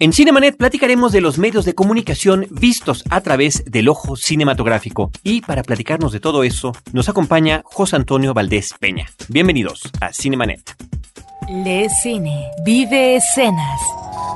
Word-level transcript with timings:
En 0.00 0.12
Cinemanet 0.12 0.56
platicaremos 0.56 1.12
de 1.12 1.20
los 1.20 1.38
medios 1.38 1.64
de 1.64 1.76
comunicación 1.76 2.48
vistos 2.50 3.04
a 3.10 3.20
través 3.20 3.64
del 3.64 3.88
ojo 3.88 4.16
cinematográfico. 4.16 5.12
Y 5.22 5.40
para 5.42 5.62
platicarnos 5.62 6.10
de 6.10 6.18
todo 6.18 6.42
eso, 6.42 6.72
nos 6.92 7.08
acompaña 7.08 7.62
José 7.64 7.94
Antonio 7.94 8.34
Valdés 8.34 8.74
Peña. 8.80 9.06
Bienvenidos 9.28 9.82
a 10.00 10.12
Cinemanet. 10.12 10.74
Lee 11.48 11.88
cine, 12.02 12.48
vive 12.64 13.14
escenas. 13.14 13.80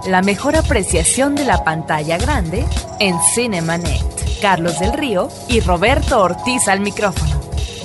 La 0.07 0.22
mejor 0.22 0.54
apreciación 0.54 1.34
de 1.34 1.44
la 1.44 1.64
pantalla 1.64 2.18
grande 2.18 2.64
en 3.00 3.16
Cinemanet. 3.34 4.40
Carlos 4.40 4.79
del 4.79 4.93
Río 4.93 5.29
y 5.48 5.59
Roberto 5.59 6.22
Ortiz 6.22 6.68
al 6.68 6.79
micrófono. 6.79 7.40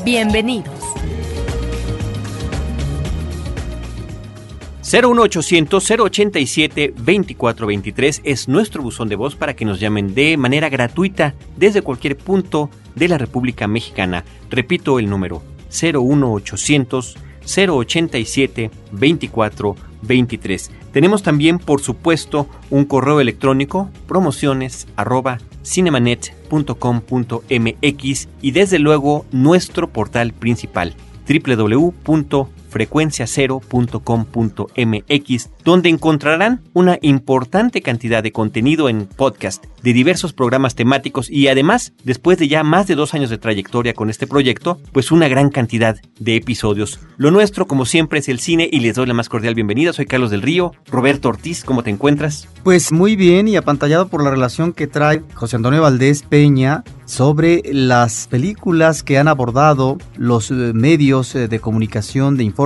Bienvenidos. 0.06 0.83
01800 4.94 5.90
087 5.90 6.94
2423 6.96 8.22
es 8.24 8.48
nuestro 8.48 8.84
buzón 8.84 9.10
de 9.10 9.16
voz 9.16 9.36
para 9.36 9.56
que 9.56 9.66
nos 9.66 9.80
llamen 9.80 10.14
de 10.14 10.38
manera 10.38 10.70
gratuita 10.70 11.34
desde 11.58 11.82
cualquier 11.82 12.16
punto 12.16 12.70
de 12.94 13.08
la 13.08 13.18
República 13.18 13.68
Mexicana. 13.68 14.24
Repito 14.52 15.00
el 15.00 15.10
número 15.10 15.42
01800 15.72 17.18
087 17.44 18.70
2423. 18.92 20.72
Tenemos 20.92 21.24
también, 21.24 21.58
por 21.58 21.82
supuesto, 21.82 22.48
un 22.70 22.86
correo 22.86 23.20
electrónico 23.20 23.90
promociones 24.06 24.86
arroba 24.96 25.40
cinemanet.com.mx 25.64 28.30
y 28.44 28.52
desde 28.52 28.78
luego 28.78 29.26
nuestro 29.32 29.90
portal 29.90 30.34
principal 30.34 30.94
www 31.28 32.54
frecuenciacero.com.mx, 32.74 35.50
donde 35.64 35.90
encontrarán 35.90 36.62
una 36.74 36.98
importante 37.02 37.82
cantidad 37.82 38.24
de 38.24 38.32
contenido 38.32 38.90
en 38.90 39.06
podcast 39.06 39.66
de 39.84 39.94
diversos 39.94 40.34
programas 40.34 40.74
temáticos 40.76 41.30
y 41.30 41.50
además, 41.50 41.94
después 42.04 42.40
de 42.40 42.48
ya 42.48 42.64
más 42.64 42.88
de 42.88 42.96
dos 42.96 43.14
años 43.14 43.30
de 43.30 43.38
trayectoria 43.38 43.94
con 43.94 44.10
este 44.10 44.26
proyecto, 44.26 44.80
pues 44.92 45.12
una 45.12 45.28
gran 45.28 45.50
cantidad 45.50 45.98
de 46.20 46.36
episodios. 46.36 47.00
Lo 47.18 47.30
nuestro, 47.32 47.68
como 47.68 47.86
siempre, 47.86 48.18
es 48.20 48.28
el 48.28 48.40
cine 48.40 48.68
y 48.72 48.80
les 48.80 48.96
doy 48.96 49.06
la 49.06 49.14
más 49.14 49.30
cordial 49.30 49.54
bienvenida. 49.54 49.94
Soy 49.94 50.08
Carlos 50.08 50.32
del 50.32 50.42
Río. 50.42 50.72
Roberto 50.88 51.30
Ortiz, 51.30 51.64
¿cómo 51.64 51.84
te 51.84 51.92
encuentras? 51.92 52.48
Pues 52.64 52.92
muy 52.92 53.16
bien 53.16 53.48
y 53.48 53.56
apantallado 53.56 54.08
por 54.08 54.24
la 54.24 54.32
relación 54.32 54.74
que 54.74 54.88
trae 54.88 55.22
José 55.36 55.58
Antonio 55.58 55.82
Valdés 55.82 56.24
Peña 56.24 56.84
sobre 57.06 57.62
las 57.72 58.28
películas 58.28 59.04
que 59.04 59.18
han 59.18 59.28
abordado 59.28 59.98
los 60.16 60.50
eh, 60.50 60.72
medios 60.74 61.36
eh, 61.36 61.48
de 61.48 61.60
comunicación 61.60 62.38
de 62.38 62.46
información 62.46 62.63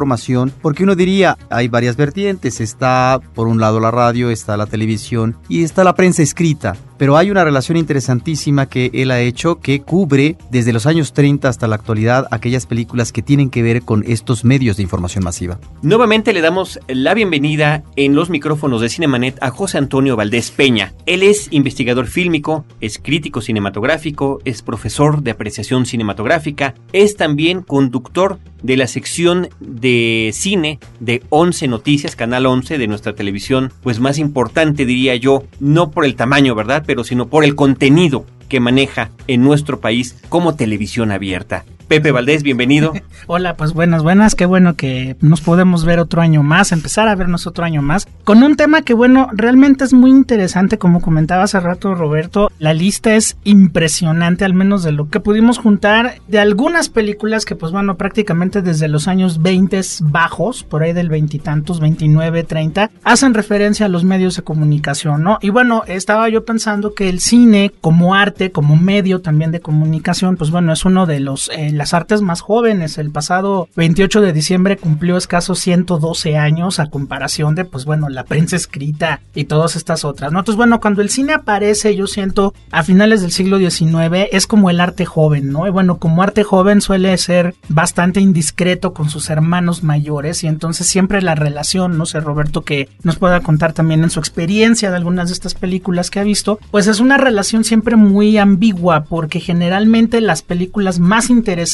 porque 0.61 0.83
uno 0.83 0.95
diría, 0.95 1.37
hay 1.49 1.67
varias 1.67 1.95
vertientes, 1.95 2.61
está 2.61 3.19
por 3.33 3.47
un 3.47 3.59
lado 3.59 3.79
la 3.79 3.91
radio, 3.91 4.29
está 4.29 4.57
la 4.57 4.67
televisión 4.67 5.37
y 5.49 5.63
está 5.63 5.83
la 5.83 5.95
prensa 5.95 6.21
escrita 6.21 6.75
pero 6.97 7.17
hay 7.17 7.31
una 7.31 7.43
relación 7.43 7.77
interesantísima 7.77 8.67
que 8.67 8.91
él 8.93 9.11
ha 9.11 9.21
hecho 9.21 9.59
que 9.59 9.81
cubre 9.81 10.37
desde 10.49 10.73
los 10.73 10.85
años 10.85 11.13
30 11.13 11.47
hasta 11.47 11.67
la 11.67 11.75
actualidad 11.75 12.27
aquellas 12.31 12.65
películas 12.65 13.11
que 13.11 13.21
tienen 13.21 13.49
que 13.49 13.63
ver 13.63 13.83
con 13.83 14.03
estos 14.07 14.43
medios 14.43 14.77
de 14.77 14.83
información 14.83 15.23
masiva. 15.23 15.59
Nuevamente 15.81 16.33
le 16.33 16.41
damos 16.41 16.79
la 16.87 17.13
bienvenida 17.13 17.83
en 17.95 18.15
los 18.15 18.29
micrófonos 18.29 18.81
de 18.81 18.89
Cinemanet 18.89 19.37
a 19.41 19.49
José 19.49 19.77
Antonio 19.77 20.15
Valdés 20.15 20.51
Peña. 20.51 20.93
Él 21.05 21.23
es 21.23 21.47
investigador 21.51 22.07
fílmico, 22.07 22.65
es 22.81 22.99
crítico 22.99 23.41
cinematográfico, 23.41 24.39
es 24.45 24.61
profesor 24.61 25.21
de 25.21 25.31
apreciación 25.31 25.85
cinematográfica, 25.85 26.75
es 26.93 27.15
también 27.15 27.61
conductor 27.61 28.39
de 28.63 28.77
la 28.77 28.87
sección 28.87 29.49
de 29.59 30.31
cine 30.33 30.79
de 30.99 31.21
11 31.29 31.67
Noticias, 31.67 32.15
Canal 32.15 32.45
11 32.45 32.77
de 32.77 32.87
nuestra 32.87 33.13
televisión, 33.13 33.71
pues 33.83 33.99
más 33.99 34.17
importante 34.17 34.85
diría 34.85 35.15
yo, 35.15 35.43
no 35.59 35.91
por 35.91 36.05
el 36.05 36.15
tamaño, 36.15 36.55
¿verdad? 36.55 36.83
Pero 36.87 37.03
sino 37.03 37.27
por 37.27 37.43
el 37.43 37.53
contenido 37.53 38.25
que 38.49 38.59
maneja 38.59 39.11
en 39.27 39.43
nuestro 39.43 39.79
país 39.79 40.15
como 40.29 40.55
televisión 40.55 41.11
abierta. 41.11 41.65
Pepe 41.87 42.11
Valdés, 42.11 42.43
bienvenido. 42.43 42.93
Hola, 43.27 43.55
pues 43.55 43.73
buenas, 43.73 44.03
buenas, 44.03 44.35
qué 44.35 44.45
bueno 44.45 44.75
que 44.75 45.15
nos 45.21 45.41
podemos 45.41 45.85
ver 45.85 45.99
otro 45.99 46.21
año 46.21 46.43
más, 46.43 46.71
empezar 46.71 47.07
a 47.07 47.15
vernos 47.15 47.47
otro 47.47 47.63
año 47.63 47.81
más, 47.81 48.07
con 48.23 48.43
un 48.43 48.55
tema 48.57 48.81
que 48.81 48.93
bueno, 48.93 49.29
realmente 49.33 49.85
es 49.85 49.93
muy 49.93 50.11
interesante, 50.11 50.77
como 50.77 51.01
comentaba 51.01 51.43
hace 51.43 51.59
rato 51.59 51.95
Roberto, 51.95 52.51
la 52.59 52.73
lista 52.73 53.15
es 53.15 53.37
impresionante, 53.45 54.43
al 54.43 54.53
menos 54.53 54.83
de 54.83 54.91
lo 54.91 55.09
que 55.09 55.21
pudimos 55.21 55.59
juntar 55.59 56.15
de 56.27 56.39
algunas 56.39 56.89
películas 56.89 57.45
que 57.45 57.55
pues 57.55 57.71
bueno, 57.71 57.95
prácticamente 57.95 58.61
desde 58.61 58.89
los 58.89 59.07
años 59.07 59.41
20 59.41 59.79
bajos, 60.01 60.63
por 60.63 60.83
ahí 60.83 60.93
del 60.93 61.09
veintitantos, 61.09 61.79
29, 61.79 62.43
30, 62.43 62.91
hacen 63.03 63.33
referencia 63.33 63.85
a 63.85 63.89
los 63.89 64.03
medios 64.03 64.35
de 64.35 64.41
comunicación, 64.41 65.23
¿no? 65.23 65.37
Y 65.41 65.51
bueno, 65.51 65.83
estaba 65.87 66.27
yo 66.29 66.43
pensando 66.43 66.93
que 66.93 67.07
el 67.07 67.19
cine 67.19 67.71
como 67.79 68.13
arte, 68.13 68.51
como 68.51 68.75
medio 68.75 69.21
también 69.21 69.51
de 69.51 69.61
comunicación, 69.61 70.35
pues 70.35 70.51
bueno, 70.51 70.73
es 70.73 70.83
uno 70.83 71.05
de 71.05 71.21
los... 71.21 71.49
Eh, 71.49 71.76
las 71.77 71.93
artes 71.93 72.21
más 72.21 72.41
jóvenes. 72.41 72.97
El 72.97 73.11
pasado 73.11 73.69
28 73.75 74.21
de 74.21 74.33
diciembre 74.33 74.77
cumplió 74.77 75.17
escasos 75.17 75.59
112 75.59 76.37
años 76.37 76.79
a 76.79 76.87
comparación 76.87 77.55
de, 77.55 77.65
pues 77.65 77.85
bueno, 77.85 78.09
la 78.09 78.23
prensa 78.23 78.55
escrita 78.55 79.21
y 79.33 79.45
todas 79.45 79.75
estas 79.75 80.03
otras, 80.03 80.31
¿no? 80.31 80.39
Entonces, 80.39 80.57
bueno, 80.57 80.79
cuando 80.79 81.01
el 81.01 81.09
cine 81.09 81.33
aparece, 81.33 81.95
yo 81.95 82.07
siento 82.07 82.53
a 82.71 82.83
finales 82.83 83.21
del 83.21 83.31
siglo 83.31 83.57
XIX, 83.57 84.27
es 84.31 84.47
como 84.47 84.69
el 84.69 84.79
arte 84.79 85.05
joven, 85.05 85.51
¿no? 85.51 85.67
Y 85.67 85.69
bueno, 85.69 85.97
como 85.97 86.23
arte 86.23 86.43
joven 86.43 86.81
suele 86.81 87.17
ser 87.17 87.55
bastante 87.69 88.19
indiscreto 88.19 88.93
con 88.93 89.09
sus 89.09 89.29
hermanos 89.29 89.83
mayores 89.83 90.43
y 90.43 90.47
entonces 90.47 90.87
siempre 90.87 91.21
la 91.21 91.35
relación, 91.35 91.97
no 91.97 92.05
sé, 92.05 92.19
Roberto, 92.19 92.61
que 92.61 92.89
nos 93.03 93.17
pueda 93.17 93.41
contar 93.41 93.73
también 93.73 94.03
en 94.03 94.09
su 94.09 94.19
experiencia 94.19 94.89
de 94.89 94.97
algunas 94.97 95.29
de 95.29 95.33
estas 95.33 95.53
películas 95.53 96.09
que 96.09 96.19
ha 96.19 96.23
visto, 96.23 96.59
pues 96.71 96.87
es 96.87 96.99
una 96.99 97.17
relación 97.17 97.63
siempre 97.63 97.95
muy 97.95 98.37
ambigua 98.37 99.03
porque 99.03 99.39
generalmente 99.39 100.21
las 100.21 100.41
películas 100.41 100.99
más 100.99 101.29
interesantes 101.29 101.66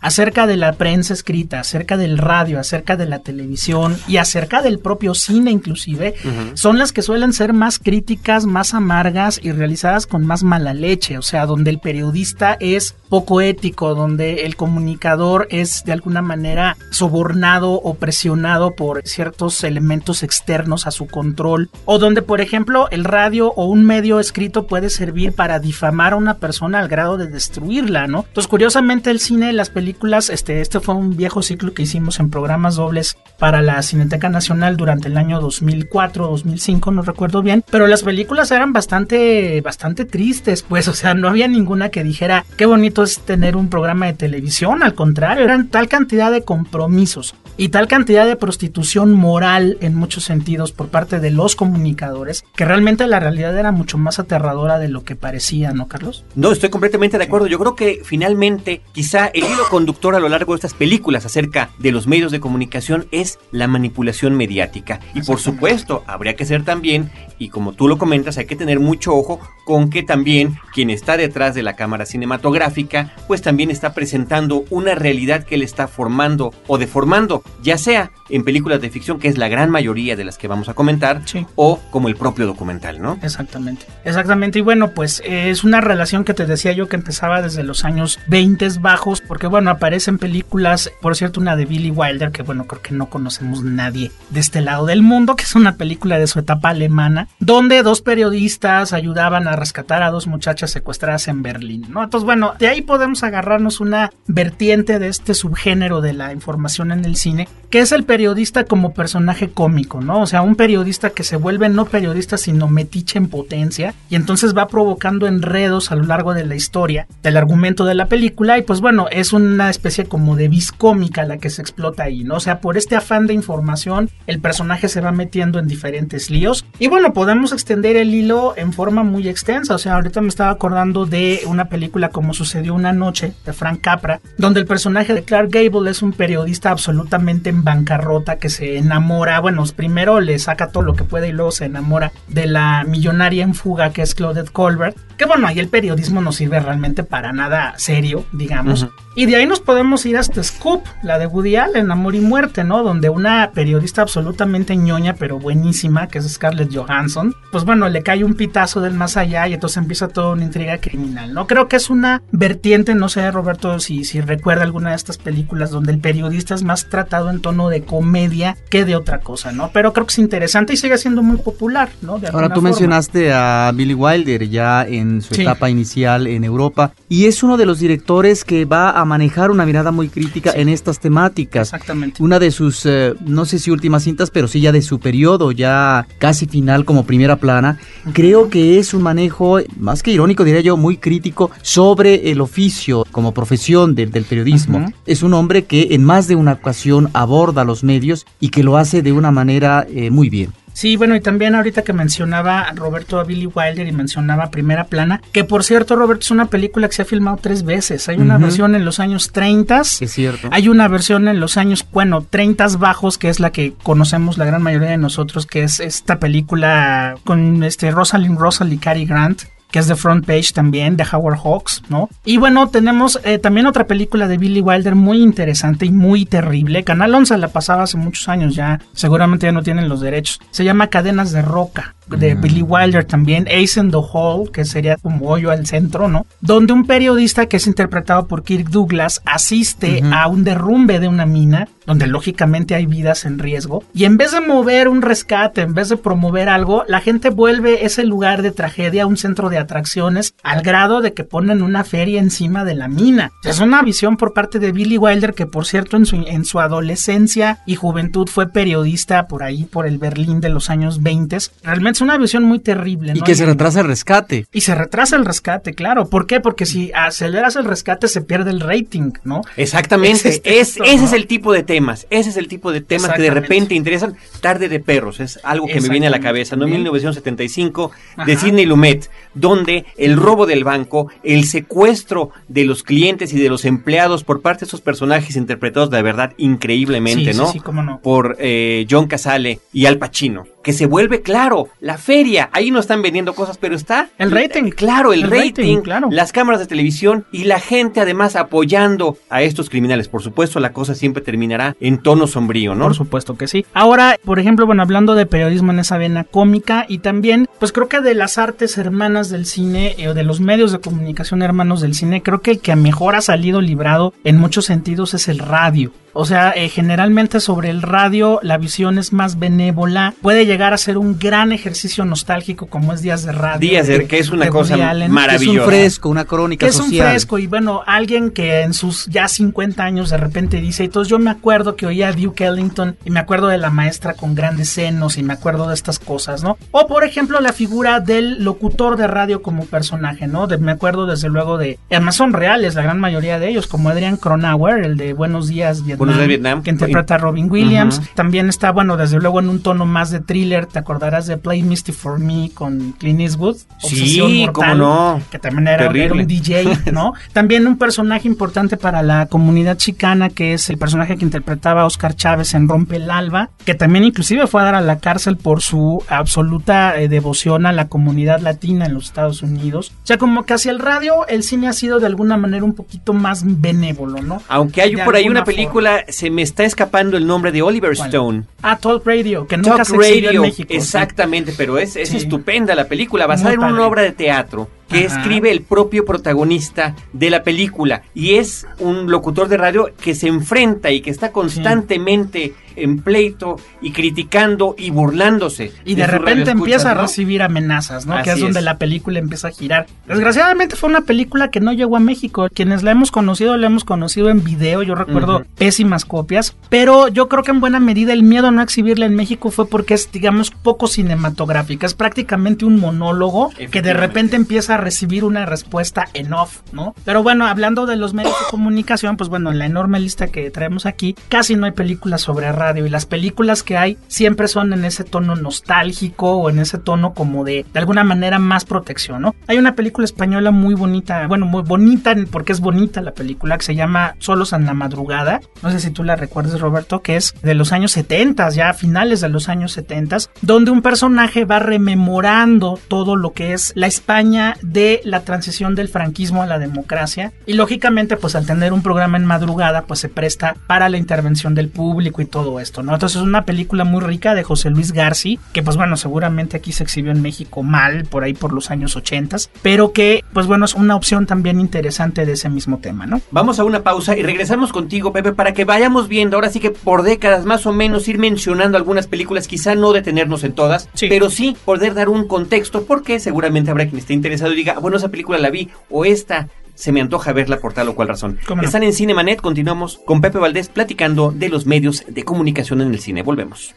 acerca 0.00 0.46
de 0.46 0.56
la 0.56 0.72
prensa 0.74 1.14
escrita, 1.14 1.60
acerca 1.60 1.96
del 1.96 2.18
radio, 2.18 2.60
acerca 2.60 2.96
de 2.96 3.06
la 3.06 3.20
televisión 3.20 3.96
y 4.06 4.18
acerca 4.18 4.62
del 4.62 4.78
propio 4.78 5.14
cine 5.14 5.50
inclusive, 5.50 6.14
son 6.54 6.78
las 6.78 6.92
que 6.92 7.02
suelen 7.02 7.32
ser 7.32 7.52
más 7.52 7.78
críticas, 7.78 8.46
más 8.46 8.74
amargas 8.74 9.40
y 9.42 9.52
realizadas 9.52 10.06
con 10.06 10.26
más 10.26 10.42
mala 10.42 10.74
leche, 10.74 11.18
o 11.18 11.22
sea, 11.22 11.46
donde 11.46 11.70
el 11.70 11.78
periodista 11.78 12.56
es 12.60 12.94
poco 13.08 13.40
ético, 13.40 13.94
donde 13.94 14.44
el 14.44 14.56
comunicador 14.56 15.46
es 15.50 15.84
de 15.84 15.92
alguna 15.92 16.22
manera 16.22 16.76
sobornado 16.90 17.72
o 17.72 17.94
presionado 17.94 18.74
por 18.74 19.02
ciertos 19.06 19.62
elementos 19.62 20.22
externos 20.22 20.86
a 20.86 20.90
su 20.90 21.06
control, 21.06 21.70
o 21.84 21.98
donde 21.98 22.22
por 22.22 22.40
ejemplo 22.40 22.88
el 22.90 23.04
radio 23.04 23.52
o 23.52 23.66
un 23.66 23.84
medio 23.84 24.20
escrito 24.20 24.66
puede 24.66 24.90
servir 24.90 25.32
para 25.32 25.58
difamar 25.60 26.14
a 26.14 26.16
una 26.16 26.38
persona 26.38 26.80
al 26.80 26.88
grado 26.88 27.16
de 27.16 27.28
destruirla, 27.28 28.06
¿no? 28.06 28.24
Entonces 28.26 28.48
curiosamente 28.48 29.10
el 29.10 29.20
cine, 29.24 29.52
las 29.52 29.70
películas, 29.70 30.30
este, 30.30 30.60
este 30.60 30.80
fue 30.80 30.94
un 30.94 31.16
viejo 31.16 31.42
ciclo 31.42 31.74
que 31.74 31.82
hicimos 31.82 32.20
en 32.20 32.30
programas 32.30 32.76
dobles 32.76 33.16
para 33.38 33.62
la 33.62 33.82
Cineteca 33.82 34.28
Nacional 34.28 34.76
durante 34.76 35.08
el 35.08 35.16
año 35.16 35.40
2004, 35.40 36.28
2005, 36.28 36.90
no 36.92 37.02
recuerdo 37.02 37.42
bien, 37.42 37.64
pero 37.70 37.86
las 37.86 38.02
películas 38.02 38.50
eran 38.50 38.72
bastante, 38.72 39.60
bastante 39.60 40.04
tristes, 40.04 40.62
pues, 40.62 40.88
o 40.94 40.94
sea, 40.94 41.14
no 41.14 41.28
había 41.28 41.48
ninguna 41.48 41.88
que 41.88 42.04
dijera 42.04 42.44
qué 42.56 42.66
bonito 42.66 43.02
es 43.02 43.20
tener 43.20 43.56
un 43.56 43.68
programa 43.68 44.06
de 44.06 44.14
televisión, 44.14 44.82
al 44.82 44.94
contrario, 44.94 45.44
eran 45.44 45.68
tal 45.68 45.88
cantidad 45.88 46.30
de 46.30 46.42
compromisos 46.42 47.34
y 47.56 47.68
tal 47.68 47.88
cantidad 47.88 48.26
de 48.26 48.36
prostitución 48.36 49.12
moral 49.12 49.78
en 49.80 49.94
muchos 49.94 50.24
sentidos 50.24 50.72
por 50.72 50.88
parte 50.88 51.20
de 51.20 51.30
los 51.30 51.56
comunicadores 51.56 52.44
que 52.54 52.64
realmente 52.64 53.06
la 53.06 53.20
realidad 53.20 53.56
era 53.56 53.72
mucho 53.72 53.98
más 53.98 54.18
aterradora 54.18 54.78
de 54.78 54.88
lo 54.88 55.04
que 55.04 55.16
parecía, 55.16 55.72
¿no, 55.72 55.88
Carlos? 55.88 56.24
No, 56.34 56.52
estoy 56.52 56.70
completamente 56.70 57.18
de 57.18 57.24
acuerdo. 57.24 57.46
Yo 57.46 57.58
creo 57.58 57.74
que 57.74 58.00
finalmente 58.04 58.82
quizá 58.92 59.13
el 59.14 59.44
hilo 59.44 59.68
conductor 59.70 60.14
a 60.14 60.20
lo 60.20 60.28
largo 60.28 60.52
de 60.52 60.56
estas 60.56 60.74
películas 60.74 61.24
acerca 61.24 61.70
de 61.78 61.92
los 61.92 62.06
medios 62.06 62.32
de 62.32 62.40
comunicación 62.40 63.06
es 63.12 63.38
la 63.52 63.68
manipulación 63.68 64.34
mediática. 64.34 65.00
Y 65.14 65.22
por 65.22 65.38
supuesto, 65.38 66.02
habría 66.06 66.34
que 66.34 66.44
ser 66.44 66.64
también, 66.64 67.10
y 67.38 67.48
como 67.48 67.72
tú 67.72 67.86
lo 67.86 67.96
comentas, 67.96 68.38
hay 68.38 68.46
que 68.46 68.56
tener 68.56 68.80
mucho 68.80 69.14
ojo 69.14 69.40
con 69.64 69.90
que 69.90 70.02
también 70.02 70.58
quien 70.72 70.90
está 70.90 71.16
detrás 71.16 71.54
de 71.54 71.62
la 71.62 71.76
cámara 71.76 72.06
cinematográfica, 72.06 73.12
pues 73.26 73.42
también 73.42 73.70
está 73.70 73.94
presentando 73.94 74.64
una 74.70 74.94
realidad 74.94 75.44
que 75.44 75.56
le 75.56 75.64
está 75.64 75.86
formando 75.88 76.52
o 76.66 76.78
deformando 76.78 77.42
ya 77.62 77.78
sea 77.78 78.10
en 78.30 78.44
películas 78.44 78.80
de 78.80 78.90
ficción, 78.90 79.18
que 79.18 79.28
es 79.28 79.38
la 79.38 79.48
gran 79.48 79.70
mayoría 79.70 80.16
de 80.16 80.24
las 80.24 80.38
que 80.38 80.48
vamos 80.48 80.68
a 80.68 80.74
comentar, 80.74 81.22
o 81.54 81.80
como 81.90 82.08
el 82.08 82.16
propio 82.16 82.46
documental, 82.46 83.00
¿no? 83.00 83.18
Exactamente, 83.22 83.86
exactamente. 84.04 84.58
Y 84.58 84.62
bueno, 84.62 84.92
pues 84.92 85.22
es 85.24 85.62
una 85.64 85.80
relación 85.80 86.24
que 86.24 86.34
te 86.34 86.46
decía 86.46 86.72
yo 86.72 86.88
que 86.88 86.96
empezaba 86.96 87.42
desde 87.42 87.62
los 87.62 87.84
años 87.84 88.18
20 88.28 88.64
bajos, 88.80 89.20
porque 89.20 89.46
bueno, 89.46 89.70
aparecen 89.70 90.18
películas, 90.18 90.90
por 91.00 91.16
cierto, 91.16 91.40
una 91.40 91.56
de 91.56 91.66
Billy 91.66 91.90
Wilder, 91.90 92.30
que 92.30 92.42
bueno, 92.42 92.64
creo 92.66 92.82
que 92.82 92.94
no 92.94 93.10
conocemos 93.10 93.62
nadie 93.62 94.10
de 94.30 94.40
este 94.40 94.60
lado 94.60 94.86
del 94.86 95.02
mundo, 95.02 95.36
que 95.36 95.44
es 95.44 95.54
una 95.54 95.76
película 95.76 96.18
de 96.18 96.26
su 96.26 96.38
etapa 96.38 96.70
alemana, 96.70 97.28
donde 97.38 97.82
dos 97.82 98.00
periodistas 98.00 98.92
ayudaban 98.92 99.48
a 99.48 99.53
rescatar 99.56 100.02
a 100.02 100.10
dos 100.10 100.26
muchachas 100.26 100.70
secuestradas 100.70 101.28
en 101.28 101.42
Berlín, 101.42 101.86
¿no? 101.90 102.02
Entonces, 102.02 102.24
bueno, 102.24 102.54
de 102.58 102.68
ahí 102.68 102.82
podemos 102.82 103.22
agarrarnos 103.22 103.80
una 103.80 104.10
vertiente 104.26 104.98
de 104.98 105.08
este 105.08 105.34
subgénero 105.34 106.00
de 106.00 106.12
la 106.12 106.32
información 106.32 106.92
en 106.92 107.04
el 107.04 107.16
cine, 107.16 107.48
que 107.70 107.80
es 107.80 107.92
el 107.92 108.04
periodista 108.04 108.64
como 108.64 108.94
personaje 108.94 109.50
cómico, 109.50 110.00
¿no? 110.00 110.20
O 110.20 110.26
sea, 110.26 110.42
un 110.42 110.56
periodista 110.56 111.10
que 111.10 111.24
se 111.24 111.36
vuelve 111.36 111.68
no 111.68 111.86
periodista, 111.86 112.38
sino 112.38 112.68
metiche 112.68 113.18
en 113.18 113.28
potencia, 113.28 113.94
y 114.08 114.16
entonces 114.16 114.56
va 114.56 114.68
provocando 114.68 115.26
enredos 115.26 115.90
a 115.90 115.96
lo 115.96 116.04
largo 116.04 116.34
de 116.34 116.44
la 116.44 116.54
historia, 116.54 117.06
del 117.22 117.36
argumento 117.36 117.84
de 117.84 117.94
la 117.94 118.06
película, 118.06 118.58
y 118.58 118.62
pues 118.62 118.80
bueno, 118.80 119.06
es 119.10 119.32
una 119.32 119.70
especie 119.70 120.04
como 120.06 120.36
de 120.36 120.48
vis 120.48 120.72
cómica 120.72 121.24
la 121.24 121.38
que 121.38 121.50
se 121.50 121.62
explota 121.62 122.04
ahí, 122.04 122.24
¿no? 122.24 122.36
O 122.36 122.40
sea, 122.40 122.60
por 122.60 122.76
este 122.76 122.96
afán 122.96 123.26
de 123.26 123.34
información, 123.34 124.10
el 124.26 124.40
personaje 124.40 124.88
se 124.88 125.00
va 125.00 125.12
metiendo 125.12 125.58
en 125.58 125.66
diferentes 125.66 126.30
líos, 126.30 126.64
y 126.78 126.88
bueno, 126.88 127.12
podemos 127.12 127.52
extender 127.52 127.96
el 127.96 128.14
hilo 128.14 128.54
en 128.56 128.72
forma 128.72 129.02
muy 129.02 129.28
o 129.70 129.78
sea, 129.78 129.96
ahorita 129.96 130.22
me 130.22 130.28
estaba 130.28 130.50
acordando 130.50 131.04
de 131.04 131.40
una 131.46 131.66
película 131.66 132.08
como 132.08 132.32
sucedió 132.32 132.74
una 132.74 132.94
noche, 132.94 133.34
de 133.44 133.52
Frank 133.52 133.80
Capra, 133.82 134.20
donde 134.38 134.60
el 134.60 134.66
personaje 134.66 135.12
de 135.12 135.22
Clark 135.22 135.50
Gable 135.50 135.90
es 135.90 136.00
un 136.00 136.12
periodista 136.12 136.70
absolutamente 136.70 137.50
en 137.50 137.62
bancarrota 137.62 138.36
que 138.36 138.48
se 138.48 138.78
enamora, 138.78 139.40
bueno, 139.40 139.62
primero 139.76 140.20
le 140.20 140.38
saca 140.38 140.68
todo 140.68 140.82
lo 140.82 140.94
que 140.94 141.04
puede 141.04 141.28
y 141.28 141.32
luego 141.32 141.50
se 141.50 141.66
enamora 141.66 142.12
de 142.28 142.46
la 142.46 142.84
millonaria 142.84 143.44
en 143.44 143.54
fuga 143.54 143.90
que 143.90 144.02
es 144.02 144.14
Claudette 144.14 144.50
Colbert, 144.50 144.96
que 145.16 145.24
bueno, 145.24 145.46
ahí 145.46 145.58
el 145.58 145.68
periodismo 145.68 146.20
no 146.20 146.32
sirve 146.32 146.60
realmente 146.60 147.04
para 147.04 147.32
nada 147.32 147.74
serio, 147.76 148.24
digamos. 148.32 148.86
Y 149.16 149.26
de 149.26 149.36
ahí 149.36 149.46
nos 149.46 149.60
podemos 149.60 150.04
ir 150.06 150.16
hasta 150.16 150.42
Scoop, 150.42 150.82
la 151.02 151.20
de 151.20 151.26
Woody 151.26 151.54
Allen, 151.54 151.92
Amor 151.92 152.16
y 152.16 152.20
Muerte, 152.20 152.64
¿no? 152.64 152.82
Donde 152.82 153.08
una 153.08 153.52
periodista 153.54 154.02
absolutamente 154.02 154.76
ñoña, 154.76 155.14
pero 155.14 155.38
buenísima, 155.38 156.08
que 156.08 156.18
es 156.18 156.28
Scarlett 156.32 156.74
Johansson, 156.74 157.34
pues 157.52 157.64
bueno, 157.64 157.88
le 157.88 158.02
cae 158.02 158.24
un 158.24 158.34
pitazo 158.34 158.80
del 158.80 158.94
más 158.94 159.16
allá 159.16 159.46
y 159.46 159.54
entonces 159.54 159.76
empieza 159.76 160.08
toda 160.08 160.32
una 160.32 160.42
intriga 160.42 160.78
criminal, 160.78 161.32
¿no? 161.32 161.46
Creo 161.46 161.68
que 161.68 161.76
es 161.76 161.90
una 161.90 162.22
vertiente, 162.32 162.96
no 162.96 163.08
sé, 163.08 163.30
Roberto, 163.30 163.78
si, 163.78 164.04
si 164.04 164.20
recuerda 164.20 164.64
alguna 164.64 164.90
de 164.90 164.96
estas 164.96 165.18
películas 165.18 165.70
donde 165.70 165.92
el 165.92 165.98
periodista 165.98 166.54
es 166.54 166.64
más 166.64 166.88
tratado 166.88 167.30
en 167.30 167.40
tono 167.40 167.68
de 167.68 167.82
comedia 167.82 168.56
que 168.68 168.84
de 168.84 168.96
otra 168.96 169.20
cosa, 169.20 169.52
¿no? 169.52 169.70
Pero 169.72 169.92
creo 169.92 170.06
que 170.06 170.12
es 170.12 170.18
interesante 170.18 170.72
y 170.72 170.76
sigue 170.76 170.98
siendo 170.98 171.22
muy 171.22 171.36
popular, 171.36 171.90
¿no? 172.02 172.20
Ahora 172.32 172.52
tú 172.52 172.62
mencionaste 172.62 173.32
a 173.32 173.70
Billy 173.72 173.94
Wilder 173.94 174.48
ya 174.48 174.84
en 174.84 175.03
su 175.20 175.34
etapa 175.34 175.70
inicial 175.70 176.26
en 176.26 176.44
Europa 176.44 176.92
y 177.08 177.26
es 177.26 177.42
uno 177.42 177.56
de 177.56 177.66
los 177.66 177.78
directores 177.78 178.44
que 178.44 178.64
va 178.64 178.90
a 178.90 179.04
manejar 179.04 179.50
una 179.50 179.66
mirada 179.66 179.90
muy 179.90 180.08
crítica 180.08 180.52
en 180.54 180.68
estas 180.68 181.00
temáticas. 181.00 181.68
Exactamente. 181.68 182.22
Una 182.22 182.38
de 182.38 182.50
sus, 182.50 182.84
eh, 182.86 183.14
no 183.24 183.44
sé 183.44 183.58
si 183.58 183.70
últimas 183.70 184.02
cintas, 184.04 184.30
pero 184.30 184.48
sí 184.48 184.60
ya 184.60 184.72
de 184.72 184.82
su 184.82 184.98
periodo, 184.98 185.52
ya 185.52 186.06
casi 186.18 186.46
final 186.46 186.84
como 186.84 187.04
primera 187.04 187.36
plana, 187.36 187.78
creo 188.12 188.48
que 188.48 188.78
es 188.78 188.94
un 188.94 189.02
manejo, 189.02 189.58
más 189.78 190.02
que 190.02 190.12
irónico 190.12 190.44
diría 190.44 190.60
yo, 190.60 190.76
muy 190.76 190.96
crítico 190.96 191.50
sobre 191.62 192.30
el 192.30 192.40
oficio 192.40 193.04
como 193.10 193.32
profesión 193.32 193.94
del 193.94 194.10
periodismo. 194.10 194.92
Es 195.06 195.22
un 195.22 195.34
hombre 195.34 195.64
que 195.64 195.88
en 195.90 196.04
más 196.04 196.28
de 196.28 196.36
una 196.36 196.52
ocasión 196.52 197.10
aborda 197.12 197.64
los 197.64 197.84
medios 197.84 198.26
y 198.40 198.48
que 198.48 198.62
lo 198.62 198.76
hace 198.76 199.02
de 199.02 199.12
una 199.12 199.30
manera 199.30 199.86
eh, 199.88 200.10
muy 200.10 200.30
bien. 200.30 200.52
Sí, 200.74 200.96
bueno, 200.96 201.14
y 201.14 201.20
también 201.20 201.54
ahorita 201.54 201.82
que 201.82 201.92
mencionaba 201.92 202.70
Roberto 202.74 203.20
a 203.20 203.24
Billy 203.24 203.46
Wilder 203.46 203.86
y 203.86 203.92
mencionaba 203.92 204.50
Primera 204.50 204.84
Plana, 204.84 205.22
que 205.32 205.44
por 205.44 205.64
cierto, 205.64 205.96
Roberto, 205.96 206.22
es 206.22 206.30
una 206.30 206.46
película 206.46 206.88
que 206.88 206.94
se 206.94 207.02
ha 207.02 207.04
filmado 207.06 207.38
tres 207.40 207.64
veces. 207.64 208.08
Hay 208.08 208.18
una 208.18 208.38
versión 208.38 208.74
en 208.74 208.84
los 208.84 209.00
años 209.00 209.30
30. 209.32 209.80
Es 209.80 209.98
cierto. 210.08 210.48
Hay 210.50 210.68
una 210.68 210.88
versión 210.88 211.28
en 211.28 211.40
los 211.40 211.56
años, 211.56 211.86
bueno, 211.92 212.26
30 212.28 212.66
bajos, 212.78 213.18
que 213.18 213.28
es 213.28 213.38
la 213.40 213.50
que 213.50 213.74
conocemos 213.82 214.36
la 214.36 214.44
gran 214.44 214.62
mayoría 214.62 214.90
de 214.90 214.98
nosotros, 214.98 215.46
que 215.46 215.62
es 215.62 215.78
esta 215.78 216.18
película 216.18 217.16
con 217.24 217.62
este 217.62 217.90
Rosalind 217.92 218.38
Russell 218.38 218.72
y 218.72 218.78
Cary 218.78 219.06
Grant, 219.06 219.42
que 219.74 219.80
es 219.80 219.88
de 219.88 219.96
Front 219.96 220.24
Page 220.24 220.52
también, 220.54 220.96
de 220.96 221.04
Howard 221.12 221.40
Hawks, 221.42 221.82
¿no? 221.88 222.08
Y 222.24 222.36
bueno, 222.36 222.68
tenemos 222.68 223.18
eh, 223.24 223.40
también 223.40 223.66
otra 223.66 223.88
película 223.88 224.28
de 224.28 224.38
Billy 224.38 224.60
Wilder 224.60 224.94
muy 224.94 225.20
interesante 225.20 225.84
y 225.84 225.90
muy 225.90 226.26
terrible. 226.26 226.84
Canal 226.84 227.12
11 227.12 227.38
la 227.38 227.48
pasaba 227.48 227.82
hace 227.82 227.96
muchos 227.96 228.28
años 228.28 228.54
ya, 228.54 228.80
seguramente 228.92 229.46
ya 229.46 229.52
no 229.52 229.64
tienen 229.64 229.88
los 229.88 230.00
derechos. 230.00 230.38
Se 230.52 230.62
llama 230.62 230.90
Cadenas 230.90 231.32
de 231.32 231.42
Roca 231.42 231.96
de 232.08 232.34
Billy 232.34 232.62
Wilder 232.62 233.04
también, 233.04 233.46
Ace 233.48 233.80
in 233.80 233.90
the 233.90 233.98
Hall, 234.12 234.50
que 234.50 234.64
sería 234.64 234.96
como 234.96 235.28
hoyo 235.28 235.50
al 235.50 235.66
centro, 235.66 236.08
¿no? 236.08 236.26
Donde 236.40 236.72
un 236.72 236.86
periodista 236.86 237.46
que 237.46 237.56
es 237.56 237.66
interpretado 237.66 238.26
por 238.26 238.42
Kirk 238.42 238.68
Douglas 238.70 239.22
asiste 239.24 240.02
a 240.12 240.28
un 240.28 240.44
derrumbe 240.44 241.00
de 241.00 241.08
una 241.08 241.26
mina, 241.26 241.68
donde 241.86 242.06
lógicamente 242.06 242.74
hay 242.74 242.86
vidas 242.86 243.24
en 243.24 243.38
riesgo, 243.38 243.84
y 243.94 244.04
en 244.04 244.16
vez 244.16 244.32
de 244.32 244.40
mover 244.40 244.88
un 244.88 245.02
rescate, 245.02 245.62
en 245.62 245.74
vez 245.74 245.88
de 245.88 245.96
promover 245.96 246.48
algo, 246.48 246.84
la 246.88 247.00
gente 247.00 247.30
vuelve 247.30 247.84
ese 247.84 248.04
lugar 248.04 248.42
de 248.42 248.52
tragedia 248.52 249.04
a 249.04 249.06
un 249.06 249.16
centro 249.16 249.50
de 249.50 249.58
atracciones 249.58 250.34
al 250.42 250.62
grado 250.62 251.00
de 251.00 251.14
que 251.14 251.24
ponen 251.24 251.62
una 251.62 251.84
feria 251.84 252.20
encima 252.20 252.64
de 252.64 252.74
la 252.74 252.88
mina. 252.88 253.32
Es 253.44 253.60
una 253.60 253.82
visión 253.82 254.16
por 254.16 254.32
parte 254.32 254.58
de 254.58 254.72
Billy 254.72 254.98
Wilder, 254.98 255.34
que 255.34 255.46
por 255.46 255.66
cierto 255.66 255.96
en 255.96 256.06
su, 256.06 256.16
en 256.16 256.44
su 256.44 256.60
adolescencia 256.60 257.58
y 257.66 257.74
juventud 257.76 258.28
fue 258.28 258.48
periodista 258.48 259.26
por 259.26 259.42
ahí, 259.42 259.64
por 259.64 259.86
el 259.86 259.98
Berlín 259.98 260.40
de 260.40 260.48
los 260.48 260.70
años 260.70 261.02
20. 261.02 261.38
Realmente 261.62 261.93
es 261.94 262.00
una 262.00 262.18
visión 262.18 262.42
muy 262.44 262.58
terrible. 262.58 263.12
Y 263.14 263.20
que 263.22 263.34
se 263.34 263.46
retrasa 263.46 263.80
el 263.80 263.86
rescate. 263.86 264.46
Y 264.52 264.60
se 264.60 264.74
retrasa 264.74 265.16
el 265.16 265.24
rescate, 265.24 265.74
claro. 265.74 266.08
¿Por 266.08 266.26
qué? 266.26 266.40
Porque 266.40 266.66
si 266.66 266.92
aceleras 266.92 267.56
el 267.56 267.64
rescate 267.64 268.08
se 268.08 268.20
pierde 268.20 268.50
el 268.50 268.60
rating, 268.60 269.12
¿no? 269.24 269.42
Exactamente. 269.56 270.28
Es, 270.44 270.76
ese 270.76 271.04
es 271.04 271.12
el 271.12 271.26
tipo 271.26 271.52
de 271.52 271.62
temas. 271.62 272.06
Ese 272.10 272.30
es 272.30 272.36
el 272.36 272.48
tipo 272.48 272.72
de 272.72 272.80
temas 272.80 273.12
que 273.12 273.22
de 273.22 273.30
repente 273.30 273.74
interesan. 273.74 274.16
Tarde 274.40 274.68
de 274.68 274.80
perros 274.80 275.20
es 275.20 275.38
algo 275.42 275.66
que 275.66 275.80
me 275.80 275.88
viene 275.88 276.08
a 276.08 276.10
la 276.10 276.20
cabeza. 276.20 276.56
¿no? 276.56 276.66
1975 276.66 277.90
de 278.26 278.36
Sidney 278.36 278.66
Lumet, 278.66 279.10
donde 279.34 279.86
el 279.96 280.16
robo 280.16 280.46
del 280.46 280.64
banco, 280.64 281.08
el 281.22 281.44
secuestro 281.44 282.30
de 282.48 282.64
los 282.64 282.82
clientes 282.82 283.32
y 283.32 283.40
de 283.40 283.48
los 283.48 283.64
empleados 283.64 284.24
por 284.24 284.42
parte 284.42 284.60
de 284.60 284.66
esos 284.66 284.80
personajes 284.80 285.36
interpretados 285.36 285.90
de 285.90 286.02
verdad 286.02 286.32
increíblemente, 286.38 287.34
¿no? 287.34 287.50
Sí, 287.50 287.60
cómo 287.60 287.82
no. 287.82 288.00
Por 288.00 288.36
eh, 288.40 288.86
John 288.90 289.06
Casale 289.06 289.60
y 289.72 289.86
Al 289.86 289.98
Pacino 289.98 290.53
que 290.64 290.72
se 290.72 290.86
vuelve 290.86 291.22
claro, 291.22 291.68
la 291.80 291.98
feria, 291.98 292.50
ahí 292.52 292.72
no 292.72 292.80
están 292.80 293.02
vendiendo 293.02 293.34
cosas, 293.34 293.58
pero 293.58 293.76
está 293.76 294.08
el 294.18 294.32
rating, 294.32 294.70
claro, 294.70 295.12
el, 295.12 295.30
rating, 295.30 295.82
claro. 295.82 296.08
las 296.10 296.32
cámaras 296.32 296.60
de 296.60 296.66
televisión 296.66 297.26
y 297.30 297.44
la 297.44 297.60
gente 297.60 298.00
además 298.00 298.34
apoyando 298.34 299.16
a 299.30 299.42
estos 299.42 299.70
criminales. 299.70 300.08
Por 300.08 300.22
supuesto, 300.22 300.58
la 300.58 300.72
cosa 300.72 300.94
siempre 300.94 301.22
terminará 301.22 301.76
en 301.80 301.98
tono 301.98 302.26
sombrío, 302.26 302.74
¿no? 302.74 302.86
Por 302.86 302.94
supuesto 302.94 303.36
que 303.36 303.46
sí. 303.46 303.64
Ahora, 303.74 304.18
por 304.24 304.40
ejemplo, 304.40 304.66
bueno, 304.66 304.82
hablando 304.82 305.14
de 305.14 305.26
periodismo 305.26 305.70
en 305.70 305.78
esa 305.78 305.98
vena 305.98 306.24
cómica 306.24 306.86
y 306.88 306.98
también, 306.98 307.46
pues 307.60 307.70
creo 307.70 307.88
que 307.88 308.00
de 308.00 308.14
las 308.14 308.38
artes 308.38 308.78
hermanas 308.78 309.28
del 309.28 309.46
cine 309.46 309.94
eh, 309.98 310.08
o 310.08 310.14
de 310.14 310.24
los 310.24 310.40
medios 310.40 310.72
de 310.72 310.80
comunicación 310.80 311.42
hermanos 311.42 311.82
del 311.82 311.94
cine, 311.94 312.22
creo 312.22 312.40
que 312.40 312.52
el 312.52 312.60
que 312.60 312.74
mejor 312.74 313.14
ha 313.14 313.20
salido 313.20 313.60
librado 313.60 314.14
en 314.24 314.38
muchos 314.38 314.64
sentidos 314.64 315.14
es 315.14 315.28
el 315.28 315.38
radio. 315.38 315.92
O 316.14 316.24
sea, 316.24 316.52
eh, 316.52 316.68
generalmente 316.68 317.40
sobre 317.40 317.70
el 317.70 317.82
radio 317.82 318.38
la 318.42 318.56
visión 318.56 318.98
es 318.98 319.12
más 319.12 319.38
benévola. 319.38 320.14
Puede 320.22 320.46
llegar 320.46 320.72
a 320.72 320.78
ser 320.78 320.96
un 320.96 321.18
gran 321.18 321.50
ejercicio 321.50 322.04
nostálgico 322.04 322.66
como 322.66 322.92
es 322.92 323.02
Días 323.02 323.24
de 323.24 323.32
Radio. 323.32 323.68
Días 323.68 323.88
de, 323.88 324.06
que 324.06 324.20
es 324.20 324.30
una 324.30 324.48
cosa 324.48 324.76
maravillosa. 325.08 325.34
Es 325.34 325.48
un 325.58 325.64
fresco, 325.66 326.08
una 326.08 326.24
crónica 326.24 326.70
social. 326.70 326.92
Es 326.92 326.92
un 326.92 327.10
fresco 327.10 327.38
y 327.38 327.48
bueno, 327.48 327.82
alguien 327.84 328.30
que 328.30 328.62
en 328.62 328.74
sus 328.74 329.06
ya 329.06 329.26
50 329.26 329.82
años 329.82 330.10
de 330.10 330.16
repente 330.16 330.60
dice, 330.60 330.84
entonces 330.84 331.10
yo 331.10 331.18
me 331.18 331.30
acuerdo 331.30 331.74
que 331.74 331.86
oía 331.86 332.08
a 332.08 332.12
Duke 332.12 332.44
Ellington 332.44 332.96
y 333.04 333.10
me 333.10 333.18
acuerdo 333.18 333.48
de 333.48 333.58
la 333.58 333.70
maestra 333.70 334.14
con 334.14 334.36
grandes 334.36 334.68
senos 334.68 335.18
y 335.18 335.24
me 335.24 335.32
acuerdo 335.32 335.68
de 335.68 335.74
estas 335.74 335.98
cosas, 335.98 336.44
¿no? 336.44 336.56
O 336.70 336.86
por 336.86 337.02
ejemplo 337.02 337.40
la 337.40 337.52
figura 337.52 337.98
del 337.98 338.44
locutor 338.44 338.96
de 338.96 339.08
radio 339.08 339.42
como 339.42 339.66
personaje, 339.66 340.28
¿no? 340.28 340.46
me 340.60 340.70
acuerdo 340.70 341.06
desde 341.06 341.28
luego 341.28 341.58
de, 341.58 341.80
además 341.90 342.14
son 342.14 342.32
reales 342.32 342.76
la 342.76 342.82
gran 342.82 343.00
mayoría 343.00 343.40
de 343.40 343.48
ellos, 343.48 343.66
como 343.66 343.88
Adrian 343.88 344.16
Cronauer, 344.16 344.84
el 344.84 344.96
de 344.96 345.12
Buenos 345.12 345.48
Días 345.48 345.84
Vietnam 345.84 346.03
de 346.12 346.26
Vietnam. 346.26 346.62
Que 346.62 346.70
interpreta 346.70 347.14
a 347.14 347.18
Robin 347.18 347.50
Williams. 347.50 348.00
También 348.14 348.48
está, 348.48 348.72
bueno, 348.72 348.96
desde 348.96 349.18
luego 349.18 349.40
en 349.40 349.48
un 349.48 349.62
tono 349.62 349.86
más 349.86 350.10
de 350.10 350.20
thriller. 350.20 350.66
Te 350.66 350.78
acordarás 350.78 351.26
de 351.26 351.38
Play 351.38 351.62
Misty 351.62 351.92
for 351.92 352.18
Me 352.18 352.50
con 352.52 352.92
Clint 352.98 353.20
Eastwood. 353.20 353.56
sí, 353.78 354.46
cómo 354.52 354.74
no. 354.74 355.20
Que 355.30 355.38
también 355.38 355.68
era, 355.68 355.88
un 355.88 356.26
DJ, 356.26 356.64
¿no? 356.92 357.14
también 357.32 357.66
un 357.66 357.78
personaje 357.78 358.28
importante 358.28 358.76
para 358.76 359.02
la 359.02 359.26
comunidad 359.26 359.76
chicana, 359.76 360.28
que 360.28 360.54
es 360.54 360.68
el 360.70 360.78
personaje 360.78 361.16
que 361.16 361.24
interpretaba 361.24 361.84
Oscar 361.86 362.14
Chávez 362.14 362.54
en 362.54 362.68
Rompe 362.68 362.96
el 362.96 363.10
Alba, 363.10 363.50
que 363.64 363.74
también 363.74 364.04
inclusive 364.04 364.46
fue 364.46 364.60
a 364.60 364.64
dar 364.64 364.74
a 364.74 364.80
la 364.80 364.98
cárcel 364.98 365.36
por 365.36 365.62
su 365.62 366.02
absoluta 366.08 367.00
eh, 367.00 367.08
devoción 367.08 367.66
a 367.66 367.72
la 367.72 367.88
comunidad 367.88 368.40
latina 368.40 368.86
en 368.86 368.94
los 368.94 369.06
Estados 369.06 369.42
Unidos. 369.42 369.92
O 370.02 370.06
sea, 370.06 370.18
como 370.18 370.44
que 370.44 370.54
hacia 370.54 370.70
el 370.70 370.78
radio 370.78 371.26
el 371.28 371.42
cine 371.42 371.68
ha 371.68 371.72
sido 371.72 372.00
de 372.00 372.06
alguna 372.06 372.36
manera 372.36 372.64
un 372.64 372.74
poquito 372.74 373.12
más 373.12 373.42
benévolo, 373.44 374.22
¿no? 374.22 374.42
Aunque 374.48 374.82
hay 374.82 374.96
por 374.96 375.16
ahí 375.16 375.28
una 375.28 375.44
película 375.44 375.93
se 376.08 376.30
me 376.30 376.42
está 376.42 376.64
escapando 376.64 377.16
el 377.16 377.26
nombre 377.26 377.52
de 377.52 377.62
Oliver 377.62 377.92
Stone. 377.92 378.44
Ah, 378.62 378.78
Talk 378.78 379.06
Radio, 379.06 379.46
que 379.46 379.56
nunca 379.56 379.84
se 379.84 379.96
Radio, 379.96 380.30
en 380.30 380.40
México. 380.42 380.72
Exactamente, 380.72 381.54
pero 381.56 381.78
es, 381.78 381.96
es 381.96 382.12
estupenda 382.14 382.74
la 382.74 382.88
película, 382.88 383.26
basada 383.26 383.54
en 383.54 383.60
una 383.60 383.86
obra 383.86 384.02
de 384.02 384.12
teatro 384.12 384.68
que 384.88 385.06
Ajá. 385.06 385.18
escribe 385.18 385.50
el 385.50 385.62
propio 385.62 386.04
protagonista 386.04 386.94
de 387.12 387.30
la 387.30 387.42
película 387.42 388.02
y 388.14 388.34
es 388.34 388.66
un 388.78 389.10
locutor 389.10 389.48
de 389.48 389.56
radio 389.56 389.90
que 390.00 390.14
se 390.14 390.28
enfrenta 390.28 390.90
y 390.90 391.00
que 391.00 391.10
está 391.10 391.32
constantemente 391.32 392.54
en 392.76 392.98
pleito 393.00 393.56
y 393.80 393.92
criticando 393.92 394.74
y 394.76 394.90
burlándose. 394.90 395.72
Y 395.84 395.94
de 395.94 396.06
repente 396.06 396.50
empieza 396.50 396.90
a 396.90 396.94
recibir 396.94 397.42
amenazas, 397.42 398.06
¿no? 398.06 398.14
que 398.22 398.30
Así 398.30 398.40
es 398.40 398.40
donde 398.40 398.62
la 398.62 398.78
película 398.78 399.18
empieza 399.18 399.48
a 399.48 399.50
girar. 399.50 399.86
Desgraciadamente 400.06 400.76
fue 400.76 400.88
una 400.88 401.02
película 401.02 401.50
que 401.50 401.60
no 401.60 401.72
llegó 401.72 401.96
a 401.96 402.00
México. 402.00 402.48
Quienes 402.52 402.82
la 402.82 402.90
hemos 402.90 403.10
conocido, 403.10 403.56
la 403.56 403.66
hemos 403.66 403.84
conocido 403.84 404.28
en 404.28 404.42
video. 404.42 404.82
Yo 404.82 404.94
recuerdo 404.94 405.44
pésimas 405.56 406.04
copias. 406.04 406.56
Pero 406.68 407.08
yo 407.08 407.28
creo 407.28 407.42
que 407.42 407.50
en 407.50 407.60
buena 407.60 407.80
medida 407.80 408.12
el 408.12 408.22
miedo 408.22 408.48
a 408.48 408.50
no 408.50 408.62
exhibirla 408.62 409.06
en 409.06 409.14
México 409.14 409.50
fue 409.50 409.68
porque 409.68 409.94
es, 409.94 410.10
digamos, 410.10 410.50
poco 410.50 410.86
cinematográfica. 410.86 411.86
Es 411.86 411.94
prácticamente 411.94 412.64
un 412.64 412.80
monólogo 412.80 413.50
que 413.70 413.82
de 413.82 413.94
repente 413.94 414.36
empieza 414.36 414.73
recibir 414.76 415.24
una 415.24 415.46
respuesta 415.46 416.08
en 416.14 416.32
off, 416.32 416.60
¿no? 416.72 416.94
Pero 417.04 417.22
bueno, 417.22 417.46
hablando 417.46 417.86
de 417.86 417.96
los 417.96 418.14
medios 418.14 418.32
de 418.38 418.50
comunicación, 418.50 419.16
pues 419.16 419.30
bueno, 419.30 419.50
en 419.50 419.58
la 419.58 419.66
enorme 419.66 420.00
lista 420.00 420.28
que 420.28 420.50
traemos 420.50 420.86
aquí, 420.86 421.14
casi 421.28 421.56
no 421.56 421.66
hay 421.66 421.72
películas 421.72 422.22
sobre 422.22 422.52
radio 422.52 422.86
y 422.86 422.90
las 422.90 423.06
películas 423.06 423.62
que 423.62 423.76
hay 423.76 423.98
siempre 424.08 424.48
son 424.48 424.72
en 424.72 424.84
ese 424.84 425.04
tono 425.04 425.36
nostálgico 425.36 426.36
o 426.36 426.50
en 426.50 426.58
ese 426.58 426.78
tono 426.78 427.14
como 427.14 427.44
de, 427.44 427.64
de 427.72 427.78
alguna 427.78 428.04
manera 428.04 428.38
más 428.38 428.64
protección, 428.64 429.22
¿no? 429.22 429.34
Hay 429.46 429.58
una 429.58 429.74
película 429.74 430.04
española 430.04 430.50
muy 430.50 430.74
bonita, 430.74 431.26
bueno, 431.26 431.46
muy 431.46 431.62
bonita 431.62 432.14
porque 432.30 432.52
es 432.52 432.60
bonita 432.60 433.00
la 433.00 433.12
película 433.12 433.56
que 433.58 433.64
se 433.64 433.74
llama 433.74 434.16
Solos 434.18 434.52
en 434.52 434.66
la 434.66 434.74
madrugada. 434.74 435.40
No 435.62 435.70
sé 435.70 435.80
si 435.80 435.90
tú 435.90 436.04
la 436.04 436.16
recuerdas, 436.16 436.60
Roberto, 436.60 437.00
que 437.00 437.16
es 437.16 437.34
de 437.42 437.54
los 437.54 437.72
años 437.72 437.92
70, 437.92 438.50
ya 438.50 438.70
a 438.70 438.74
finales 438.74 439.20
de 439.20 439.28
los 439.28 439.48
años 439.48 439.72
70, 439.72 440.18
donde 440.42 440.70
un 440.70 440.82
personaje 440.82 441.44
va 441.44 441.58
rememorando 441.58 442.78
todo 442.88 443.16
lo 443.16 443.32
que 443.32 443.52
es 443.52 443.72
la 443.74 443.86
España 443.86 444.56
de 444.72 445.00
la 445.04 445.20
transición 445.24 445.74
del 445.74 445.88
franquismo 445.88 446.42
a 446.42 446.46
la 446.46 446.58
democracia 446.58 447.32
y 447.46 447.54
lógicamente 447.54 448.16
pues 448.16 448.34
al 448.34 448.46
tener 448.46 448.72
un 448.72 448.82
programa 448.82 449.16
en 449.18 449.24
madrugada 449.24 449.82
pues 449.82 450.00
se 450.00 450.08
presta 450.08 450.56
para 450.66 450.88
la 450.88 450.96
intervención 450.98 451.54
del 451.54 451.68
público 451.68 452.22
y 452.22 452.26
todo 452.26 452.60
esto, 452.60 452.82
¿no? 452.82 452.94
Entonces 452.94 453.16
es 453.16 453.22
una 453.22 453.44
película 453.44 453.84
muy 453.84 454.00
rica 454.00 454.34
de 454.34 454.42
José 454.42 454.70
Luis 454.70 454.92
Garci 454.92 455.38
que 455.52 455.62
pues 455.62 455.76
bueno 455.76 455.96
seguramente 455.96 456.56
aquí 456.56 456.72
se 456.72 456.82
exhibió 456.84 457.12
en 457.12 457.22
México 457.22 457.62
mal 457.62 458.04
por 458.04 458.24
ahí 458.24 458.34
por 458.34 458.52
los 458.52 458.70
años 458.70 458.96
80 458.96 459.24
pero 459.62 459.92
que 459.92 460.24
pues 460.32 460.46
bueno 460.46 460.64
es 460.64 460.74
una 460.74 460.96
opción 460.96 461.26
también 461.26 461.60
interesante 461.60 462.24
de 462.26 462.32
ese 462.32 462.48
mismo 462.48 462.78
tema, 462.78 463.06
¿no? 463.06 463.20
Vamos 463.30 463.58
a 463.58 463.64
una 463.64 463.82
pausa 463.82 464.16
y 464.16 464.22
regresamos 464.22 464.72
contigo, 464.72 465.12
Pepe, 465.12 465.32
para 465.32 465.52
que 465.52 465.64
vayamos 465.64 466.08
viendo, 466.08 466.36
ahora 466.36 466.50
sí 466.50 466.60
que 466.60 466.70
por 466.70 467.02
décadas 467.02 467.44
más 467.44 467.66
o 467.66 467.72
menos 467.72 468.06
ir 468.08 468.18
mencionando 468.18 468.76
algunas 468.78 469.06
películas, 469.06 469.48
quizá 469.48 469.74
no 469.74 469.92
detenernos 469.92 470.44
en 470.44 470.52
todas, 470.52 470.88
Sí. 470.94 471.06
pero 471.08 471.30
sí 471.30 471.56
poder 471.64 471.94
dar 471.94 472.08
un 472.08 472.26
contexto, 472.28 472.84
porque 472.86 473.18
seguramente 473.20 473.70
habrá 473.70 473.86
quien 473.86 473.98
esté 473.98 474.12
interesado 474.14 474.53
diga, 474.54 474.74
"Ah, 474.76 474.80
bueno, 474.80 474.96
esa 474.96 475.08
película 475.08 475.38
la 475.38 475.50
vi, 475.50 475.68
o 475.90 476.04
esta 476.04 476.48
se 476.74 476.92
me 476.92 477.00
antoja 477.00 477.32
verla 477.32 477.58
por 477.60 477.72
tal 477.72 477.88
o 477.88 477.94
cual 477.94 478.08
razón. 478.08 478.38
Están 478.62 478.82
en 478.82 478.92
Cinemanet, 478.92 479.40
continuamos 479.40 480.00
con 480.04 480.20
Pepe 480.20 480.38
Valdés 480.38 480.68
platicando 480.68 481.30
de 481.30 481.48
los 481.48 481.66
medios 481.66 482.04
de 482.08 482.24
comunicación 482.24 482.80
en 482.80 482.88
el 482.92 483.00
cine. 483.00 483.22
Volvemos. 483.22 483.74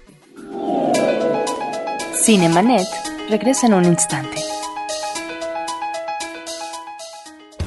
Cinemanet 2.24 2.88
regresa 3.30 3.68
en 3.68 3.76
un 3.76 3.86
instante. 3.86 4.38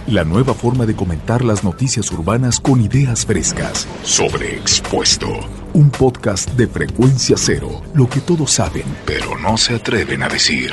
La 0.06 0.24
nueva 0.24 0.54
forma 0.54 0.86
de 0.86 0.96
comentar 0.96 1.44
las 1.44 1.62
noticias 1.62 2.10
urbanas 2.10 2.58
con 2.58 2.80
ideas 2.80 3.24
frescas. 3.24 3.86
Sobreexpuesto. 4.02 5.28
Un 5.72 5.90
podcast 5.90 6.50
de 6.54 6.66
frecuencia 6.66 7.36
cero. 7.38 7.80
Lo 7.94 8.08
que 8.08 8.18
todos 8.18 8.50
saben, 8.50 8.84
pero 9.06 9.38
no 9.38 9.56
se 9.56 9.76
atreven 9.76 10.24
a 10.24 10.28
decir. 10.28 10.72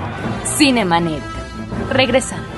Cinemanet. 0.57 1.23
Regresamos. 1.89 2.50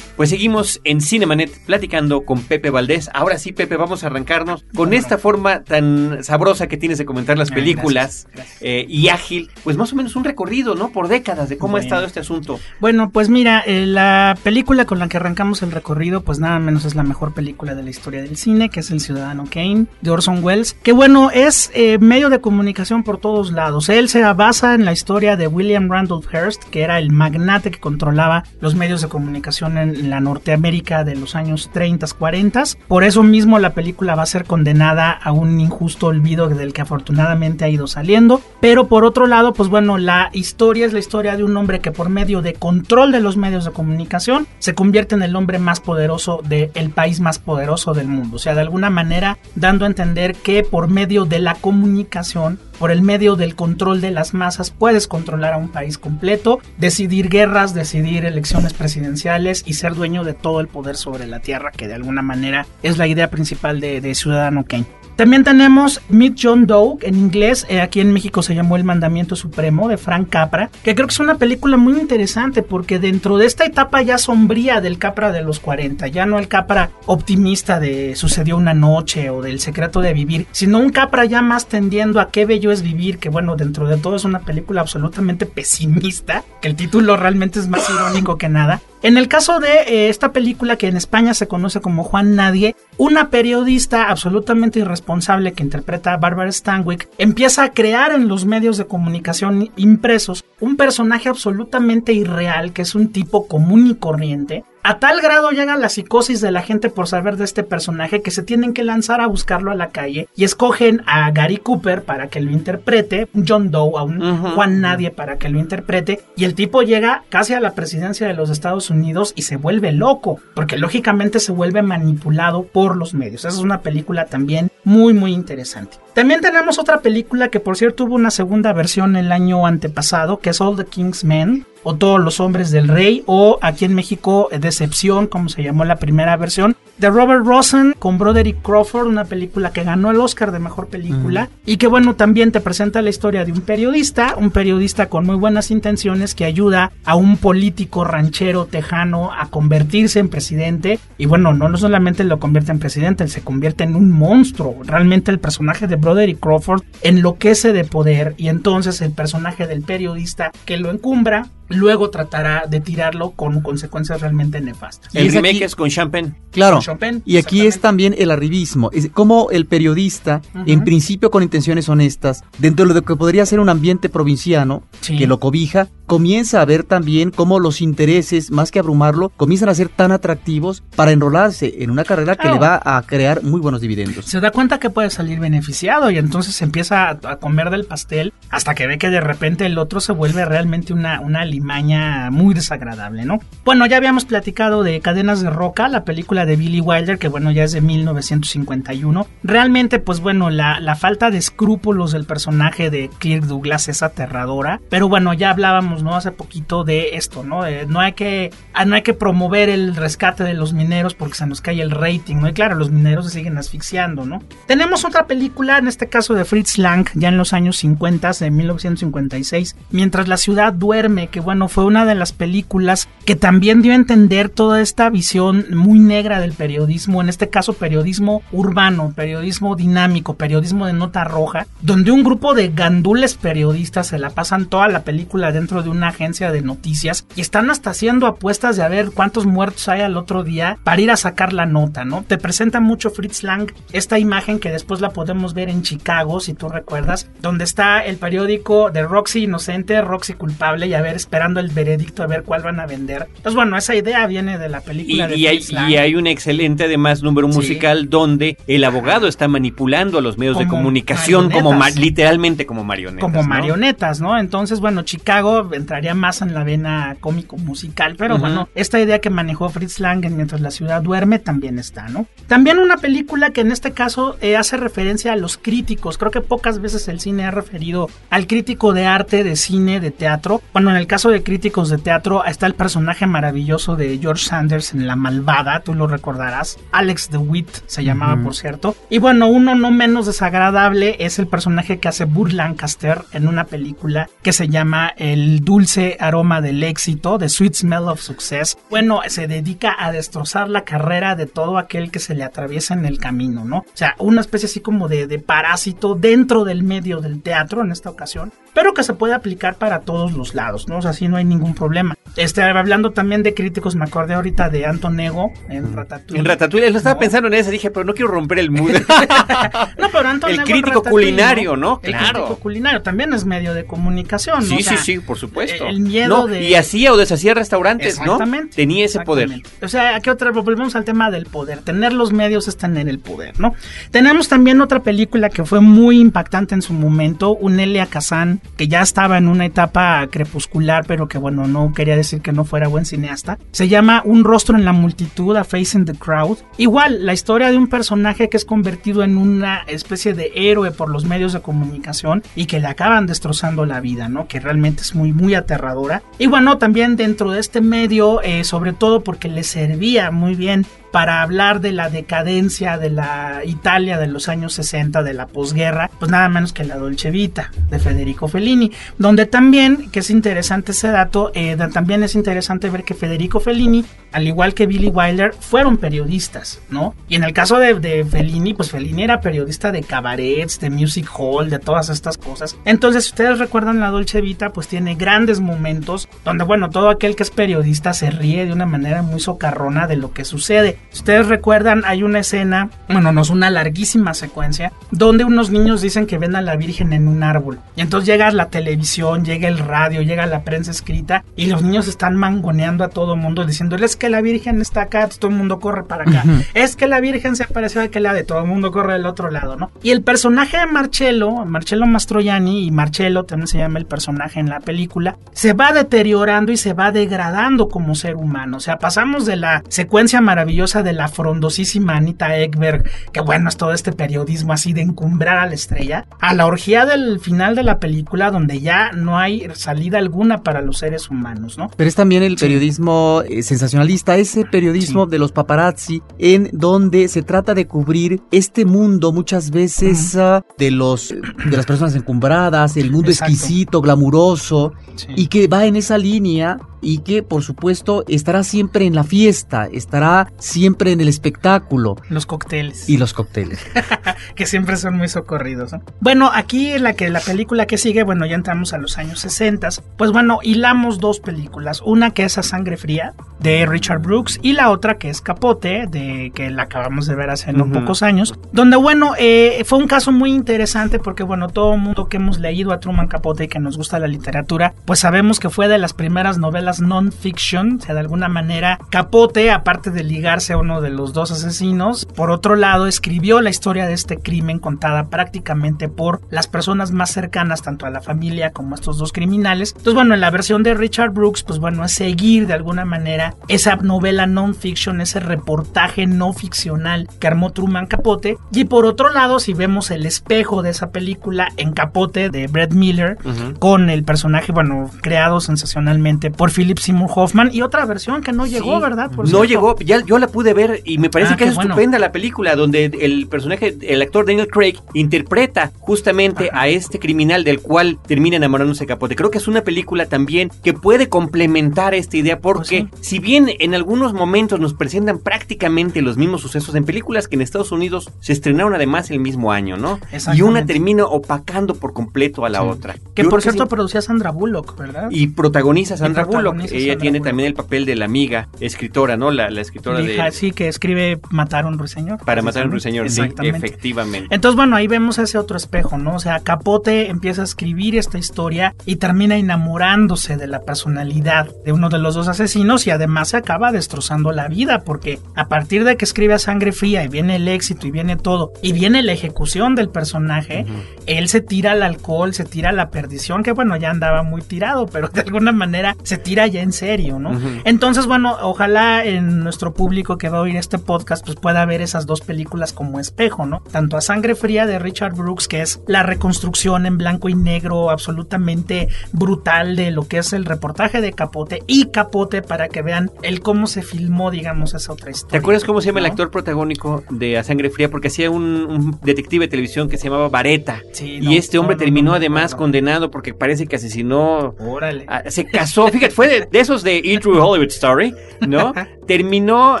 Pues 0.16 0.30
seguimos 0.30 0.80
en 0.84 1.00
Cinemanet 1.00 1.50
platicando 1.66 2.24
con 2.24 2.40
Pepe 2.42 2.70
Valdés. 2.70 3.10
Ahora 3.12 3.36
sí, 3.36 3.52
Pepe, 3.52 3.76
vamos 3.76 4.04
a 4.04 4.06
arrancarnos 4.06 4.64
con 4.74 4.94
esta 4.94 5.18
forma 5.18 5.64
tan 5.64 6.22
sabrosa 6.22 6.68
que 6.68 6.76
tienes 6.76 6.98
de 6.98 7.04
comentar 7.04 7.36
las 7.36 7.50
Ah, 7.50 7.54
películas 7.54 8.28
gracias, 8.32 8.32
gracias. 8.34 8.62
eh, 8.62 8.86
y 8.88 9.08
ágil, 9.08 9.50
pues 9.64 9.76
más 9.76 9.92
o 9.92 9.96
menos 9.96 10.14
un 10.14 10.22
recorrido, 10.22 10.76
¿no? 10.76 10.90
Por 10.90 11.08
décadas 11.08 11.48
de 11.48 11.58
cómo 11.58 11.78
ha 11.78 11.80
estado 11.80 12.06
este 12.06 12.20
asunto. 12.20 12.60
Bueno, 12.80 13.10
pues 13.10 13.28
mira, 13.28 13.60
eh, 13.66 13.86
la 13.86 14.38
película 14.44 14.84
con 14.84 15.00
la 15.00 15.08
que 15.08 15.16
arrancamos 15.16 15.62
el 15.62 15.72
recorrido, 15.72 16.22
pues 16.22 16.38
nada 16.38 16.60
menos 16.60 16.84
es 16.84 16.94
la 16.94 17.02
mejor 17.02 17.34
película 17.34 17.74
de 17.74 17.82
la 17.82 17.90
historia 17.90 18.22
del 18.22 18.36
cine, 18.36 18.70
que 18.70 18.80
es 18.80 18.92
El 18.92 19.00
Ciudadano 19.00 19.44
Kane, 19.50 19.86
de 20.00 20.10
Orson 20.10 20.44
Welles, 20.44 20.74
que 20.82 20.92
bueno, 20.92 21.32
es 21.32 21.72
eh, 21.74 21.98
medio 21.98 22.28
de 22.30 22.40
comunicación 22.40 23.02
por 23.02 23.18
todos 23.18 23.50
lados. 23.50 23.88
Él 23.88 24.08
se 24.08 24.22
basa 24.32 24.74
en 24.74 24.84
la 24.84 24.92
historia 24.92 25.36
de 25.36 25.48
William 25.48 25.90
Randolph 25.90 26.32
Hearst, 26.32 26.62
que 26.70 26.82
era 26.82 26.98
el 27.00 27.10
magnate 27.10 27.72
que 27.72 27.80
controlaba 27.80 28.44
los 28.60 28.76
medios 28.76 29.02
de 29.02 29.08
comunicación 29.08 29.76
en 29.76 30.03
la 30.10 30.20
Norteamérica 30.20 31.04
de 31.04 31.16
los 31.16 31.34
años 31.34 31.70
30, 31.72 32.06
40. 32.18 32.64
Por 32.88 33.04
eso 33.04 33.22
mismo 33.22 33.58
la 33.58 33.74
película 33.74 34.14
va 34.14 34.22
a 34.22 34.26
ser 34.26 34.44
condenada 34.44 35.10
a 35.10 35.32
un 35.32 35.60
injusto 35.60 36.06
olvido 36.08 36.48
del 36.48 36.72
que 36.72 36.82
afortunadamente 36.82 37.64
ha 37.64 37.68
ido 37.68 37.86
saliendo. 37.86 38.40
Pero 38.60 38.88
por 38.88 39.04
otro 39.04 39.26
lado, 39.26 39.52
pues 39.52 39.68
bueno, 39.68 39.98
la 39.98 40.30
historia 40.32 40.86
es 40.86 40.92
la 40.92 40.98
historia 40.98 41.36
de 41.36 41.44
un 41.44 41.56
hombre 41.56 41.80
que 41.80 41.92
por 41.92 42.08
medio 42.08 42.42
de 42.42 42.54
control 42.54 43.12
de 43.12 43.20
los 43.20 43.36
medios 43.36 43.64
de 43.64 43.72
comunicación 43.72 44.46
se 44.58 44.74
convierte 44.74 45.14
en 45.14 45.22
el 45.22 45.36
hombre 45.36 45.58
más 45.58 45.80
poderoso 45.80 46.40
del 46.44 46.90
país 46.90 47.20
más 47.20 47.38
poderoso 47.38 47.94
del 47.94 48.08
mundo. 48.08 48.36
O 48.36 48.38
sea, 48.38 48.54
de 48.54 48.60
alguna 48.60 48.90
manera 48.90 49.38
dando 49.54 49.84
a 49.84 49.88
entender 49.88 50.34
que 50.34 50.62
por 50.62 50.88
medio 50.88 51.24
de 51.24 51.38
la 51.38 51.54
comunicación, 51.54 52.58
por 52.78 52.90
el 52.90 53.02
medio 53.02 53.36
del 53.36 53.54
control 53.54 54.00
de 54.00 54.10
las 54.10 54.34
masas, 54.34 54.70
puedes 54.70 55.06
controlar 55.06 55.54
a 55.54 55.58
un 55.58 55.68
país 55.68 55.98
completo, 55.98 56.60
decidir 56.78 57.28
guerras, 57.28 57.74
decidir 57.74 58.24
elecciones 58.24 58.72
presidenciales 58.72 59.62
y 59.66 59.74
ser 59.74 59.94
dueño 59.94 60.24
de 60.24 60.34
todo 60.34 60.60
el 60.60 60.68
poder 60.68 60.96
sobre 60.96 61.26
la 61.26 61.40
tierra, 61.40 61.70
que 61.70 61.88
de 61.88 61.94
alguna 61.94 62.22
manera 62.22 62.66
es 62.82 62.98
la 62.98 63.06
idea 63.06 63.30
principal 63.30 63.80
de, 63.80 64.00
de 64.00 64.14
Ciudadano 64.14 64.64
Kane. 64.64 64.86
También 65.16 65.44
tenemos 65.44 66.00
Meet 66.08 66.34
John 66.42 66.66
Doe, 66.66 66.96
en 67.02 67.14
inglés, 67.14 67.66
eh, 67.68 67.80
aquí 67.80 68.00
en 68.00 68.12
México 68.12 68.42
se 68.42 68.56
llamó 68.56 68.74
El 68.74 68.82
Mandamiento 68.82 69.36
Supremo, 69.36 69.86
de 69.86 69.96
Frank 69.96 70.28
Capra, 70.28 70.70
que 70.82 70.96
creo 70.96 71.06
que 71.06 71.12
es 71.12 71.20
una 71.20 71.36
película 71.36 71.76
muy 71.76 72.00
interesante 72.00 72.62
porque 72.62 72.98
dentro 72.98 73.38
de 73.38 73.46
esta 73.46 73.64
etapa 73.64 74.02
ya 74.02 74.18
sombría 74.18 74.80
del 74.80 74.98
Capra 74.98 75.30
de 75.30 75.42
los 75.42 75.60
40, 75.60 76.08
ya 76.08 76.26
no 76.26 76.40
el 76.40 76.48
Capra 76.48 76.90
optimista 77.06 77.78
de 77.78 78.16
Sucedió 78.16 78.56
una 78.56 78.74
noche 78.74 79.30
o 79.30 79.40
del 79.40 79.60
secreto 79.60 80.00
de 80.00 80.14
vivir, 80.14 80.48
sino 80.50 80.80
un 80.80 80.90
Capra 80.90 81.24
ya 81.26 81.42
más 81.42 81.68
tendiendo 81.68 82.18
a 82.18 82.30
qué 82.30 82.44
bello 82.44 82.63
es 82.70 82.82
vivir, 82.82 83.18
que 83.18 83.28
bueno, 83.28 83.56
dentro 83.56 83.88
de 83.88 83.96
todo 83.96 84.16
es 84.16 84.24
una 84.24 84.40
película 84.40 84.80
absolutamente 84.80 85.46
pesimista, 85.46 86.44
que 86.60 86.68
el 86.68 86.76
título 86.76 87.16
realmente 87.16 87.60
es 87.60 87.68
más 87.68 87.88
irónico 87.90 88.38
que 88.38 88.48
nada. 88.48 88.80
En 89.04 89.18
el 89.18 89.28
caso 89.28 89.60
de 89.60 89.68
eh, 89.86 90.08
esta 90.08 90.32
película 90.32 90.78
que 90.78 90.88
en 90.88 90.96
España 90.96 91.34
se 91.34 91.46
conoce 91.46 91.82
como 91.82 92.04
Juan 92.04 92.36
Nadie, 92.36 92.74
una 92.96 93.28
periodista 93.28 94.08
absolutamente 94.08 94.78
irresponsable 94.78 95.52
que 95.52 95.62
interpreta 95.62 96.14
a 96.14 96.16
Barbara 96.16 96.50
Stanwyck 96.50 97.10
empieza 97.18 97.64
a 97.64 97.74
crear 97.74 98.12
en 98.12 98.28
los 98.28 98.46
medios 98.46 98.78
de 98.78 98.86
comunicación 98.86 99.70
impresos 99.76 100.42
un 100.58 100.76
personaje 100.78 101.28
absolutamente 101.28 102.14
irreal 102.14 102.72
que 102.72 102.80
es 102.80 102.94
un 102.94 103.12
tipo 103.12 103.46
común 103.46 103.88
y 103.88 103.94
corriente. 103.94 104.64
A 104.86 104.98
tal 104.98 105.22
grado 105.22 105.50
llega 105.50 105.78
la 105.78 105.88
psicosis 105.88 106.42
de 106.42 106.50
la 106.50 106.60
gente 106.60 106.90
por 106.90 107.08
saber 107.08 107.38
de 107.38 107.44
este 107.44 107.62
personaje 107.62 108.20
que 108.20 108.30
se 108.30 108.42
tienen 108.42 108.74
que 108.74 108.84
lanzar 108.84 109.22
a 109.22 109.26
buscarlo 109.26 109.70
a 109.70 109.74
la 109.74 109.88
calle 109.88 110.28
y 110.36 110.44
escogen 110.44 111.00
a 111.06 111.30
Gary 111.30 111.56
Cooper 111.56 112.02
para 112.02 112.28
que 112.28 112.42
lo 112.42 112.50
interprete, 112.50 113.26
John 113.48 113.70
Doe, 113.70 113.98
a 113.98 114.02
un. 114.02 114.54
Juan 114.54 114.82
Nadie 114.82 115.10
para 115.10 115.38
que 115.38 115.48
lo 115.48 115.58
interprete 115.58 116.20
y 116.36 116.44
el 116.44 116.54
tipo 116.54 116.82
llega 116.82 117.24
casi 117.30 117.54
a 117.54 117.60
la 117.60 117.74
presidencia 117.74 118.26
de 118.26 118.34
los 118.34 118.50
Estados 118.50 118.90
Unidos 118.90 118.93
y 119.34 119.42
se 119.42 119.56
vuelve 119.56 119.92
loco 119.92 120.40
porque 120.54 120.76
lógicamente 120.76 121.40
se 121.40 121.52
vuelve 121.52 121.82
manipulado 121.82 122.64
por 122.64 122.96
los 122.96 123.14
medios. 123.14 123.44
Esa 123.44 123.48
es 123.48 123.58
una 123.58 123.80
película 123.80 124.26
también 124.26 124.70
muy 124.84 125.12
muy 125.12 125.32
interesante. 125.32 125.98
También 126.14 126.40
tenemos 126.40 126.78
otra 126.78 127.00
película 127.00 127.48
que 127.48 127.60
por 127.60 127.76
cierto 127.76 128.04
tuvo 128.04 128.14
una 128.14 128.30
segunda 128.30 128.72
versión 128.72 129.16
el 129.16 129.32
año 129.32 129.66
antepasado 129.66 130.38
que 130.38 130.50
es 130.50 130.60
All 130.60 130.76
the 130.76 130.84
King's 130.84 131.24
Men 131.24 131.66
o 131.82 131.96
Todos 131.96 132.20
los 132.20 132.40
Hombres 132.40 132.70
del 132.70 132.88
Rey 132.88 133.22
o 133.26 133.58
aquí 133.62 133.84
en 133.84 133.94
México 133.94 134.48
Decepción 134.58 135.26
como 135.26 135.48
se 135.48 135.62
llamó 135.62 135.84
la 135.84 135.96
primera 135.96 136.36
versión 136.36 136.76
de 136.98 137.10
Robert 137.10 137.44
Rosen 137.44 137.94
con 137.98 138.18
Broderick 138.18 138.62
Crawford, 138.62 139.06
una 139.06 139.24
película 139.24 139.72
que 139.72 139.84
ganó 139.84 140.10
el 140.10 140.20
Oscar 140.20 140.52
de 140.52 140.58
Mejor 140.58 140.88
Película 140.88 141.48
y 141.66 141.76
que 141.76 141.86
bueno, 141.86 142.14
también 142.14 142.52
te 142.52 142.60
presenta 142.60 143.02
la 143.02 143.10
historia 143.10 143.44
de 143.44 143.52
un 143.52 143.60
periodista, 143.60 144.34
un 144.36 144.50
periodista 144.50 145.08
con 145.08 145.26
muy 145.26 145.36
buenas 145.36 145.70
intenciones 145.70 146.34
que 146.34 146.44
ayuda 146.44 146.92
a 147.04 147.16
un 147.16 147.36
político 147.36 148.04
ranchero 148.04 148.66
tejano 148.66 149.32
a 149.32 149.46
convertirse 149.48 150.20
en 150.20 150.28
presidente 150.28 150.98
y 151.18 151.26
bueno, 151.26 151.52
no, 151.52 151.68
no 151.68 151.76
solamente 151.76 152.24
lo 152.24 152.38
convierte 152.38 152.72
en 152.72 152.78
presidente, 152.78 153.24
él 153.24 153.30
se 153.30 153.42
convierte 153.42 153.84
en 153.84 153.96
un 153.96 154.10
monstruo. 154.10 154.76
Realmente 154.84 155.30
el 155.30 155.40
personaje 155.40 155.86
de 155.86 155.96
Broderick 155.96 156.40
Crawford 156.40 156.82
enloquece 157.02 157.72
de 157.72 157.84
poder 157.84 158.34
y 158.36 158.48
entonces 158.48 159.00
el 159.00 159.12
personaje 159.12 159.66
del 159.66 159.82
periodista 159.82 160.52
que 160.64 160.76
lo 160.76 160.90
encumbra 160.90 161.48
luego 161.68 162.10
tratará 162.10 162.64
de 162.68 162.80
tirarlo 162.80 163.30
con 163.30 163.60
consecuencias 163.60 164.20
realmente 164.20 164.60
nefastas. 164.60 165.14
El 165.14 165.32
remake 165.32 165.62
es 165.62 165.74
con 165.74 165.88
Champagne. 165.88 166.34
Claro. 166.50 166.80
Y 167.24 167.36
aquí 167.36 167.66
es 167.66 167.80
también 167.80 168.14
el 168.18 168.30
arribismo. 168.30 168.90
Es 168.92 169.08
como 169.10 169.50
el 169.50 169.66
periodista, 169.66 170.42
en 170.66 170.84
principio 170.84 171.30
con 171.30 171.42
intenciones 171.42 171.88
honestas, 171.88 172.44
dentro 172.58 172.86
de 172.86 172.94
lo 172.94 173.02
que 173.02 173.16
podría 173.16 173.46
ser 173.46 173.60
un 173.60 173.68
ambiente 173.68 174.08
provinciano, 174.08 174.82
que 175.06 175.26
lo 175.26 175.40
cobija, 175.40 175.88
comienza 176.06 176.60
a 176.60 176.64
ver 176.64 176.84
también 176.84 177.30
cómo 177.30 177.60
los 177.60 177.80
intereses, 177.80 178.50
más 178.50 178.70
que 178.70 178.78
abrumarlo, 178.78 179.30
comienzan 179.30 179.68
a 179.68 179.74
ser 179.74 179.88
tan 179.88 180.12
atractivos 180.12 180.82
para 180.96 181.12
enrolarse 181.12 181.82
en 181.82 181.90
una 181.90 182.04
carrera 182.04 182.36
que 182.36 182.48
le 182.48 182.58
va 182.58 182.80
a 182.84 183.00
crear 183.02 183.42
muy 183.42 183.60
buenos 183.60 183.80
dividendos. 183.80 184.26
Se 184.26 184.40
da 184.40 184.50
cuenta 184.50 184.78
que 184.78 184.90
puede 184.90 185.10
salir 185.10 185.40
beneficiado 185.40 186.10
y 186.10 186.18
entonces 186.18 186.60
empieza 186.62 187.10
a, 187.10 187.36
comer 187.36 187.70
del 187.70 187.84
pastel 187.84 188.32
hasta 188.50 188.74
que 188.74 188.86
ve 188.86 188.98
que 188.98 189.10
de 189.10 189.20
repente 189.20 189.66
el 189.66 189.78
otro 189.78 190.00
se 190.00 190.12
vuelve 190.12 190.44
realmente 190.44 190.92
una, 190.92 191.20
una 191.20 191.44
limaña 191.44 192.30
muy 192.30 192.54
desagradable, 192.54 193.24
¿no? 193.24 193.38
Bueno, 193.64 193.86
ya 193.86 193.96
habíamos 193.96 194.24
platicado 194.24 194.82
de 194.82 195.00
Cadenas 195.00 195.42
de 195.42 195.50
Roca, 195.50 195.88
la 195.88 196.04
película 196.04 196.46
de 196.46 196.56
Billy 196.56 196.80
Wilder, 196.80 197.18
que 197.18 197.28
bueno, 197.28 197.50
ya 197.50 197.64
es 197.64 197.72
de 197.72 197.80
1951. 197.80 199.26
Realmente, 199.42 199.98
pues 199.98 200.20
bueno, 200.20 200.50
la, 200.50 200.80
la 200.80 200.94
falta 200.96 201.30
de 201.30 201.38
escrúpulos 201.38 202.12
del 202.12 202.24
personaje 202.24 202.90
de 202.90 203.10
Kirk 203.18 203.44
Douglas 203.44 203.88
es 203.88 204.02
aterradora, 204.02 204.80
pero 204.88 205.08
bueno, 205.08 205.34
ya 205.34 205.50
hablábamos 205.50 205.93
¿no? 206.02 206.16
Hace 206.16 206.32
poquito 206.32 206.84
de 206.84 207.16
esto, 207.16 207.44
¿no? 207.44 207.62
no, 207.86 208.00
hay 208.00 208.12
que, 208.12 208.50
ah, 208.72 208.84
no 208.84 208.94
hay 208.94 209.02
que 209.02 209.14
promover 209.14 209.68
el 209.68 209.94
rescate 209.94 210.44
de 210.44 210.54
los 210.54 210.72
mineros 210.72 211.14
porque 211.14 211.34
se 211.34 211.46
nos 211.46 211.60
cae 211.60 211.80
el 211.80 211.90
rating, 211.90 212.36
¿no? 212.36 212.48
Y 212.48 212.52
claro, 212.52 212.74
los 212.74 212.90
mineros 212.90 213.26
se 213.26 213.32
siguen 213.32 213.58
asfixiando, 213.58 214.24
¿no? 214.24 214.42
Tenemos 214.66 215.04
otra 215.04 215.26
película, 215.26 215.78
en 215.78 215.88
este 215.88 216.08
caso 216.08 216.34
de 216.34 216.44
Fritz 216.44 216.78
Lang, 216.78 217.08
ya 217.14 217.28
en 217.28 217.36
los 217.36 217.52
años 217.52 217.76
50, 217.78 218.24
de 218.40 218.50
1956, 218.50 219.76
Mientras 219.90 220.28
la 220.28 220.36
ciudad 220.36 220.72
duerme, 220.72 221.28
que 221.28 221.40
bueno, 221.40 221.68
fue 221.68 221.84
una 221.84 222.04
de 222.04 222.14
las 222.14 222.32
películas 222.32 223.08
que 223.24 223.36
también 223.36 223.80
dio 223.80 223.92
a 223.92 223.96
entender 223.96 224.48
toda 224.48 224.80
esta 224.80 225.08
visión 225.08 225.66
muy 225.70 225.98
negra 225.98 226.40
del 226.40 226.52
periodismo, 226.52 227.20
en 227.20 227.28
este 227.28 227.48
caso 227.48 227.74
periodismo 227.74 228.42
urbano, 228.50 229.12
periodismo 229.14 229.76
dinámico, 229.76 230.34
periodismo 230.34 230.86
de 230.86 230.94
nota 230.94 231.22
roja, 231.24 231.66
donde 231.80 232.10
un 232.10 232.24
grupo 232.24 232.54
de 232.54 232.70
gandules 232.70 233.34
periodistas 233.34 234.08
se 234.08 234.18
la 234.18 234.30
pasan 234.30 234.66
toda 234.66 234.88
la 234.88 235.04
película 235.04 235.52
dentro 235.52 235.82
de 235.84 235.90
una 235.90 236.08
agencia 236.08 236.50
de 236.50 236.62
noticias 236.62 237.26
y 237.36 237.40
están 237.40 237.70
hasta 237.70 237.90
haciendo 237.90 238.26
apuestas 238.26 238.76
de 238.76 238.82
a 238.82 238.88
ver 238.88 239.10
cuántos 239.12 239.46
muertos 239.46 239.88
hay 239.88 240.00
al 240.00 240.16
otro 240.16 240.42
día 240.42 240.78
para 240.82 241.00
ir 241.00 241.10
a 241.10 241.16
sacar 241.16 241.52
la 241.52 241.66
nota, 241.66 242.04
¿no? 242.04 242.24
Te 242.26 242.38
presenta 242.38 242.80
mucho 242.80 243.10
Fritz 243.10 243.42
Lang 243.42 243.72
esta 243.92 244.18
imagen 244.18 244.58
que 244.58 244.70
después 244.70 245.00
la 245.00 245.10
podemos 245.10 245.54
ver 245.54 245.68
en 245.68 245.82
Chicago, 245.82 246.40
si 246.40 246.54
tú 246.54 246.68
recuerdas, 246.68 247.30
donde 247.40 247.64
está 247.64 248.04
el 248.04 248.16
periódico 248.16 248.90
de 248.90 249.02
Roxy 249.02 249.44
inocente, 249.44 250.00
Roxy 250.00 250.34
culpable 250.34 250.86
y 250.86 250.94
a 250.94 251.02
ver 251.02 251.16
esperando 251.16 251.60
el 251.60 251.68
veredicto 251.68 252.22
a 252.22 252.26
ver 252.26 252.42
cuál 252.42 252.62
van 252.62 252.80
a 252.80 252.86
vender. 252.86 253.28
Pues 253.42 253.54
bueno, 253.54 253.76
esa 253.76 253.94
idea 253.94 254.26
viene 254.26 254.58
de 254.58 254.68
la 254.68 254.80
película 254.80 255.26
y, 255.26 255.30
de 255.30 255.36
y 255.36 255.46
hay, 255.46 255.60
Y 255.88 255.96
hay 255.96 256.14
un 256.14 256.26
excelente 256.26 256.84
además 256.84 257.22
número 257.22 257.48
musical 257.48 258.08
donde 258.08 258.58
el 258.66 258.84
abogado 258.84 259.28
está 259.28 259.48
manipulando 259.48 260.18
a 260.18 260.20
los 260.20 260.38
medios 260.38 260.58
de 260.58 260.66
comunicación 260.66 261.50
como 261.50 261.74
literalmente 261.96 262.66
como 262.66 262.84
marionetas. 262.84 263.22
Como 263.22 263.42
marionetas, 263.42 264.20
¿no? 264.20 264.38
Entonces, 264.38 264.80
bueno, 264.80 265.02
Chicago 265.02 265.68
entraría 265.76 266.14
más 266.14 266.42
en 266.42 266.54
la 266.54 266.64
vena 266.64 267.16
cómico 267.20 267.56
musical, 267.56 268.16
pero 268.16 268.38
bueno, 268.38 268.68
esta 268.74 269.00
idea 269.00 269.20
que 269.20 269.30
manejó 269.30 269.68
Fritz 269.68 270.00
Lang 270.00 270.24
mientras 270.30 270.60
la 270.60 270.70
ciudad 270.70 271.02
duerme 271.02 271.38
también 271.38 271.78
está, 271.78 272.08
¿no? 272.08 272.26
También 272.46 272.78
una 272.78 272.96
película 272.96 273.50
que 273.50 273.62
en 273.62 273.72
este 273.72 273.92
caso 273.92 274.36
eh, 274.40 274.56
hace 274.56 274.76
referencia 274.76 275.32
a 275.32 275.36
los 275.36 275.56
críticos, 275.56 276.18
creo 276.18 276.30
que 276.30 276.40
pocas 276.40 276.80
veces 276.80 277.08
el 277.08 277.20
cine 277.20 277.44
ha 277.44 277.50
referido 277.50 278.08
al 278.30 278.46
crítico 278.46 278.92
de 278.92 279.06
arte, 279.06 279.44
de 279.44 279.56
cine, 279.56 280.00
de 280.00 280.10
teatro. 280.10 280.60
Bueno, 280.72 280.90
en 280.90 280.96
el 280.96 281.06
caso 281.06 281.30
de 281.30 281.42
críticos 281.42 281.88
de 281.90 281.98
teatro 281.98 282.44
está 282.44 282.66
el 282.66 282.74
personaje 282.74 283.26
maravilloso 283.26 283.96
de 283.96 284.18
George 284.18 284.44
Sanders 284.44 284.92
en 284.92 285.06
La 285.06 285.16
Malvada, 285.16 285.80
tú 285.80 285.94
lo 285.94 286.06
recordarás. 286.06 286.78
Alex 286.92 287.30
DeWitt 287.30 287.68
se 287.86 288.04
llamaba, 288.04 288.42
por 288.42 288.54
cierto. 288.54 288.94
Y 289.10 289.18
bueno, 289.18 289.46
uno 289.46 289.74
no 289.74 289.90
menos 289.90 290.26
desagradable 290.26 291.16
es 291.20 291.38
el 291.38 291.46
personaje 291.46 291.98
que 291.98 292.08
hace 292.08 292.24
Burt 292.24 292.52
Lancaster 292.52 293.22
en 293.32 293.48
una 293.48 293.64
película 293.64 294.28
que 294.42 294.52
se 294.52 294.68
llama 294.68 295.12
El 295.16 295.63
dulce 295.64 296.16
aroma 296.20 296.60
del 296.60 296.82
éxito, 296.82 297.38
The 297.38 297.48
Sweet 297.48 297.74
Smell 297.74 298.08
of 298.08 298.20
Success, 298.20 298.76
bueno, 298.90 299.20
se 299.28 299.46
dedica 299.46 299.94
a 299.98 300.12
destrozar 300.12 300.68
la 300.68 300.84
carrera 300.84 301.34
de 301.34 301.46
todo 301.46 301.78
aquel 301.78 302.10
que 302.10 302.18
se 302.18 302.34
le 302.34 302.44
atraviesa 302.44 302.94
en 302.94 303.06
el 303.06 303.18
camino, 303.18 303.64
¿no? 303.64 303.78
O 303.78 303.84
sea, 303.94 304.14
una 304.18 304.40
especie 304.40 304.66
así 304.66 304.80
como 304.80 305.08
de, 305.08 305.26
de 305.26 305.38
parásito 305.38 306.14
dentro 306.14 306.64
del 306.64 306.82
medio 306.82 307.20
del 307.20 307.42
teatro 307.42 307.82
en 307.82 307.92
esta 307.92 308.10
ocasión, 308.10 308.52
pero 308.72 308.92
que 308.92 309.02
se 309.02 309.14
puede 309.14 309.34
aplicar 309.34 309.76
para 309.76 310.00
todos 310.00 310.32
los 310.32 310.54
lados, 310.54 310.88
¿no? 310.88 310.98
O 310.98 311.02
sea, 311.02 311.12
así 311.12 311.28
no 311.28 311.36
hay 311.36 311.44
ningún 311.44 311.74
problema. 311.74 312.16
Este, 312.36 312.62
hablando 312.62 313.12
también 313.12 313.42
de 313.44 313.54
críticos, 313.54 313.94
me 313.94 314.04
acordé 314.04 314.34
ahorita 314.34 314.68
de 314.68 314.86
Antonego 314.86 315.52
en 315.68 315.94
Ratatouille. 315.94 316.40
En 316.40 316.44
Ratatouille, 316.44 316.90
lo 316.90 316.98
estaba 316.98 317.18
pensando 317.18 317.46
en 317.48 317.54
eso, 317.54 317.70
dije, 317.70 317.90
pero 317.90 318.04
no 318.04 318.14
quiero 318.14 318.32
romper 318.32 318.58
el 318.58 318.70
mood. 318.70 318.90
no, 319.98 320.08
pero 320.10 320.28
Antonego 320.28 320.62
El 320.62 320.68
crítico 320.68 321.02
culinario, 321.02 321.76
¿no? 321.76 322.00
El 322.02 322.16
crítico 322.16 322.56
culinario 322.56 323.02
también 323.02 323.32
es 323.32 323.44
medio 323.44 323.72
de 323.72 323.84
comunicación, 323.84 324.60
¿no? 324.68 324.76
Sí, 324.76 324.82
sí, 324.82 324.96
sí, 324.96 325.18
por 325.20 325.38
supuesto. 325.38 325.53
El 325.60 326.00
miedo 326.00 326.46
de... 326.46 326.62
Y 326.62 326.74
hacía 326.74 327.12
o 327.12 327.16
deshacía 327.16 327.54
restaurantes, 327.54 328.18
exactamente, 328.18 328.66
¿no? 328.66 328.74
Tenía 328.74 329.04
ese 329.04 329.20
poder. 329.20 329.50
O 329.82 329.88
sea, 329.88 330.16
aquí 330.16 330.30
otra, 330.30 330.50
volvemos 330.50 330.96
al 330.96 331.04
tema 331.04 331.30
del 331.30 331.46
poder. 331.46 331.80
Tener 331.80 332.12
los 332.12 332.32
medios 332.32 332.68
es 332.68 332.76
tener 332.76 333.08
el 333.08 333.18
poder, 333.18 333.58
¿no? 333.60 333.74
Tenemos 334.10 334.48
también 334.48 334.80
otra 334.80 335.02
película 335.02 335.50
que 335.50 335.64
fue 335.64 335.80
muy 335.80 336.18
impactante 336.20 336.74
en 336.74 336.82
su 336.82 336.92
momento, 336.92 337.54
un 337.54 337.80
Elia 337.80 338.06
Kazan, 338.06 338.60
que 338.76 338.88
ya 338.88 339.02
estaba 339.02 339.38
en 339.38 339.48
una 339.48 339.66
etapa 339.66 340.26
crepuscular, 340.30 341.04
pero 341.06 341.28
que 341.28 341.38
bueno, 341.38 341.66
no 341.66 341.92
quería 341.92 342.16
decir 342.16 342.40
que 342.40 342.52
no 342.52 342.64
fuera 342.64 342.88
buen 342.88 343.04
cineasta. 343.04 343.58
Se 343.72 343.88
llama 343.88 344.22
Un 344.24 344.44
rostro 344.44 344.76
en 344.76 344.84
la 344.84 344.92
multitud, 344.92 345.56
A 345.56 345.64
Face 345.64 345.96
in 345.96 346.04
the 346.04 346.14
Crowd. 346.14 346.58
Igual, 346.78 347.26
la 347.26 347.34
historia 347.34 347.70
de 347.70 347.76
un 347.76 347.88
personaje 347.88 348.48
que 348.48 348.56
es 348.56 348.64
convertido 348.64 349.22
en 349.22 349.36
una 349.36 349.82
especie 349.86 350.32
de 350.32 350.52
héroe 350.54 350.90
por 350.90 351.10
los 351.10 351.24
medios 351.24 351.52
de 351.52 351.60
comunicación 351.60 352.42
y 352.56 352.66
que 352.66 352.80
le 352.80 352.86
acaban 352.86 353.26
destrozando 353.26 353.84
la 353.84 354.00
vida, 354.00 354.28
¿no? 354.28 354.48
Que 354.48 354.60
realmente 354.60 355.02
es 355.02 355.14
muy, 355.14 355.32
muy 355.32 355.43
aterradora. 355.52 356.22
Y 356.38 356.46
bueno, 356.46 356.78
también 356.78 357.16
dentro 357.16 357.50
de 357.50 357.60
este 357.60 357.82
medio, 357.82 358.40
eh, 358.40 358.64
sobre 358.64 358.94
todo 358.94 359.22
porque 359.22 359.48
le 359.48 359.62
servía 359.62 360.30
muy 360.30 360.54
bien 360.54 360.86
para 361.14 361.42
hablar 361.42 361.80
de 361.80 361.92
la 361.92 362.10
decadencia 362.10 362.98
de 362.98 363.08
la 363.08 363.60
Italia 363.64 364.18
de 364.18 364.26
los 364.26 364.48
años 364.48 364.72
60, 364.72 365.22
de 365.22 365.32
la 365.32 365.46
posguerra, 365.46 366.10
pues 366.18 366.28
nada 366.28 366.48
menos 366.48 366.72
que 366.72 366.82
la 366.82 366.96
Dolce 366.96 367.30
Vita 367.30 367.70
de 367.88 368.00
Federico 368.00 368.48
Fellini, 368.48 368.90
donde 369.16 369.46
también, 369.46 370.10
que 370.10 370.18
es 370.18 370.30
interesante 370.30 370.90
ese 370.90 371.06
dato, 371.12 371.52
eh, 371.54 371.76
también 371.92 372.24
es 372.24 372.34
interesante 372.34 372.90
ver 372.90 373.04
que 373.04 373.14
Federico 373.14 373.60
Fellini, 373.60 374.04
al 374.32 374.48
igual 374.48 374.74
que 374.74 374.86
Billy 374.86 375.06
Wilder, 375.06 375.54
fueron 375.54 375.98
periodistas, 375.98 376.80
¿no? 376.90 377.14
Y 377.28 377.36
en 377.36 377.44
el 377.44 377.52
caso 377.52 377.78
de, 377.78 377.94
de 377.94 378.24
Fellini, 378.24 378.74
pues 378.74 378.90
Fellini 378.90 379.22
era 379.22 379.40
periodista 379.40 379.92
de 379.92 380.02
cabarets, 380.02 380.80
de 380.80 380.90
music 380.90 381.30
hall, 381.38 381.70
de 381.70 381.78
todas 381.78 382.08
estas 382.08 382.36
cosas. 382.36 382.76
Entonces, 382.84 383.26
si 383.26 383.30
ustedes 383.30 383.60
recuerdan 383.60 384.00
la 384.00 384.10
Dolce 384.10 384.40
Vita, 384.40 384.72
pues 384.72 384.88
tiene 384.88 385.14
grandes 385.14 385.60
momentos 385.60 386.28
donde, 386.44 386.64
bueno, 386.64 386.90
todo 386.90 387.08
aquel 387.08 387.36
que 387.36 387.44
es 387.44 387.50
periodista 387.50 388.14
se 388.14 388.32
ríe 388.32 388.66
de 388.66 388.72
una 388.72 388.86
manera 388.86 389.22
muy 389.22 389.38
socarrona 389.38 390.08
de 390.08 390.16
lo 390.16 390.32
que 390.32 390.44
sucede. 390.44 390.98
Si 391.10 391.18
ustedes 391.20 391.48
recuerdan, 391.48 392.02
hay 392.04 392.22
una 392.22 392.40
escena, 392.40 392.90
bueno, 393.08 393.32
no 393.32 393.42
es 393.42 393.50
una 393.50 393.70
larguísima 393.70 394.34
secuencia, 394.34 394.92
donde 395.10 395.44
unos 395.44 395.70
niños 395.70 396.00
dicen 396.02 396.26
que 396.26 396.38
ven 396.38 396.56
a 396.56 396.62
la 396.62 396.76
Virgen 396.76 397.12
en 397.12 397.28
un 397.28 397.42
árbol. 397.42 397.78
Y 397.96 398.00
entonces 398.00 398.26
llega 398.26 398.50
la 398.50 398.68
televisión, 398.68 399.44
llega 399.44 399.68
el 399.68 399.78
radio, 399.78 400.22
llega 400.22 400.46
la 400.46 400.62
prensa 400.62 400.90
escrita 400.90 401.44
y 401.56 401.66
los 401.66 401.82
niños 401.82 402.08
están 402.08 402.36
mangoneando 402.36 403.04
a 403.04 403.08
todo 403.08 403.34
el 403.34 403.40
mundo 403.40 403.64
diciéndoles 403.64 404.16
que 404.16 404.28
la 404.28 404.40
Virgen 404.40 404.80
está 404.80 405.02
acá, 405.02 405.28
todo 405.28 405.50
el 405.50 405.56
mundo 405.56 405.80
corre 405.80 406.04
para 406.04 406.24
acá. 406.24 406.44
Es 406.74 406.96
que 406.96 407.06
la 407.06 407.20
Virgen 407.20 407.56
se 407.56 407.64
apareció 407.64 408.00
de 408.00 408.08
aquel 408.08 408.24
lado, 408.24 408.44
todo 408.44 408.60
el 408.60 408.66
mundo 408.66 408.90
corre 408.90 409.14
del 409.14 409.26
otro 409.26 409.50
lado, 409.50 409.76
¿no? 409.76 409.90
Y 410.02 410.10
el 410.10 410.22
personaje 410.22 410.78
de 410.78 410.86
Marcello, 410.86 411.64
Marcello 411.64 412.06
Mastroianni, 412.06 412.86
y 412.86 412.90
Marcello 412.90 413.44
también 413.44 413.68
se 413.68 413.78
llama 413.78 413.98
el 413.98 414.06
personaje 414.06 414.60
en 414.60 414.68
la 414.68 414.80
película, 414.80 415.36
se 415.52 415.72
va 415.72 415.92
deteriorando 415.92 416.72
y 416.72 416.76
se 416.76 416.92
va 416.92 417.12
degradando 417.12 417.88
como 417.88 418.14
ser 418.14 418.36
humano. 418.36 418.78
O 418.78 418.80
sea, 418.80 418.98
pasamos 418.98 419.46
de 419.46 419.56
la 419.56 419.82
secuencia 419.88 420.40
maravillosa 420.40 420.93
de 421.02 421.12
la 421.12 421.28
frondosísima 421.28 422.16
Anita 422.16 422.56
Ekberg, 422.56 423.04
que 423.32 423.40
bueno, 423.40 423.68
es 423.68 423.76
todo 423.76 423.92
este 423.92 424.12
periodismo 424.12 424.72
así 424.72 424.92
de 424.92 425.02
encumbrar 425.02 425.58
a 425.58 425.66
la 425.66 425.74
estrella, 425.74 426.26
a 426.40 426.54
la 426.54 426.66
orgía 426.66 427.06
del 427.06 427.40
final 427.40 427.74
de 427.74 427.82
la 427.82 427.98
película 427.98 428.50
donde 428.50 428.80
ya 428.80 429.12
no 429.12 429.38
hay 429.38 429.68
salida 429.74 430.18
alguna 430.18 430.62
para 430.62 430.80
los 430.80 430.98
seres 430.98 431.30
humanos, 431.30 431.78
¿no? 431.78 431.90
Pero 431.96 432.08
es 432.08 432.14
también 432.14 432.42
el 432.42 432.56
periodismo 432.56 433.42
eh, 433.48 433.62
sensacionalista, 433.62 434.36
ese 434.36 434.64
periodismo 434.64 435.26
de 435.26 435.38
los 435.38 435.52
paparazzi, 435.52 436.22
en 436.38 436.70
donde 436.72 437.28
se 437.28 437.42
trata 437.42 437.74
de 437.74 437.86
cubrir 437.86 438.42
este 438.50 438.84
mundo 438.84 439.32
muchas 439.32 439.70
veces 439.70 440.36
ah, 440.36 440.62
de 440.78 440.90
los 440.90 441.28
de 441.28 441.76
las 441.76 441.86
personas 441.86 442.14
encumbradas, 442.14 442.96
el 442.96 443.10
mundo 443.10 443.30
exquisito, 443.30 444.00
glamuroso, 444.00 444.92
y 445.28 445.46
que 445.48 445.68
va 445.68 445.86
en 445.86 445.96
esa 445.96 446.18
línea 446.18 446.78
y 447.04 447.18
que 447.18 447.42
por 447.42 447.62
supuesto 447.62 448.24
estará 448.28 448.64
siempre 448.64 449.06
en 449.06 449.14
la 449.14 449.24
fiesta, 449.24 449.88
estará 449.92 450.50
siempre 450.58 451.12
en 451.12 451.20
el 451.20 451.28
espectáculo. 451.28 452.16
Los 452.28 452.46
cócteles. 452.46 453.08
Y 453.08 453.18
los 453.18 453.32
cócteles. 453.34 453.78
que 454.56 454.66
siempre 454.66 454.96
son 454.96 455.16
muy 455.16 455.28
socorridos. 455.28 455.92
Bueno, 456.20 456.50
aquí 456.52 456.92
en 456.92 457.02
la 457.02 457.12
que 457.14 457.28
la 457.30 457.40
película 457.40 457.86
que 457.86 457.98
sigue, 457.98 458.24
bueno, 458.24 458.46
ya 458.46 458.54
entramos 458.54 458.92
a 458.92 458.98
los 458.98 459.18
años 459.18 459.40
60, 459.40 459.88
pues 460.16 460.32
bueno, 460.32 460.60
hilamos 460.62 461.18
dos 461.18 461.40
películas, 461.40 462.00
una 462.04 462.30
que 462.30 462.44
es 462.44 462.58
A 462.58 462.62
Sangre 462.62 462.96
Fría 462.96 463.34
de 463.60 463.86
Richard 463.86 464.20
Brooks 464.20 464.58
y 464.62 464.72
la 464.72 464.90
otra 464.90 465.16
que 465.16 465.30
es 465.30 465.40
Capote, 465.40 466.06
de 466.08 466.52
que 466.54 466.70
la 466.70 466.84
acabamos 466.84 467.26
de 467.26 467.34
ver 467.34 467.50
hace 467.50 467.72
no 467.72 467.90
pocos 467.90 468.22
años, 468.22 468.54
donde 468.72 468.96
bueno, 468.96 469.32
eh, 469.38 469.82
fue 469.84 469.98
un 469.98 470.06
caso 470.06 470.32
muy 470.32 470.52
interesante 470.52 471.18
porque 471.18 471.42
bueno, 471.42 471.68
todo 471.68 471.94
el 471.94 472.00
mundo 472.00 472.26
que 472.28 472.36
hemos 472.36 472.58
leído 472.58 472.92
a 472.92 473.00
Truman 473.00 473.28
Capote 473.28 473.64
y 473.64 473.68
que 473.68 473.78
nos 473.78 473.96
gusta 473.96 474.18
la 474.18 474.26
literatura, 474.26 474.94
pues 475.04 475.20
sabemos 475.20 475.60
que 475.60 475.70
fue 475.70 475.88
de 475.88 475.98
las 475.98 476.12
primeras 476.12 476.58
novelas 476.58 476.93
non-fiction, 477.00 477.98
o 478.00 478.04
sea, 478.04 478.14
de 478.14 478.20
alguna 478.20 478.48
manera, 478.48 478.98
Capote, 479.10 479.70
aparte 479.70 480.10
de 480.10 480.24
ligarse 480.24 480.72
a 480.72 480.78
uno 480.78 481.00
de 481.00 481.10
los 481.10 481.32
dos 481.32 481.50
asesinos, 481.50 482.26
por 482.26 482.50
otro 482.50 482.76
lado, 482.76 483.06
escribió 483.06 483.60
la 483.60 483.70
historia 483.70 484.06
de 484.06 484.14
este 484.14 484.38
crimen 484.38 484.78
contada 484.78 485.24
prácticamente 485.24 486.08
por 486.08 486.40
las 486.50 486.66
personas 486.66 487.10
más 487.10 487.30
cercanas, 487.30 487.82
tanto 487.82 488.06
a 488.06 488.10
la 488.10 488.20
familia 488.20 488.72
como 488.72 488.94
a 488.94 488.98
estos 488.98 489.18
dos 489.18 489.32
criminales. 489.32 489.90
Entonces, 489.90 490.14
bueno, 490.14 490.34
en 490.34 490.40
la 490.40 490.50
versión 490.50 490.82
de 490.82 490.94
Richard 490.94 491.32
Brooks, 491.32 491.62
pues 491.62 491.78
bueno, 491.78 492.04
es 492.04 492.12
seguir 492.12 492.66
de 492.66 492.74
alguna 492.74 493.04
manera 493.04 493.54
esa 493.68 493.96
novela 493.96 494.46
non-fiction, 494.46 495.20
ese 495.20 495.40
reportaje 495.40 496.26
no 496.26 496.52
ficcional 496.52 497.28
que 497.38 497.46
armó 497.46 497.70
Truman 497.70 498.06
Capote. 498.06 498.58
Y 498.72 498.84
por 498.84 499.06
otro 499.06 499.32
lado, 499.32 499.58
si 499.58 499.74
vemos 499.74 500.10
el 500.10 500.26
espejo 500.26 500.82
de 500.82 500.90
esa 500.90 501.10
película 501.10 501.68
en 501.76 501.92
Capote 501.92 502.50
de 502.50 502.66
Brett 502.66 502.92
Miller, 502.92 503.38
con 503.78 504.10
el 504.10 504.24
personaje, 504.24 504.72
bueno, 504.72 505.10
creado 505.20 505.60
sensacionalmente 505.60 506.50
por 506.50 506.70
Philip 506.74 506.98
Seymour 506.98 507.30
Hoffman 507.34 507.70
y 507.72 507.82
otra 507.82 508.04
versión 508.06 508.42
que 508.42 508.52
no 508.52 508.66
llegó, 508.66 509.00
¿verdad? 509.00 509.30
no 509.30 509.64
llegó, 509.64 509.96
ya 509.98 510.24
yo 510.24 510.38
la 510.38 510.48
pude 510.48 510.74
ver 510.74 511.02
y 511.04 511.18
me 511.18 511.30
parece 511.30 511.54
ah, 511.54 511.56
que 511.56 511.64
es 511.64 511.72
estupenda 511.72 512.18
la 512.18 512.32
película 512.32 512.76
donde 512.76 513.04
el 513.04 513.46
personaje, 513.48 513.96
el 514.00 514.22
actor 514.22 514.46
Daniel 514.46 514.68
Craig 514.68 514.96
interpreta 515.12 515.92
justamente 516.00 516.70
a 516.72 516.88
este 516.88 517.18
criminal 517.18 517.64
del 517.64 517.80
cual 517.80 518.18
termina 518.26 518.56
enamorándose 518.56 519.06
Capote. 519.06 519.36
Creo 519.36 519.50
que 519.50 519.58
es 519.58 519.68
una 519.68 519.82
película 519.82 520.26
también 520.26 520.70
que 520.82 520.92
puede 520.92 521.28
complementar 521.28 522.14
esta 522.14 522.36
idea 522.36 522.60
porque 522.60 523.06
pues 523.10 523.26
si 523.26 523.38
bien 523.38 523.70
en 523.78 523.94
algunos 523.94 524.32
momentos 524.32 524.80
nos 524.80 524.94
presentan 524.94 525.38
prácticamente 525.38 526.22
los 526.22 526.36
mismos 526.36 526.62
sucesos 526.62 526.94
en 526.94 527.04
películas 527.04 527.48
que 527.48 527.56
en 527.56 527.62
Estados 527.62 527.92
Unidos 527.92 528.30
se 528.40 528.52
estrenaron 528.52 528.94
además 528.94 529.30
el 529.30 529.40
mismo 529.40 529.72
año, 529.72 529.96
¿no? 529.96 530.18
Y 530.54 530.62
una 530.62 530.86
termina 530.86 531.26
opacando 531.26 531.94
por 531.94 532.12
completo 532.12 532.64
a 532.64 532.68
la 532.68 532.82
otra. 532.82 533.16
Que 533.34 533.44
por 533.44 533.62
cierto 533.62 533.86
producía 533.86 534.22
Sandra 534.22 534.50
Bullock, 534.50 534.96
¿verdad? 534.96 535.28
Y 535.30 535.48
protagoniza 535.48 536.16
Sandra 536.16 536.44
Bullock 536.44 536.63
ella 536.72 537.16
tiene 537.16 537.40
también 537.40 537.68
el 537.68 537.74
papel 537.74 538.04
de 538.06 538.16
la 538.16 538.24
amiga 538.24 538.68
escritora, 538.80 539.36
¿no? 539.36 539.50
La, 539.50 539.68
escritora 539.80 540.20
de... 540.20 540.50
Sí, 540.52 540.72
que 540.72 540.88
escribe 540.88 541.40
Matar 541.50 541.84
a 541.84 541.88
un 541.88 541.98
ruiseñor. 541.98 542.44
Para 542.44 542.62
matar 542.62 542.82
a 542.82 542.86
un 542.86 542.92
ruiseñor, 542.92 543.30
sí, 543.30 543.42
efectivamente. 543.62 544.54
Entonces, 544.54 544.76
bueno, 544.76 544.96
ahí 544.96 545.06
vemos 545.06 545.38
ese 545.38 545.58
otro 545.58 545.76
espejo, 545.76 546.18
¿no? 546.18 546.36
O 546.36 546.38
sea, 546.38 546.60
Capote 546.60 547.30
empieza 547.30 547.62
a 547.62 547.64
escribir 547.64 548.16
esta 548.16 548.38
historia 548.38 548.94
y 549.04 549.16
termina 549.16 549.56
enamorándose 549.56 550.56
de 550.56 550.66
la 550.66 550.80
personalidad 550.80 551.68
de 551.84 551.92
uno 551.92 552.08
de 552.08 552.18
los 552.18 552.34
dos 552.34 552.48
asesinos 552.48 553.06
y 553.06 553.10
además 553.10 553.48
se 553.48 553.56
acaba 553.56 553.92
destrozando 553.92 554.52
la 554.52 554.68
vida 554.68 555.00
porque 555.04 555.38
a 555.54 555.68
partir 555.68 556.04
de 556.04 556.16
que 556.16 556.24
escribe 556.24 556.54
a 556.54 556.58
sangre 556.58 556.92
fría 556.92 557.24
y 557.24 557.28
viene 557.28 557.56
el 557.56 557.68
éxito 557.68 558.06
y 558.06 558.10
viene 558.10 558.36
todo 558.36 558.72
y 558.82 558.92
viene 558.92 559.22
la 559.22 559.32
ejecución 559.32 559.94
del 559.94 560.08
personaje, 560.08 560.86
él 561.26 561.48
se 561.48 561.60
tira 561.60 561.92
al 561.92 562.02
alcohol, 562.02 562.54
se 562.54 562.64
tira 562.64 562.90
a 562.90 562.92
la 562.92 563.10
perdición, 563.10 563.62
que 563.62 563.72
bueno, 563.72 563.96
ya 563.96 564.10
andaba 564.10 564.42
muy 564.42 564.62
tirado, 564.62 565.06
pero 565.06 565.28
de 565.28 565.40
alguna 565.40 565.72
manera 565.72 566.16
se 566.22 566.38
tira 566.38 566.53
ya 566.54 566.82
en 566.82 566.92
serio, 566.92 567.38
¿no? 567.38 567.60
Entonces, 567.84 568.26
bueno, 568.26 568.56
ojalá 568.62 569.24
en 569.24 569.60
nuestro 569.60 569.92
público 569.94 570.38
que 570.38 570.48
va 570.48 570.58
a 570.58 570.60
oír 570.62 570.76
este 570.76 570.98
podcast, 570.98 571.44
pues 571.44 571.56
pueda 571.56 571.84
ver 571.84 572.00
esas 572.00 572.26
dos 572.26 572.40
películas 572.40 572.92
como 572.92 573.20
espejo, 573.20 573.66
¿no? 573.66 573.82
Tanto 573.90 574.16
a 574.16 574.20
Sangre 574.20 574.54
Fría 574.54 574.86
de 574.86 574.98
Richard 574.98 575.34
Brooks, 575.34 575.68
que 575.68 575.82
es 575.82 576.00
la 576.06 576.22
reconstrucción 576.22 577.06
en 577.06 577.18
blanco 577.18 577.48
y 577.48 577.54
negro 577.54 578.10
absolutamente 578.10 579.08
brutal 579.32 579.96
de 579.96 580.10
lo 580.10 580.26
que 580.28 580.38
es 580.38 580.52
el 580.52 580.64
reportaje 580.64 581.20
de 581.20 581.32
Capote 581.32 581.82
y 581.86 582.06
Capote 582.06 582.62
para 582.62 582.88
que 582.88 583.02
vean 583.02 583.30
el 583.42 583.60
cómo 583.60 583.86
se 583.86 584.02
filmó, 584.02 584.50
digamos, 584.50 584.94
esa 584.94 585.12
otra 585.12 585.30
historia. 585.30 585.52
¿Te 585.52 585.58
acuerdas 585.58 585.84
cómo 585.84 586.00
se 586.00 586.06
llama 586.06 586.20
el 586.20 586.26
actor 586.26 586.50
protagónico 586.50 587.24
de 587.30 587.58
A 587.58 587.64
Sangre 587.64 587.90
Fría? 587.90 588.10
Porque 588.10 588.28
hacía 588.28 588.50
un, 588.50 589.18
detective 589.22 589.66
de 589.66 589.68
televisión 589.68 590.08
que 590.08 590.16
se 590.16 590.24
llamaba 590.24 590.48
Vareta. 590.48 591.02
y 591.20 591.56
este 591.56 591.78
hombre 591.78 591.96
terminó 591.96 592.34
además 592.34 592.74
condenado 592.74 593.30
porque 593.30 593.54
parece 593.54 593.86
que 593.86 593.96
asesinó. 593.96 594.74
Órale. 594.78 595.26
se 595.48 595.64
casó, 595.64 596.08
fíjate, 596.08 596.32
fue 596.32 596.43
de 596.48 596.54
de, 596.70 596.80
esos 596.80 597.02
de 597.02 597.38
True 597.40 597.60
Hollywood 597.60 597.88
Story, 597.88 598.34
¿no? 598.66 598.92
Terminó 599.26 600.00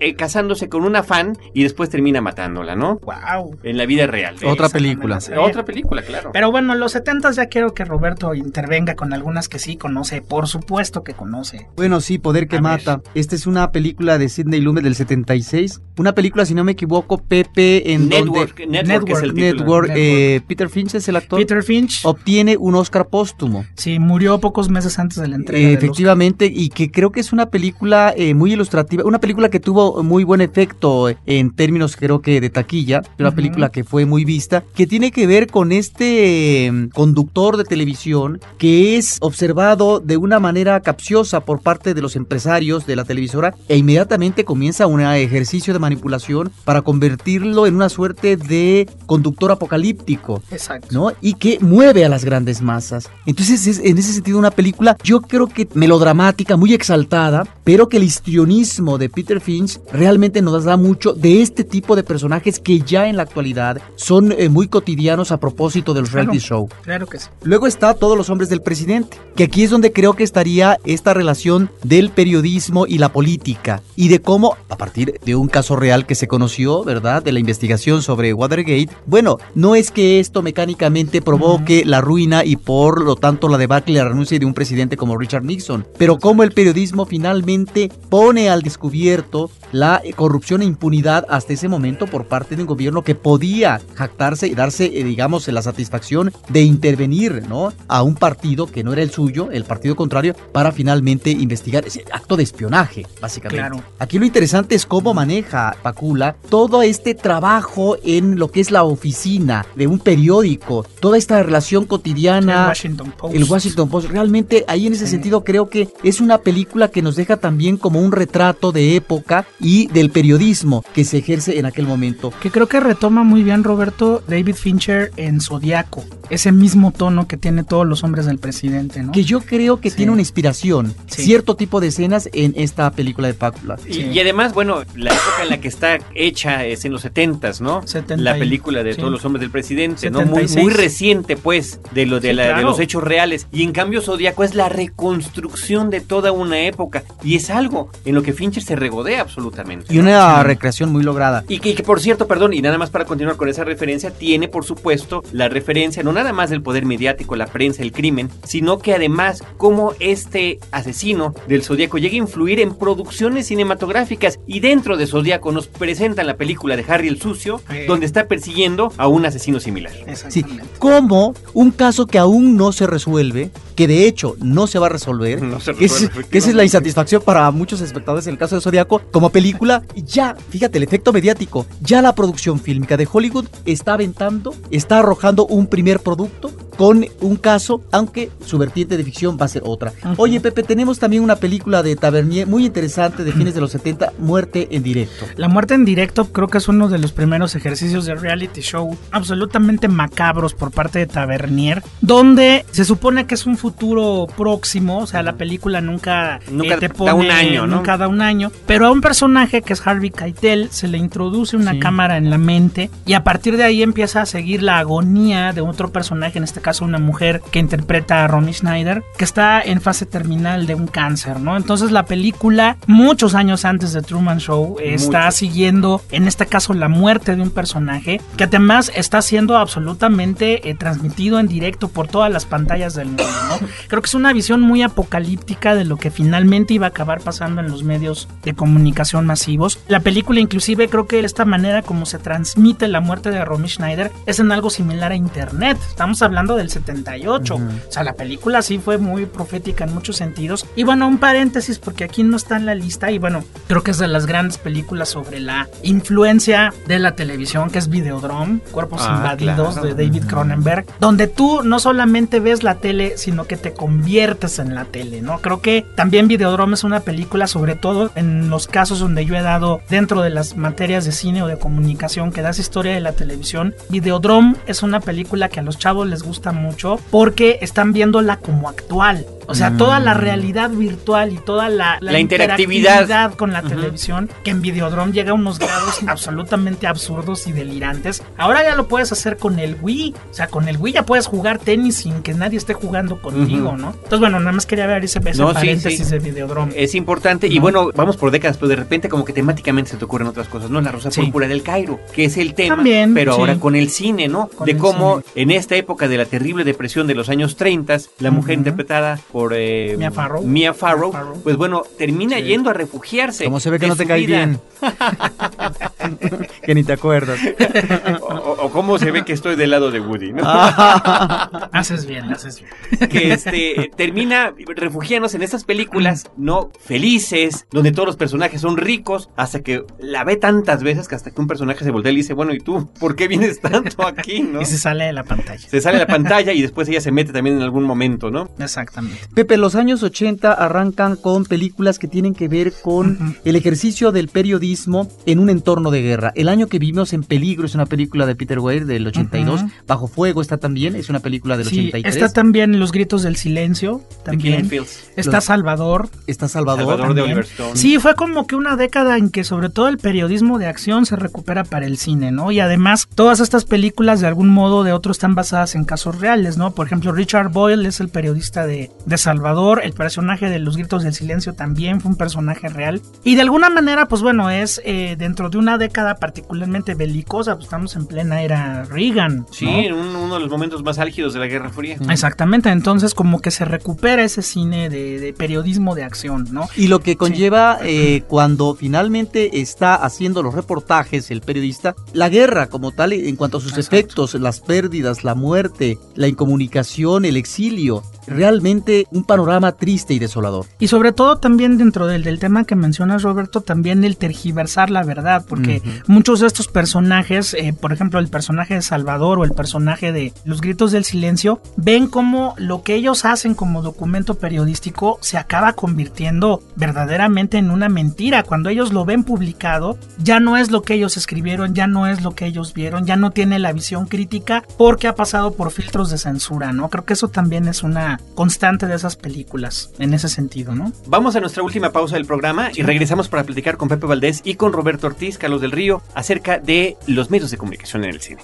eh, 0.00 0.16
casándose 0.16 0.68
con 0.68 0.82
una 0.82 1.04
fan 1.04 1.38
y 1.52 1.62
después 1.62 1.88
termina 1.88 2.20
matándola, 2.20 2.74
¿no? 2.74 2.98
Wow. 2.98 3.58
En 3.62 3.76
la 3.76 3.86
vida 3.86 4.08
real. 4.08 4.34
Otra 4.44 4.68
película. 4.68 5.20
Otra 5.38 5.64
película, 5.64 6.02
claro. 6.02 6.30
Pero 6.32 6.50
bueno, 6.50 6.72
en 6.72 6.80
los 6.80 6.92
70 6.92 7.30
ya 7.30 7.46
quiero 7.46 7.74
que 7.74 7.84
Roberto 7.84 8.34
intervenga 8.34 8.96
con 8.96 9.12
algunas 9.12 9.48
que 9.48 9.60
sí 9.60 9.76
conoce. 9.76 10.20
Por 10.20 10.48
supuesto 10.48 11.04
que 11.04 11.14
conoce. 11.14 11.68
Bueno, 11.76 12.00
sí, 12.00 12.18
Poder 12.18 12.48
que 12.48 12.60
Mata. 12.60 13.02
Esta 13.14 13.36
es 13.36 13.46
una 13.46 13.70
película 13.70 14.18
de 14.18 14.28
Sidney 14.28 14.60
Lumet 14.60 14.82
del 14.82 14.96
76. 14.96 15.80
Una 15.96 16.12
película, 16.12 16.44
si 16.44 16.54
no 16.54 16.64
me 16.64 16.72
equivoco, 16.72 17.18
Pepe, 17.18 17.92
en 17.92 18.08
Network, 18.08 18.58
donde... 18.58 18.82
Network, 18.82 19.10
es 19.10 19.22
el 19.22 19.34
Network, 19.34 19.90
eh, 19.94 20.40
Peter 20.48 20.68
Finch 20.68 20.96
es 20.96 21.08
el 21.08 21.14
actor. 21.16 21.38
Peter 21.38 21.62
Finch. 21.62 22.04
Obtiene 22.04 22.56
un 22.56 22.74
Oscar 22.74 23.06
póstumo. 23.06 23.64
Sí, 23.76 24.00
murió 24.00 24.40
pocos 24.40 24.68
meses 24.68 24.98
antes 24.98 25.18
de 25.18 25.28
la 25.28 25.36
entrega. 25.36 25.68
efectivamente, 25.70 26.23
y 26.26 26.70
que 26.70 26.90
creo 26.90 27.12
que 27.12 27.20
es 27.20 27.32
una 27.32 27.46
película 27.46 28.14
eh, 28.16 28.34
muy 28.34 28.52
ilustrativa, 28.52 29.04
una 29.04 29.20
película 29.20 29.48
que 29.48 29.60
tuvo 29.60 30.02
muy 30.02 30.24
buen 30.24 30.40
efecto 30.40 31.08
en 31.26 31.50
términos 31.54 31.96
creo 31.96 32.22
que 32.22 32.40
de 32.40 32.50
taquilla, 32.50 33.02
una 33.18 33.34
película 33.34 33.70
que 33.70 33.84
fue 33.84 34.06
muy 34.06 34.24
vista, 34.24 34.64
que 34.74 34.86
tiene 34.86 35.10
que 35.10 35.26
ver 35.26 35.48
con 35.48 35.72
este 35.72 36.66
em, 36.66 36.88
conductor 36.88 37.56
de 37.56 37.64
televisión 37.64 38.40
que 38.58 38.96
es 38.96 39.18
observado 39.20 40.00
de 40.00 40.16
una 40.16 40.40
manera 40.40 40.80
capciosa 40.80 41.40
por 41.40 41.60
parte 41.60 41.94
de 41.94 42.00
los 42.00 42.16
empresarios 42.16 42.86
de 42.86 42.96
la 42.96 43.04
televisora 43.04 43.54
e 43.68 43.76
inmediatamente 43.76 44.44
comienza 44.44 44.86
un 44.86 45.00
ejercicio 45.00 45.72
de 45.72 45.78
manipulación 45.78 46.50
para 46.64 46.82
convertirlo 46.82 47.66
en 47.66 47.76
una 47.76 47.88
suerte 47.88 48.36
de 48.36 48.88
conductor 49.06 49.52
apocalíptico. 49.52 50.42
Exacto. 50.50 50.88
¿no? 50.90 51.12
Y 51.20 51.34
que 51.34 51.58
mueve 51.60 52.04
a 52.04 52.08
las 52.08 52.24
grandes 52.24 52.62
masas. 52.62 53.10
Entonces 53.26 53.66
es 53.66 53.78
en 53.78 53.98
ese 53.98 54.12
sentido 54.12 54.38
una 54.38 54.50
película 54.50 54.96
yo 55.02 55.20
creo 55.20 55.46
que 55.46 55.68
melodramática, 55.74 56.13
muy 56.56 56.72
exaltada, 56.74 57.44
pero 57.64 57.88
que 57.88 57.96
el 57.96 58.04
histrionismo 58.04 58.98
de 58.98 59.08
Peter 59.08 59.40
Finch 59.40 59.78
realmente 59.92 60.42
nos 60.42 60.64
da 60.64 60.76
mucho 60.76 61.12
de 61.12 61.42
este 61.42 61.64
tipo 61.64 61.96
de 61.96 62.02
personajes 62.02 62.58
que 62.58 62.80
ya 62.80 63.08
en 63.08 63.16
la 63.16 63.22
actualidad 63.22 63.80
son 63.96 64.32
eh, 64.32 64.48
muy 64.48 64.68
cotidianos 64.68 65.32
a 65.32 65.38
propósito 65.38 65.94
del 65.94 66.06
reality 66.06 66.38
show. 66.38 66.68
Claro 66.82 67.06
que 67.06 67.18
sí. 67.18 67.28
Luego 67.42 67.66
está 67.66 67.94
Todos 67.94 68.16
los 68.16 68.30
hombres 68.30 68.48
del 68.48 68.60
presidente, 68.60 69.18
que 69.34 69.44
aquí 69.44 69.64
es 69.64 69.70
donde 69.70 69.92
creo 69.92 70.14
que 70.14 70.24
estaría 70.24 70.78
esta 70.84 71.14
relación 71.14 71.70
del 71.82 72.10
periodismo 72.10 72.86
y 72.86 72.98
la 72.98 73.10
política 73.10 73.82
y 73.96 74.08
de 74.08 74.20
cómo 74.20 74.56
a 74.68 74.76
partir 74.76 75.20
de 75.24 75.34
un 75.34 75.48
caso 75.48 75.76
real 75.76 76.06
que 76.06 76.14
se 76.14 76.26
conoció, 76.26 76.84
¿verdad? 76.84 77.22
De 77.22 77.32
la 77.32 77.40
investigación 77.40 78.02
sobre 78.02 78.32
Watergate, 78.32 78.90
bueno, 79.06 79.38
no 79.54 79.74
es 79.74 79.90
que 79.90 80.20
esto 80.20 80.42
mecánicamente 80.42 81.22
provoque 81.22 81.84
la 81.84 82.00
ruina 82.00 82.44
y 82.44 82.56
por 82.56 83.02
lo 83.02 83.16
tanto 83.16 83.48
la 83.48 83.58
debacle 83.58 83.94
y 83.94 83.96
la 83.96 84.08
renuncia 84.08 84.38
de 84.38 84.46
un 84.46 84.54
presidente 84.54 84.96
como 84.96 85.16
Richard 85.16 85.44
Nixon, 85.44 85.86
pero 86.04 86.18
cómo 86.18 86.42
el 86.42 86.52
periodismo 86.52 87.06
finalmente 87.06 87.90
pone 88.10 88.50
al 88.50 88.60
descubierto 88.60 89.50
la 89.72 90.02
corrupción 90.16 90.60
e 90.60 90.66
impunidad 90.66 91.24
hasta 91.30 91.54
ese 91.54 91.66
momento 91.66 92.06
por 92.06 92.26
parte 92.26 92.54
de 92.56 92.62
un 92.62 92.68
gobierno 92.68 93.02
que 93.02 93.14
podía 93.14 93.80
jactarse 93.94 94.46
y 94.46 94.54
darse, 94.54 94.84
eh, 94.84 95.02
digamos, 95.02 95.48
la 95.48 95.62
satisfacción 95.62 96.30
de 96.50 96.62
intervenir, 96.62 97.48
¿no? 97.48 97.72
A 97.88 98.02
un 98.02 98.14
partido 98.14 98.66
que 98.66 98.84
no 98.84 98.92
era 98.92 99.02
el 99.02 99.10
suyo, 99.10 99.50
el 99.50 99.64
partido 99.64 99.96
contrario, 99.96 100.36
para 100.52 100.72
finalmente 100.72 101.30
investigar 101.30 101.86
ese 101.86 102.04
acto 102.12 102.36
de 102.36 102.42
espionaje, 102.42 103.06
básicamente. 103.20 103.66
Claro. 103.66 103.82
Aquí 103.98 104.18
lo 104.18 104.26
interesante 104.26 104.74
es 104.74 104.84
cómo 104.84 105.14
maneja 105.14 105.74
Pacula 105.82 106.36
todo 106.50 106.82
este 106.82 107.14
trabajo 107.14 107.96
en 108.04 108.38
lo 108.38 108.50
que 108.50 108.60
es 108.60 108.70
la 108.70 108.84
oficina 108.84 109.66
de 109.74 109.86
un 109.86 109.98
periódico, 109.98 110.86
toda 111.00 111.16
esta 111.16 111.42
relación 111.42 111.86
cotidiana. 111.86 112.62
El 112.62 112.68
Washington 112.68 113.14
Post. 113.16 113.34
El 113.34 113.44
Washington 113.44 113.88
Post. 113.88 114.08
Realmente 114.10 114.64
ahí 114.68 114.86
en 114.86 114.92
ese 114.92 115.06
sentido 115.06 115.42
creo 115.42 115.68
que 115.68 115.88
es 116.02 116.20
una 116.20 116.38
película 116.38 116.88
que 116.88 117.02
nos 117.02 117.16
deja 117.16 117.36
también 117.36 117.76
como 117.76 118.00
un 118.00 118.12
retrato 118.12 118.72
de 118.72 118.96
época 118.96 119.46
y 119.60 119.86
del 119.88 120.10
periodismo 120.10 120.84
que 120.94 121.04
se 121.04 121.18
ejerce 121.18 121.58
en 121.58 121.66
aquel 121.66 121.86
momento. 121.86 122.32
Que 122.42 122.50
creo 122.50 122.68
que 122.68 122.80
retoma 122.80 123.24
muy 123.24 123.42
bien 123.42 123.64
Roberto 123.64 124.22
David 124.26 124.54
Fincher 124.54 125.12
en 125.16 125.40
Zodiaco. 125.40 126.04
Ese 126.30 126.52
mismo 126.52 126.92
tono 126.92 127.26
que 127.28 127.36
tiene 127.36 127.64
todos 127.64 127.86
los 127.86 128.02
hombres 128.04 128.26
del 128.26 128.38
presidente, 128.38 129.02
¿no? 129.02 129.12
Que 129.12 129.24
yo 129.24 129.40
creo 129.40 129.80
que 129.80 129.90
Sí. 129.90 129.96
tiene 129.96 130.12
una 130.12 130.22
inspiración, 130.22 130.94
Sí. 131.06 131.22
cierto 131.22 131.56
tipo 131.56 131.80
de 131.80 131.88
escenas 131.88 132.28
en 132.32 132.54
esta 132.56 132.90
película 132.90 133.28
de 133.28 133.34
Pácula. 133.34 133.76
Y, 133.88 133.92
Sí. 133.94 134.02
y 134.12 134.18
además, 134.20 134.54
bueno, 134.54 134.82
la 134.96 135.10
época 135.12 135.42
en 135.42 135.48
la 135.50 135.60
que 135.60 135.68
está 135.68 135.98
hecha 136.14 136.64
es 136.64 136.84
en 136.84 136.92
los 136.92 137.02
70s, 137.02 137.60
¿no? 137.60 137.86
70 137.86 138.22
la 138.22 138.34
película 138.38 138.82
de 138.82 138.94
sí. 138.94 138.98
todos 139.00 139.12
los 139.12 139.24
hombres 139.24 139.40
del 139.40 139.50
presidente, 139.50 140.10
¿no? 140.10 140.20
Muy, 140.20 140.26
76. 140.48 140.64
muy 140.64 140.72
reciente, 140.72 141.36
pues, 141.36 141.80
de, 141.92 142.06
lo, 142.06 142.20
de, 142.20 142.30
Sí, 142.30 142.34
la- 142.34 142.42
de 142.44 142.48
claro. 142.54 142.68
los 142.68 142.80
hechos 142.80 143.02
reales. 143.02 143.46
Y 143.52 143.62
en 143.62 143.72
cambio, 143.72 144.00
Zodíaco 144.00 144.44
es 144.44 144.54
la 144.54 144.68
reconstrucción 144.68 145.90
de 145.90 146.00
toda 146.00 146.32
una 146.32 146.60
época. 146.60 147.02
Y 147.22 147.36
es 147.36 147.50
algo 147.50 147.90
en 148.04 148.14
lo 148.14 148.22
que 148.22 148.32
Fincher 148.32 148.62
se 148.62 148.76
regodea 148.76 149.20
absolutamente. 149.20 149.92
Y 149.94 149.98
una 149.98 150.42
recreación 150.42 150.90
muy 150.92 151.02
lograda. 151.02 151.44
Y 151.48 151.58
que, 151.60 151.70
y 151.70 151.74
que, 151.74 151.82
por 151.82 152.00
cierto, 152.00 152.26
perdón, 152.26 152.52
y 152.54 152.62
nada 152.62 152.78
más 152.78 152.90
para 152.90 153.04
continuar 153.04 153.36
con 153.36 153.48
esa 153.48 153.64
referencia, 153.64 154.10
tiene 154.10 154.48
por 154.48 154.64
supuesto 154.64 155.22
la 155.32 155.48
referencia 155.48 156.02
no 156.02 156.12
nada 156.14 156.32
más 156.32 156.50
del 156.50 156.62
poder 156.62 156.86
mediático, 156.86 157.36
la 157.36 157.46
prensa, 157.46 157.82
el 157.82 157.92
crimen, 157.92 158.30
sino 158.44 158.78
que 158.78 158.94
además 158.94 159.42
cómo 159.58 159.92
este 160.00 160.58
asesino 160.70 161.34
del 161.48 161.62
Zodíaco 161.62 161.98
llega 161.98 162.14
a 162.14 162.18
influir 162.18 162.60
en 162.60 162.74
producciones 162.74 163.46
cinematográficas 163.48 164.38
y 164.46 164.60
dentro 164.60 164.96
de 164.96 165.06
Zodíaco 165.06 165.52
nos 165.52 165.66
presentan 165.66 166.26
la 166.26 166.36
película 166.36 166.76
de 166.76 166.84
Harry 166.88 167.08
el 167.08 167.20
Sucio, 167.20 167.60
Sí. 167.68 167.86
donde 167.86 168.06
está 168.06 168.26
persiguiendo 168.28 168.92
a 168.96 169.08
un 169.08 169.26
asesino 169.26 169.60
similar. 169.60 169.92
Sí, 170.28 170.44
como 170.78 171.34
un 171.52 171.70
caso 171.70 172.06
que 172.06 172.18
aún 172.18 172.56
no 172.56 172.72
se 172.72 172.86
resuelve, 172.86 173.50
que 173.74 173.88
de 173.88 174.06
hecho 174.06 174.36
no 174.40 174.66
se 174.66 174.78
va 174.78 174.86
a 174.86 174.90
resolver, 174.90 175.42
No 175.42 175.58
se 175.60 175.74
que, 175.74 175.86
es- 175.86 176.00
resuelve, 176.02 176.28
que 176.28 176.38
esa 176.38 176.50
es 176.50 176.54
la 176.54 176.64
insatisfacción 176.64 177.22
para 177.22 177.50
muchos 177.50 177.80
espectadores 177.80 178.26
en 178.26 178.32
el 178.34 178.38
caso 178.38 178.54
de 178.54 178.60
Zodíaco, 178.60 179.00
como 179.10 179.30
película, 179.30 179.82
ya, 179.96 180.36
fíjate, 180.50 180.78
el 180.78 180.84
efecto 180.84 181.12
mediático, 181.12 181.66
ya 181.80 182.00
la 182.02 182.14
producción 182.14 182.60
fílmica 182.60 182.96
de 182.96 183.08
Hollywood 183.10 183.46
está 183.64 183.94
aventando, 183.94 184.54
está 184.70 184.98
arrojando 185.00 185.46
un 185.46 185.66
primer 185.66 186.00
producto 186.04 186.50
con 186.76 187.04
un 187.20 187.36
caso, 187.36 187.82
aunque 187.92 188.30
su 188.44 188.58
vertiente 188.58 188.96
de 188.96 189.04
ficción 189.04 189.36
va 189.40 189.46
a 189.46 189.48
ser 189.48 189.62
otra. 189.64 189.92
Oye, 190.16 190.40
Pepe, 190.40 190.62
tenemos 190.62 190.98
también 190.98 191.22
una 191.22 191.36
película 191.36 191.82
de 191.82 191.96
Tavernier 191.96 192.46
muy 192.46 192.66
interesante 192.66 193.24
de 193.24 193.32
fines 193.32 193.54
de 193.54 193.60
los 193.60 193.70
70, 193.72 194.12
Muerte 194.18 194.68
en 194.70 194.82
directo. 194.82 195.26
La 195.36 195.48
muerte 195.48 195.74
en 195.74 195.84
directo 195.84 196.26
creo 196.32 196.48
que 196.48 196.58
es 196.58 196.68
uno 196.68 196.88
de 196.88 196.98
los 196.98 197.12
primeros 197.12 197.54
ejercicios 197.54 198.06
de 198.06 198.14
reality 198.14 198.60
show 198.60 198.96
absolutamente 199.10 199.88
macabros 199.88 200.54
por 200.54 200.70
parte 200.70 200.98
de 201.00 201.06
Tavernier, 201.06 201.82
donde 202.00 202.64
se 202.70 202.84
supone 202.84 203.26
que 203.26 203.34
es 203.34 203.46
un 203.46 203.56
futuro 203.56 204.26
próximo, 204.36 204.98
o 204.98 205.06
sea, 205.06 205.22
la 205.22 205.34
película 205.34 205.80
nunca, 205.80 206.36
eh, 206.36 206.40
Nunca 206.50 206.78
te 206.78 206.88
da 206.88 206.94
pone 206.94 207.12
un 207.14 207.30
año, 207.30 207.66
¿no? 207.66 207.76
nunca 207.76 207.96
da 207.96 208.08
un 208.08 208.20
año, 208.20 208.50
pero 208.66 208.86
a 208.86 208.90
un 208.90 209.00
personaje 209.00 209.62
que 209.62 209.72
es 209.72 209.86
Harvey 209.86 210.10
Keitel 210.10 210.68
se 210.70 210.88
le 210.88 210.98
introduce 210.98 211.56
una 211.56 211.72
Sí. 211.72 211.78
cámara 211.80 212.16
en 212.16 212.30
la 212.30 212.38
mente 212.38 212.90
y 213.06 213.14
a 213.14 213.24
partir 213.24 213.56
de 213.56 213.64
ahí 213.64 213.82
empieza 213.82 214.22
a 214.22 214.26
seguir 214.26 214.62
la 214.62 214.78
agonía 214.78 215.52
de 215.52 215.60
otro 215.60 215.90
personaje, 215.90 216.38
en 216.38 216.44
este 216.44 216.60
caso 216.64 216.84
una 216.84 216.98
mujer 216.98 217.42
que 217.52 217.58
interpreta 217.58 218.24
a 218.24 218.26
Romy 218.26 218.54
Schneider, 218.54 219.04
que 219.18 219.24
está 219.24 219.60
en 219.60 219.80
fase 219.82 220.06
terminal 220.06 220.66
de 220.66 220.74
un 220.74 220.86
cáncer, 220.86 221.38
¿no? 221.38 221.56
Entonces 221.56 221.92
la 221.92 222.06
película, 222.06 222.78
muchos 222.86 223.34
años 223.34 223.64
antes 223.64 223.92
de 223.92 224.00
Truman 224.00 224.40
Show, 224.40 224.76
está 224.80 225.18
Muchos. 225.18 225.34
siguiendo, 225.36 226.02
en 226.10 226.26
este 226.26 226.46
caso, 226.46 226.72
la 226.72 226.88
muerte 226.88 227.36
de 227.36 227.42
un 227.42 227.50
personaje 227.50 228.20
que 228.36 228.44
además 228.44 228.90
está 228.94 229.20
siendo 229.20 229.58
absolutamente 229.58 230.70
eh, 230.70 230.74
transmitido 230.74 231.38
en 231.38 231.48
directo 231.48 231.88
por 231.88 232.08
todas 232.08 232.32
las 232.32 232.46
pantallas 232.46 232.94
del 232.94 233.08
mundo, 233.08 233.24
¿no? 233.48 233.68
Creo 233.88 234.00
que 234.00 234.06
es 234.06 234.14
una 234.14 234.32
visión 234.32 234.62
muy 234.62 234.82
apocalíptica 234.82 235.74
de 235.74 235.84
lo 235.84 235.98
que 235.98 236.10
finalmente 236.10 236.72
iba 236.72 236.86
a 236.86 236.90
acabar 236.90 237.20
pasando 237.20 237.60
en 237.60 237.70
los 237.70 237.82
medios 237.82 238.28
de 238.42 238.54
comunicación 238.54 239.26
masivos. 239.26 239.78
La 239.86 240.00
película, 240.00 240.40
inclusive, 240.40 240.88
creo 240.88 241.06
que 241.06 241.20
esta 241.20 241.44
manera 241.44 241.82
como 241.82 242.06
se 242.06 242.18
transmite 242.18 242.88
la 242.88 243.00
muerte 243.00 243.30
de 243.30 243.44
Romy 243.44 243.68
Schneider 243.68 244.10
es 244.26 244.38
en 244.38 244.52
algo 244.52 244.70
similar 244.70 245.12
a 245.12 245.16
Internet. 245.16 245.78
Estamos 245.88 246.22
hablando 246.22 246.53
del 246.56 246.70
78. 246.70 247.54
O 247.54 247.60
sea, 247.88 248.02
la 248.04 248.14
película 248.14 248.62
sí 248.62 248.78
fue 248.78 248.98
muy 248.98 249.26
profética 249.26 249.84
en 249.84 249.94
muchos 249.94 250.16
sentidos. 250.16 250.66
Y 250.76 250.84
bueno, 250.84 251.06
un 251.08 251.18
paréntesis, 251.18 251.78
porque 251.78 252.04
aquí 252.04 252.22
no 252.22 252.36
está 252.36 252.56
en 252.56 252.66
la 252.66 252.74
lista. 252.74 253.10
Y 253.10 253.18
bueno, 253.18 253.44
creo 253.68 253.82
que 253.82 253.90
es 253.92 253.98
de 253.98 254.08
las 254.08 254.26
grandes 254.26 254.58
películas 254.58 255.08
sobre 255.08 255.40
la 255.40 255.68
influencia 255.82 256.72
de 256.86 256.98
la 256.98 257.12
televisión, 257.16 257.70
que 257.70 257.78
es 257.78 257.88
Videodrome, 257.88 258.60
Cuerpos 258.72 259.02
Ah, 259.04 259.14
Invadidos, 259.16 259.74
claro. 259.74 259.94
de 259.94 260.04
David 260.04 260.24
Cronenberg, 260.26 260.86
donde 261.00 261.26
tú 261.26 261.62
no 261.62 261.78
solamente 261.78 262.40
ves 262.40 262.62
la 262.62 262.76
tele, 262.76 263.16
sino 263.16 263.44
que 263.46 263.56
te 263.56 263.72
conviertes 263.72 264.58
en 264.58 264.74
la 264.74 264.84
tele, 264.84 265.22
¿no? 265.22 265.38
Creo 265.40 265.60
que 265.60 265.84
también 265.94 266.28
Videodrome 266.28 266.74
es 266.74 266.84
una 266.84 267.00
película, 267.00 267.46
sobre 267.46 267.74
todo 267.74 268.10
en 268.14 268.50
los 268.50 268.66
casos 268.66 268.98
donde 269.00 269.24
yo 269.24 269.34
he 269.36 269.42
dado 269.42 269.80
dentro 269.88 270.20
de 270.22 270.30
las 270.30 270.56
materias 270.56 271.04
de 271.04 271.12
cine 271.12 271.42
o 271.42 271.46
de 271.46 271.58
comunicación 271.58 272.32
que 272.32 272.42
das 272.42 272.58
historia 272.58 272.92
de 272.92 273.00
la 273.00 273.12
televisión. 273.12 273.74
Videodrome 273.88 274.56
es 274.66 274.82
una 274.82 275.00
película 275.00 275.48
que 275.48 275.60
a 275.60 275.62
los 275.62 275.78
chavos 275.78 276.06
les 276.06 276.22
gusta 276.22 276.43
mucho 276.52 276.98
porque 277.10 277.58
están 277.60 277.92
viéndola 277.92 278.38
como 278.38 278.68
actual. 278.68 279.26
O 279.46 279.54
sea, 279.54 279.76
toda 279.76 280.00
la 280.00 280.14
realidad 280.14 280.70
virtual 280.70 281.32
y 281.32 281.36
toda 281.38 281.68
la, 281.68 281.98
La 282.00 282.18
interactividad. 282.18 283.00
interactividad 283.02 283.34
con 283.34 283.52
la 283.52 283.62
televisión, 283.62 284.30
que 284.42 284.50
en 284.50 284.62
Videodrome 284.62 285.12
llega 285.12 285.32
a 285.32 285.34
unos 285.34 285.58
grados 285.58 286.00
absolutamente 286.06 286.86
absurdos 286.86 287.46
y 287.46 287.52
delirantes. 287.52 288.22
Ahora 288.36 288.62
ya 288.62 288.74
lo 288.74 288.88
puedes 288.88 289.12
hacer 289.12 289.36
con 289.36 289.58
el 289.58 289.76
Wii. 289.80 290.14
O 290.30 290.34
sea, 290.34 290.46
con 290.48 290.68
el 290.68 290.76
Wii 290.78 290.94
ya 290.94 291.02
puedes 291.04 291.26
jugar 291.26 291.58
tenis 291.58 291.96
sin 291.96 292.22
que 292.22 292.34
nadie 292.34 292.58
esté 292.58 292.74
jugando 292.74 293.20
contigo. 293.20 293.76
¿no? 293.76 293.90
Entonces, 293.92 294.20
bueno, 294.20 294.38
nada 294.40 294.52
más 294.52 294.66
quería 294.66 294.86
ver 294.86 295.04
ese, 295.04 295.18
ese 295.24 295.40
No, 295.40 295.48
sí, 295.48 295.54
paréntesis 295.54 296.06
sí. 296.06 296.12
de 296.12 296.18
Videodrome. 296.18 296.72
Es 296.76 296.94
importante, 296.94 297.46
y 297.46 297.56
¿No? 297.56 297.62
bueno, 297.62 297.90
vamos 297.94 298.16
por 298.16 298.30
décadas, 298.30 298.56
pero 298.56 298.68
de 298.68 298.76
repente 298.76 299.08
como 299.08 299.24
que 299.24 299.32
temáticamente 299.32 299.90
se 299.90 299.96
te 299.96 300.04
ocurren 300.04 300.28
otras 300.28 300.48
cosas, 300.48 300.70
¿no? 300.70 300.80
La 300.80 300.90
Rosa 300.92 301.10
Sí. 301.10 301.20
Púrpura 301.22 301.46
del 301.48 301.62
Cairo, 301.62 302.00
que 302.14 302.24
es 302.24 302.36
el 302.36 302.54
tema, 302.54 302.76
También, 302.76 303.14
pero 303.14 303.34
sí. 303.34 303.40
ahora 303.40 303.56
con 303.56 303.76
el 303.76 303.88
cine, 303.90 304.28
¿no? 304.28 304.48
Con 304.48 304.66
de 304.66 304.76
cómo 304.76 305.20
cine. 305.20 305.42
en 305.42 305.50
esta 305.52 305.76
época 305.76 306.08
de 306.08 306.16
la 306.18 306.24
terrible 306.24 306.64
depresión 306.64 307.06
de 307.06 307.14
los 307.14 307.28
años 307.28 307.56
30, 307.56 307.98
la 308.18 308.30
mujer 308.30 308.54
interpretada 308.58 309.18
por 309.34 309.52
eh, 309.52 309.96
Mia 309.98 310.12
Farrow. 310.12 310.44
Mia 310.44 310.72
Farrow, 310.72 311.10
Mia 311.10 311.18
Farrow. 311.20 311.40
pues 311.42 311.56
bueno, 311.56 311.82
termina 311.98 312.36
Sí. 312.36 312.44
yendo 312.44 312.70
a 312.70 312.72
refugiarse. 312.72 313.42
Como 313.44 313.58
se 313.58 313.68
ve 313.68 313.80
que 313.80 313.88
no 313.88 313.96
te 313.96 314.06
cae 314.06 314.20
vida. 314.24 314.36
bien. 314.46 314.60
que 316.64 316.74
ni 316.74 316.84
te 316.84 316.92
acuerdas. 316.92 317.38
o, 318.22 318.70
cómo 318.70 318.98
se 318.98 319.10
ve 319.10 319.24
que 319.24 319.32
estoy 319.32 319.56
del 319.56 319.70
lado 319.70 319.90
de 319.90 320.00
Woody, 320.00 320.32
¿no? 320.32 320.42
Haces 321.72 322.06
bien, 322.06 322.32
haces 322.32 322.62
bien. 322.62 323.10
que 323.10 323.32
este 323.32 323.90
termina 323.96 324.52
refugiándose 324.76 325.36
en 325.36 325.42
estas 325.42 325.64
películas 325.64 326.30
no 326.36 326.70
felices 326.80 327.66
donde 327.70 327.92
todos 327.92 328.06
los 328.06 328.16
personajes 328.16 328.60
son 328.60 328.76
ricos 328.76 329.28
hasta 329.36 329.60
que 329.60 329.84
la 329.98 330.24
ve 330.24 330.36
tantas 330.36 330.82
veces 330.82 331.08
que 331.08 331.14
hasta 331.14 331.30
que 331.30 331.40
un 331.40 331.46
personaje 331.46 331.84
se 331.84 331.90
voltea 331.90 332.12
y 332.12 332.14
le 332.14 332.20
dice 332.20 332.34
bueno 332.34 332.52
y 332.54 332.60
tú 332.60 332.88
por 332.98 333.16
qué 333.16 333.28
vienes 333.28 333.60
tanto 333.60 334.06
aquí 334.06 334.42
no 334.42 334.60
Y 334.60 334.64
se 334.64 334.78
sale 334.78 335.04
de 335.04 335.12
la 335.12 335.24
pantalla. 335.24 335.68
se 335.68 335.80
sale 335.80 335.96
a 335.96 336.00
la 336.00 336.06
pantalla 336.06 336.52
y 336.52 336.62
después 336.62 336.88
ella 336.88 337.00
se 337.00 337.12
mete 337.12 337.32
también 337.32 337.56
en 337.56 337.62
algún 337.62 337.84
momento 337.84 338.30
no 338.30 338.48
Exactamente. 338.58 339.18
Pepe, 339.34 339.56
los 339.56 339.74
años 339.74 340.02
80 340.02 340.52
arrancan 340.52 341.16
con 341.16 341.44
películas 341.44 341.98
que 341.98 342.08
tienen 342.08 342.34
que 342.34 342.48
ver 342.48 342.72
con 342.82 343.36
el 343.44 343.56
ejercicio 343.56 344.12
del 344.12 344.28
periodismo 344.28 345.08
en 345.26 345.38
un 345.38 345.50
entorno 345.50 345.90
de 345.90 346.02
guerra. 346.02 346.32
El 346.34 346.48
año 346.54 346.66
que 346.68 346.78
vivimos 346.78 347.12
en 347.12 347.22
peligro 347.22 347.66
es 347.66 347.74
una 347.74 347.86
película 347.86 348.26
de 348.26 348.34
Peter 348.34 348.58
Weir 348.58 348.86
del 348.86 349.06
82. 349.06 349.62
Ujú. 349.62 349.70
Bajo 349.86 350.06
fuego 350.08 350.40
está 350.40 350.56
también, 350.56 350.96
es 350.96 351.08
una 351.10 351.20
película 351.20 351.56
del 351.56 351.66
Sí, 351.66 351.88
83. 351.88 352.14
está 352.16 352.32
también 352.32 352.80
Los 352.80 352.92
Gritos 352.92 353.22
del 353.22 353.36
Silencio. 353.36 354.00
También. 354.24 354.68
Está 355.16 355.36
Los- 355.38 355.44
Salvador. 355.44 356.08
Está 356.26 356.48
Salvador. 356.48 356.86
Salvador 356.98 357.14
de. 357.14 357.22
Oliver 357.22 357.44
Stone 357.44 357.76
Sí, 357.76 357.98
fue 357.98 358.14
como 358.14 358.46
que 358.46 358.56
una 358.56 358.76
década 358.76 359.18
en 359.18 359.30
que 359.30 359.44
sobre 359.44 359.68
todo 359.68 359.88
el 359.88 359.98
periodismo 359.98 360.58
de 360.58 360.66
acción 360.66 361.06
se 361.06 361.16
recupera 361.16 361.64
para 361.64 361.86
el 361.86 361.98
cine, 361.98 362.30
¿no? 362.32 362.50
Y 362.50 362.60
además 362.60 363.06
todas 363.14 363.40
estas 363.40 363.64
películas 363.64 364.20
de 364.20 364.26
algún 364.26 364.48
modo 364.48 364.78
o 364.78 364.84
de 364.84 364.92
otro 364.92 365.12
están 365.12 365.34
basadas 365.34 365.74
en 365.74 365.84
casos 365.84 366.20
reales, 366.20 366.56
¿no? 366.56 366.74
Por 366.74 366.86
ejemplo, 366.86 367.12
Richard 367.12 367.50
Boyle 367.50 367.86
es 367.86 368.00
el 368.00 368.08
periodista 368.08 368.66
de, 368.66 368.90
de 369.06 369.18
Salvador, 369.18 369.80
el 369.84 369.92
personaje 369.92 370.48
de 370.48 370.58
Los 370.58 370.76
Gritos 370.76 371.02
del 371.02 371.14
Silencio 371.14 371.54
también 371.54 372.00
fue 372.00 372.10
un 372.12 372.16
personaje 372.16 372.68
real. 372.68 373.02
Y 373.24 373.34
de 373.34 373.42
alguna 373.42 373.70
manera, 373.70 374.06
pues 374.08 374.22
bueno, 374.22 374.50
es 374.50 374.80
eh, 374.84 375.16
dentro 375.18 375.50
de 375.50 375.58
una 375.58 375.78
década 375.78 376.16
particularmente 376.48 376.94
belicosa, 376.94 377.54
pues 377.54 377.64
estamos 377.64 377.96
en 377.96 378.06
plena 378.06 378.42
era 378.42 378.84
Reagan. 378.84 379.46
sí 379.50 379.64
¿no? 379.64 379.78
en 379.78 379.92
un- 379.94 380.14
uno 380.16 380.34
de 380.34 380.40
los 380.40 380.50
momentos 380.50 380.82
más 380.82 380.98
álgidos 380.98 381.32
de 381.34 381.40
la 381.40 381.46
Guerra 381.46 381.70
Fría 381.70 381.96
Exactamente, 382.10 382.70
entonces 382.70 383.14
como 383.14 383.40
que 383.40 383.50
se 383.50 383.64
recupera 383.64 384.22
ese 384.24 384.42
cine 384.42 384.88
de, 384.90 385.18
de 385.18 385.32
periodismo 385.32 385.94
de 385.94 386.04
acción, 386.04 386.46
¿no? 386.52 386.68
Y 386.76 386.86
lo 386.88 387.00
que 387.00 387.16
conlleva 387.16 387.78
eh, 387.82 388.22
cuando 388.28 388.74
finalmente 388.74 389.60
está 389.60 389.94
haciendo 389.94 390.42
los 390.42 390.54
reportajes 390.54 391.30
el 391.30 391.40
periodista, 391.40 391.94
la 392.12 392.28
guerra 392.28 392.68
como 392.68 392.92
tal 392.92 393.12
en 393.12 393.36
cuanto 393.36 393.58
a 393.58 393.60
sus 393.60 393.72
Exacto. 393.72 393.96
efectos, 393.96 394.34
las 394.34 394.60
pérdidas, 394.60 395.24
la 395.24 395.34
muerte, 395.34 395.98
la 396.14 396.28
incomunicación, 396.28 397.24
el 397.24 397.36
exilio. 397.36 398.02
Realmente 398.26 399.06
un 399.10 399.24
panorama 399.24 399.72
triste 399.72 400.14
y 400.14 400.18
desolador. 400.18 400.66
Y 400.78 400.88
sobre 400.88 401.12
todo 401.12 401.36
también 401.36 401.78
dentro 401.78 402.06
del, 402.06 402.24
del 402.24 402.38
tema 402.38 402.64
que 402.64 402.76
mencionas, 402.76 403.22
Roberto, 403.22 403.60
también 403.60 404.04
el 404.04 404.16
tergiversar 404.16 404.90
la 404.90 405.02
verdad, 405.02 405.44
porque 405.48 405.82
muchos 406.06 406.40
de 406.40 406.46
estos 406.46 406.68
personajes, 406.68 407.54
eh, 407.54 407.74
por 407.78 407.92
ejemplo, 407.92 408.18
el 408.18 408.28
personaje 408.28 408.74
de 408.74 408.82
Salvador 408.82 409.38
o 409.38 409.44
el 409.44 409.52
personaje 409.52 410.12
de 410.12 410.32
Los 410.44 410.60
Gritos 410.60 410.92
del 410.92 411.04
Silencio, 411.04 411.60
ven 411.76 412.06
como 412.08 412.54
lo 412.58 412.82
que 412.82 412.94
ellos 412.94 413.24
hacen 413.24 413.54
como 413.54 413.82
documento 413.82 414.34
periodístico 414.34 415.18
se 415.20 415.38
acaba 415.38 415.74
convirtiendo 415.74 416.62
verdaderamente 416.76 417.58
en 417.58 417.70
una 417.70 417.88
mentira. 417.88 418.42
Cuando 418.42 418.68
ellos 418.68 418.92
lo 418.92 419.04
ven 419.04 419.24
publicado, 419.24 419.98
ya 420.18 420.40
no 420.40 420.56
es 420.56 420.70
lo 420.70 420.82
que 420.82 420.94
ellos 420.94 421.16
escribieron, 421.16 421.74
ya 421.74 421.86
no 421.86 422.06
es 422.06 422.22
lo 422.22 422.34
que 422.34 422.46
ellos 422.46 422.74
vieron, 422.74 423.06
ya 423.06 423.16
no 423.16 423.30
tiene 423.30 423.58
la 423.58 423.72
visión 423.72 424.06
crítica 424.06 424.64
porque 424.76 425.08
ha 425.08 425.14
pasado 425.14 425.52
por 425.52 425.70
filtros 425.70 426.10
de 426.10 426.18
censura, 426.18 426.72
¿no? 426.72 426.88
Creo 426.88 427.04
que 427.04 427.14
eso 427.14 427.28
también 427.28 427.68
es 427.68 427.82
una 427.82 428.13
constante 428.34 428.86
de 428.86 428.94
esas 428.94 429.16
películas, 429.16 429.90
en 429.98 430.14
ese 430.14 430.28
sentido, 430.28 430.74
¿no? 430.74 430.92
Vamos 431.06 431.36
a 431.36 431.40
nuestra 431.40 431.62
última 431.62 431.92
pausa 431.92 432.16
del 432.16 432.26
programa 432.26 432.70
y 432.74 432.82
regresamos 432.82 433.28
para 433.28 433.44
platicar 433.44 433.76
con 433.76 433.88
Pepe 433.88 434.06
Valdés 434.06 434.40
y 434.44 434.54
con 434.54 434.72
Roberto 434.72 435.06
Ortiz, 435.06 435.38
Carlos 435.38 435.60
del 435.60 435.72
Río, 435.72 436.02
acerca 436.14 436.58
de 436.58 436.96
los 437.06 437.30
medios 437.30 437.50
de 437.50 437.56
comunicación 437.56 438.04
en 438.04 438.10
el 438.10 438.20
cine. 438.20 438.42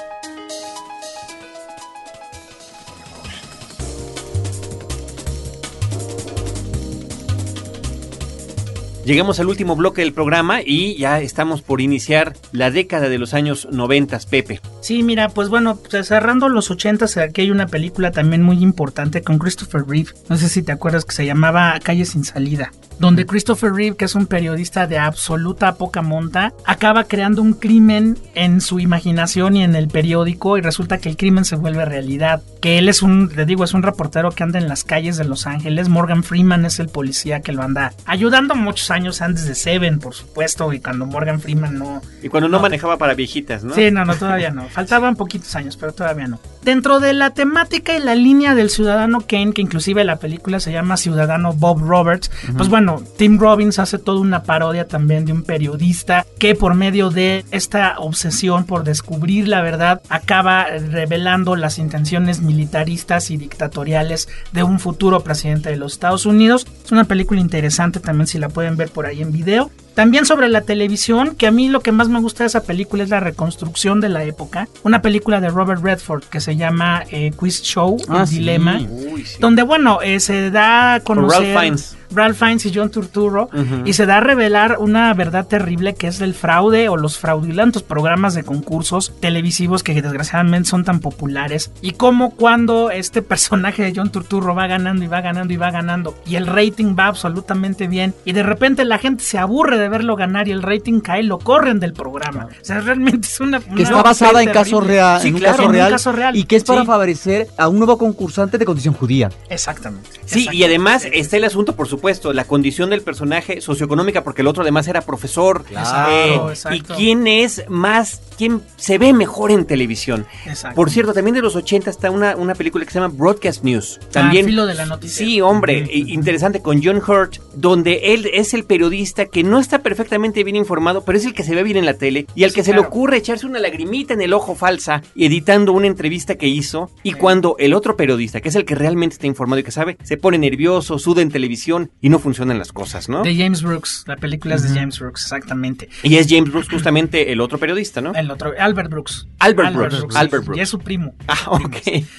Llegamos 9.05 9.41
al 9.41 9.49
último 9.49 9.75
bloque 9.75 10.03
del 10.03 10.13
programa 10.13 10.61
y 10.65 10.97
ya 10.97 11.21
estamos 11.21 11.61
por 11.61 11.81
iniciar 11.81 12.35
la 12.53 12.71
década 12.71 13.09
de 13.09 13.19
los 13.19 13.35
años 13.35 13.67
90, 13.69 14.21
Pepe. 14.31 14.61
Sí, 14.81 15.03
mira, 15.03 15.29
pues 15.29 15.49
bueno, 15.49 15.77
pues 15.77 16.07
cerrando 16.07 16.49
los 16.49 16.71
80, 16.71 17.07
aquí 17.21 17.41
hay 17.41 17.51
una 17.51 17.67
película 17.67 18.13
también 18.13 18.45
muy 18.45 18.63
importante 18.63 19.23
con 19.23 19.39
Christopher 19.39 19.83
Reeve. 19.89 20.11
No 20.29 20.37
sé 20.37 20.49
si 20.49 20.63
te 20.63 20.71
acuerdas 20.71 21.05
que 21.05 21.17
se 21.17 21.27
llamaba 21.27 21.81
Calle 21.83 22.05
sin 22.05 22.25
salida 22.25 22.71
donde 23.03 23.27
Christopher 23.27 23.73
Reeve, 23.73 23.97
que 23.97 24.05
es 24.05 24.15
un 24.15 24.27
periodista 24.27 24.87
de 24.87 24.97
absoluta 24.97 25.75
poca 25.75 26.03
monta, 26.03 26.53
acaba 26.65 27.03
creando 27.03 27.43
un 27.43 27.55
crimen 27.55 28.17
en 28.37 28.61
su 28.61 28.79
imaginación 28.79 29.57
y 29.57 29.65
en 29.65 29.75
el 29.75 29.89
periódico 29.89 30.57
y 30.57 30.61
resulta 30.61 30.99
que 30.99 31.09
el 31.09 31.17
crimen 31.17 31.45
se 31.45 31.57
vuelve 31.57 31.85
realidad. 31.85 32.43
Que 32.61 32.79
él 32.79 32.89
es 32.89 33.03
un, 33.03 33.33
le 33.35 33.45
digo, 33.45 33.65
es 33.65 33.75
un 33.75 33.83
reportero 33.83 34.31
que 34.31 34.45
anda 34.45 34.61
en 34.61 34.69
las 34.69 34.85
calles 34.85 35.17
de 35.17 35.25
Los 35.25 35.49
Ángeles. 35.49 35.89
Morgan 35.89 36.23
Freeman 36.23 36.65
es 36.65 36.79
el 36.79 36.89
policía 36.89 37.41
que 37.41 37.51
lo 37.51 37.63
anda 37.63 37.93
ayudando 38.07 38.55
muchos 38.55 38.92
años 38.93 39.23
antes 39.23 39.47
de 39.47 39.55
Seven, 39.55 39.99
por 39.99 40.15
supuesto, 40.15 40.73
y 40.73 40.81
cuando 40.81 41.07
Morgan 41.07 41.41
Freeman 41.41 41.79
no... 41.79 42.03
Y 42.23 42.29
cuando 42.29 42.49
no, 42.49 42.61
manejaba 42.61 42.99
para 42.99 43.15
viejitas, 43.15 43.65
¿no? 43.65 43.75
Sí, 43.75 43.91
no, 43.91 44.05
no, 44.05 44.15
todavía 44.15 44.51
no. 44.51 44.69
Faltaban 44.69 45.17
poquitos 45.17 45.55
años, 45.57 45.77
pero 45.77 45.93
todavía 45.93 46.29
no. 46.29 46.39
Dentro 46.63 47.01
de 47.01 47.13
la 47.13 47.31
temática 47.31 47.97
y 47.97 48.01
la 48.01 48.15
línea 48.15 48.55
del 48.55 48.71
ciudadano 48.71 49.23
Kane, 49.27 49.53
que 49.53 49.63
inclusive 49.63 50.05
la 50.05 50.17
película 50.17 50.61
se 50.61 50.71
llama 50.71 50.97
Ciudadano 50.97 51.53
Bob 51.53 51.81
Roberts, 51.81 52.31
pues 52.57 52.69
bueno, 52.69 53.03
Tim 53.17 53.39
Robbins 53.39 53.79
hace 53.79 53.99
toda 53.99 54.21
una 54.21 54.45
parodia 54.45 54.87
también 54.87 55.25
de 55.25 55.33
un 55.33 55.43
periodista 55.43 56.25
que 56.39 56.55
por 56.55 56.75
medio 56.75 57.11
de 57.11 57.45
esta 57.51 57.97
obsesión 57.99 58.65
por 58.65 58.85
descubrir 58.85 59.49
la 59.49 59.63
verdad 59.63 60.03
acaba 60.09 60.67
revelando 60.67 61.57
las 61.57 61.79
intenciones 61.79 62.41
militaristas 62.41 63.31
y 63.31 63.37
dictatoriales 63.37 64.29
de 64.53 64.63
un 64.63 64.79
futuro 64.79 65.21
presidente 65.21 65.71
de 65.71 65.77
los 65.77 65.93
Estados 65.95 66.27
Unidos. 66.27 66.67
Es 66.85 66.93
una 66.93 67.05
película 67.05 67.41
interesante 67.41 68.01
también 68.01 68.27
si 68.27 68.39
la 68.39 68.49
pueden 68.49 68.77
ver 68.77 68.82
por 68.91 69.07
ahí 69.07 69.23
en 69.23 69.33
video. 69.33 69.71
También 69.95 70.25
sobre 70.25 70.49
la 70.49 70.63
televisión, 70.63 71.35
que 71.37 71.47
a 71.47 71.51
mí 71.51 71.69
lo 71.69 71.81
que 71.81 71.93
más 71.93 72.09
me 72.09 72.19
gusta 72.19 72.45
de 72.45 72.47
esa 72.49 72.63
película 72.63 73.03
es 73.03 73.11
la 73.11 73.21
reconstrucción 73.21 74.01
de 74.01 74.09
la 74.09 74.25
época. 74.25 74.67
Una 74.85 75.03
película 75.03 75.39
de 75.41 75.51
Robert 75.51 75.83
Redford 75.83 76.25
que 76.25 76.41
se 76.41 76.57
llama 76.57 77.05
eh, 77.11 77.31
Quiz 77.37 77.61
Show, 77.63 77.99
Ah, 78.09 78.23
El 78.23 78.27
sí. 78.27 78.39
Dilema, 78.39 78.81
Uy, 78.89 79.25
sí. 79.27 79.37
donde 79.39 79.63
bueno, 79.63 80.01
eh, 80.01 80.19
se 80.21 80.51
da 80.51 80.95
a 80.95 81.01
conocer... 81.01 81.43
Ralph 81.43 81.59
Fiennes. 81.61 81.97
Ralph 82.15 82.37
Fiennes 82.39 82.67
y 82.67 82.73
John 82.75 82.91
Turturro 82.91 83.45
Ujú. 83.53 83.83
y 83.85 83.93
se 83.93 84.07
da 84.07 84.19
a 84.19 84.21
revelar 84.21 84.77
una 84.79 85.13
verdad 85.15 85.47
terrible 85.47 85.95
que 85.95 86.09
es 86.09 86.21
el 86.21 86.35
fraude 86.35 86.89
o 86.89 86.97
los 86.97 87.19
fraudulentos 87.19 87.83
programas 87.83 88.35
de 88.35 88.45
concursos 88.45 89.13
televisivos 89.21 89.83
que 89.83 90.01
desgraciadamente 90.01 90.69
son 90.69 90.85
tan 90.85 91.01
populares 91.01 91.71
y 91.81 91.93
cómo 91.93 92.31
cuando 92.31 92.91
este 92.91 93.23
personaje 93.23 93.83
de 93.83 93.93
John 93.95 94.11
Turturro 94.11 94.55
va 94.55 94.67
ganando 94.67 95.05
y 95.05 95.09
va 95.09 95.21
ganando 95.21 95.53
y 95.53 95.57
va 95.57 95.71
ganando 95.71 96.15
y 96.27 96.37
el 96.37 96.47
rating 96.47 96.95
va 96.99 97.07
absolutamente 97.07 97.87
bien 97.89 98.15
y 98.25 98.33
de 98.33 98.43
repente 98.43 98.85
la 98.85 98.99
gente 98.99 99.25
se 99.25 99.39
aburre 99.39 99.79
de 99.79 99.89
verlo 99.89 100.17
ganar 100.17 100.49
y 100.49 100.53
el 100.53 100.63
rating 100.63 101.01
cae, 101.01 101.23
lo 101.23 101.39
corren 101.39 101.81
del 101.81 101.93
programa. 101.93 102.49
O 102.61 102.65
sea, 102.65 102.81
realmente 102.81 103.27
es 103.29 103.41
una... 103.41 103.61
que 103.61 103.71
una 103.71 103.83
está 103.83 104.03
basada 104.03 104.43
en 104.43 104.51
casos 104.51 104.87
real, 104.87 105.21
Sí, 105.21 105.29
en 105.29 105.35
un 105.35 105.41
claro, 105.41 105.53
caso 105.57 105.63
en 105.63 105.69
un 105.69 105.75
real, 105.75 105.91
caso 105.93 106.13
real. 106.13 106.37
y 106.37 106.45
que 106.45 106.57
es 106.57 106.65
para 106.65 106.81
Sí. 106.83 106.87
favorecer 106.87 107.49
a 107.57 107.69
un 107.69 107.79
nuevo 107.79 107.97
concursante 107.99 108.59
de 108.59 108.65
condición 108.65 108.95
judía. 108.95 109.31
Exactamente. 109.49 110.09
Sí, 110.11 110.19
y 110.19 110.23
exactamente. 110.41 110.65
además 110.67 111.07
está 111.13 111.37
el 111.37 111.45
asunto, 111.45 111.75
por 111.77 111.87
supuesto, 111.89 112.02
la 112.33 112.45
condición 112.45 112.91
del 112.91 113.03
personaje 113.03 113.61
socioeconómica, 113.61 114.25
porque 114.25 114.43
el 114.43 114.49
otro 114.49 114.63
además 114.63 114.89
era 114.89 115.01
profesor. 115.03 115.65
Claro, 115.65 116.51
Eh, 116.51 116.57
y 116.73 116.81
quién 116.81 117.27
es 117.27 117.65
más, 117.69 118.21
quién 118.37 118.61
se 118.77 118.99
ve 118.99 119.13
mejor 119.13 119.51
en 119.51 119.65
televisión. 119.65 120.27
Exacto. 120.47 120.77
Por 120.77 120.91
cierto, 120.91 121.15
también 121.15 121.35
de 121.35 121.43
los 121.43 121.57
80 121.57 121.89
está 121.91 122.11
una, 122.11 122.37
una 122.37 122.55
película 122.55 122.85
que 122.85 122.91
se 122.91 123.01
llama 123.01 123.15
Broadcast 123.17 123.65
News. 123.65 124.01
También. 124.11 124.47
Ah, 124.47 124.49
filo 124.49 124.67
de 124.67 124.75
la 124.75 124.87
noticia. 124.87 125.25
Sí, 125.25 125.41
hombre, 125.41 125.89
interesante 125.93 126.61
con 126.61 126.83
John 126.83 126.97
Hurt, 126.97 127.37
donde 127.55 128.15
él 128.15 128.29
es 128.33 128.55
el 128.55 128.65
periodista 128.65 129.27
que 129.27 129.43
no 129.45 129.59
está 129.59 129.79
perfectamente 129.81 130.43
bien 130.45 130.57
informado, 130.57 131.05
pero 131.05 131.19
es 131.19 131.25
el 131.25 131.35
que 131.35 131.45
se 131.45 131.55
ve 131.55 131.63
bien 131.63 131.77
en 131.77 131.87
la 131.87 131.95
tele 131.95 132.27
y 132.35 132.45
al 132.45 132.51
Sí, 132.51 132.57
que 132.57 132.65
se 132.65 132.73
le 132.73 132.81
ocurre 132.81 133.19
echarse 133.19 133.47
una 133.47 133.59
lagrimita 133.61 134.15
en 134.15 134.23
el 134.23 134.33
ojo 134.33 134.55
falsa 134.55 135.03
editando 135.17 135.73
una 135.73 135.87
entrevista 135.87 136.35
que 136.35 136.49
hizo 136.49 136.91
y 137.03 137.13
cuando 137.13 137.57
el 137.59 137.75
otro 137.75 137.97
periodista, 137.97 138.41
que 138.41 138.49
es 138.49 138.55
el 138.57 138.65
que 138.65 138.75
realmente 138.75 139.15
está 139.15 139.27
informado 139.27 139.61
y 139.61 139.65
que 139.65 139.71
sabe, 139.71 139.97
se 140.03 140.17
pone 140.17 140.39
nervioso, 140.39 140.99
suda 140.99 141.23
en 141.23 141.31
televisión 141.31 141.91
y 142.01 142.09
no 142.09 142.19
funcionan 142.19 142.59
las 142.59 142.73
cosas, 142.73 143.09
¿no? 143.09 143.23
De 143.23 143.37
James 143.37 143.63
Brooks, 143.63 144.05
la 144.07 144.17
película 144.17 144.57
es 144.57 144.63
de 144.63 144.79
James 144.79 144.99
Brooks, 144.99 145.23
exactamente. 145.23 145.89
Y 146.03 146.17
es 146.17 146.27
James 146.29 146.51
Brooks 146.51 146.69
justamente 146.69 147.33
el 147.33 147.41
otro 147.41 147.59
periodista, 147.59 148.01
¿no? 148.01 148.13
El 148.15 148.31
otro, 148.31 148.53
Albert 148.59 148.91
Brooks. 148.91 149.29
Albert 149.39 149.75
Brooks, 149.75 150.17
Albert 150.17 150.45
Brooks. 150.45 150.59
Y 150.59 150.61
es 150.61 150.69
su 150.69 150.79
primo. 150.79 151.15
Ah, 151.29 151.51
ok. 151.51 151.77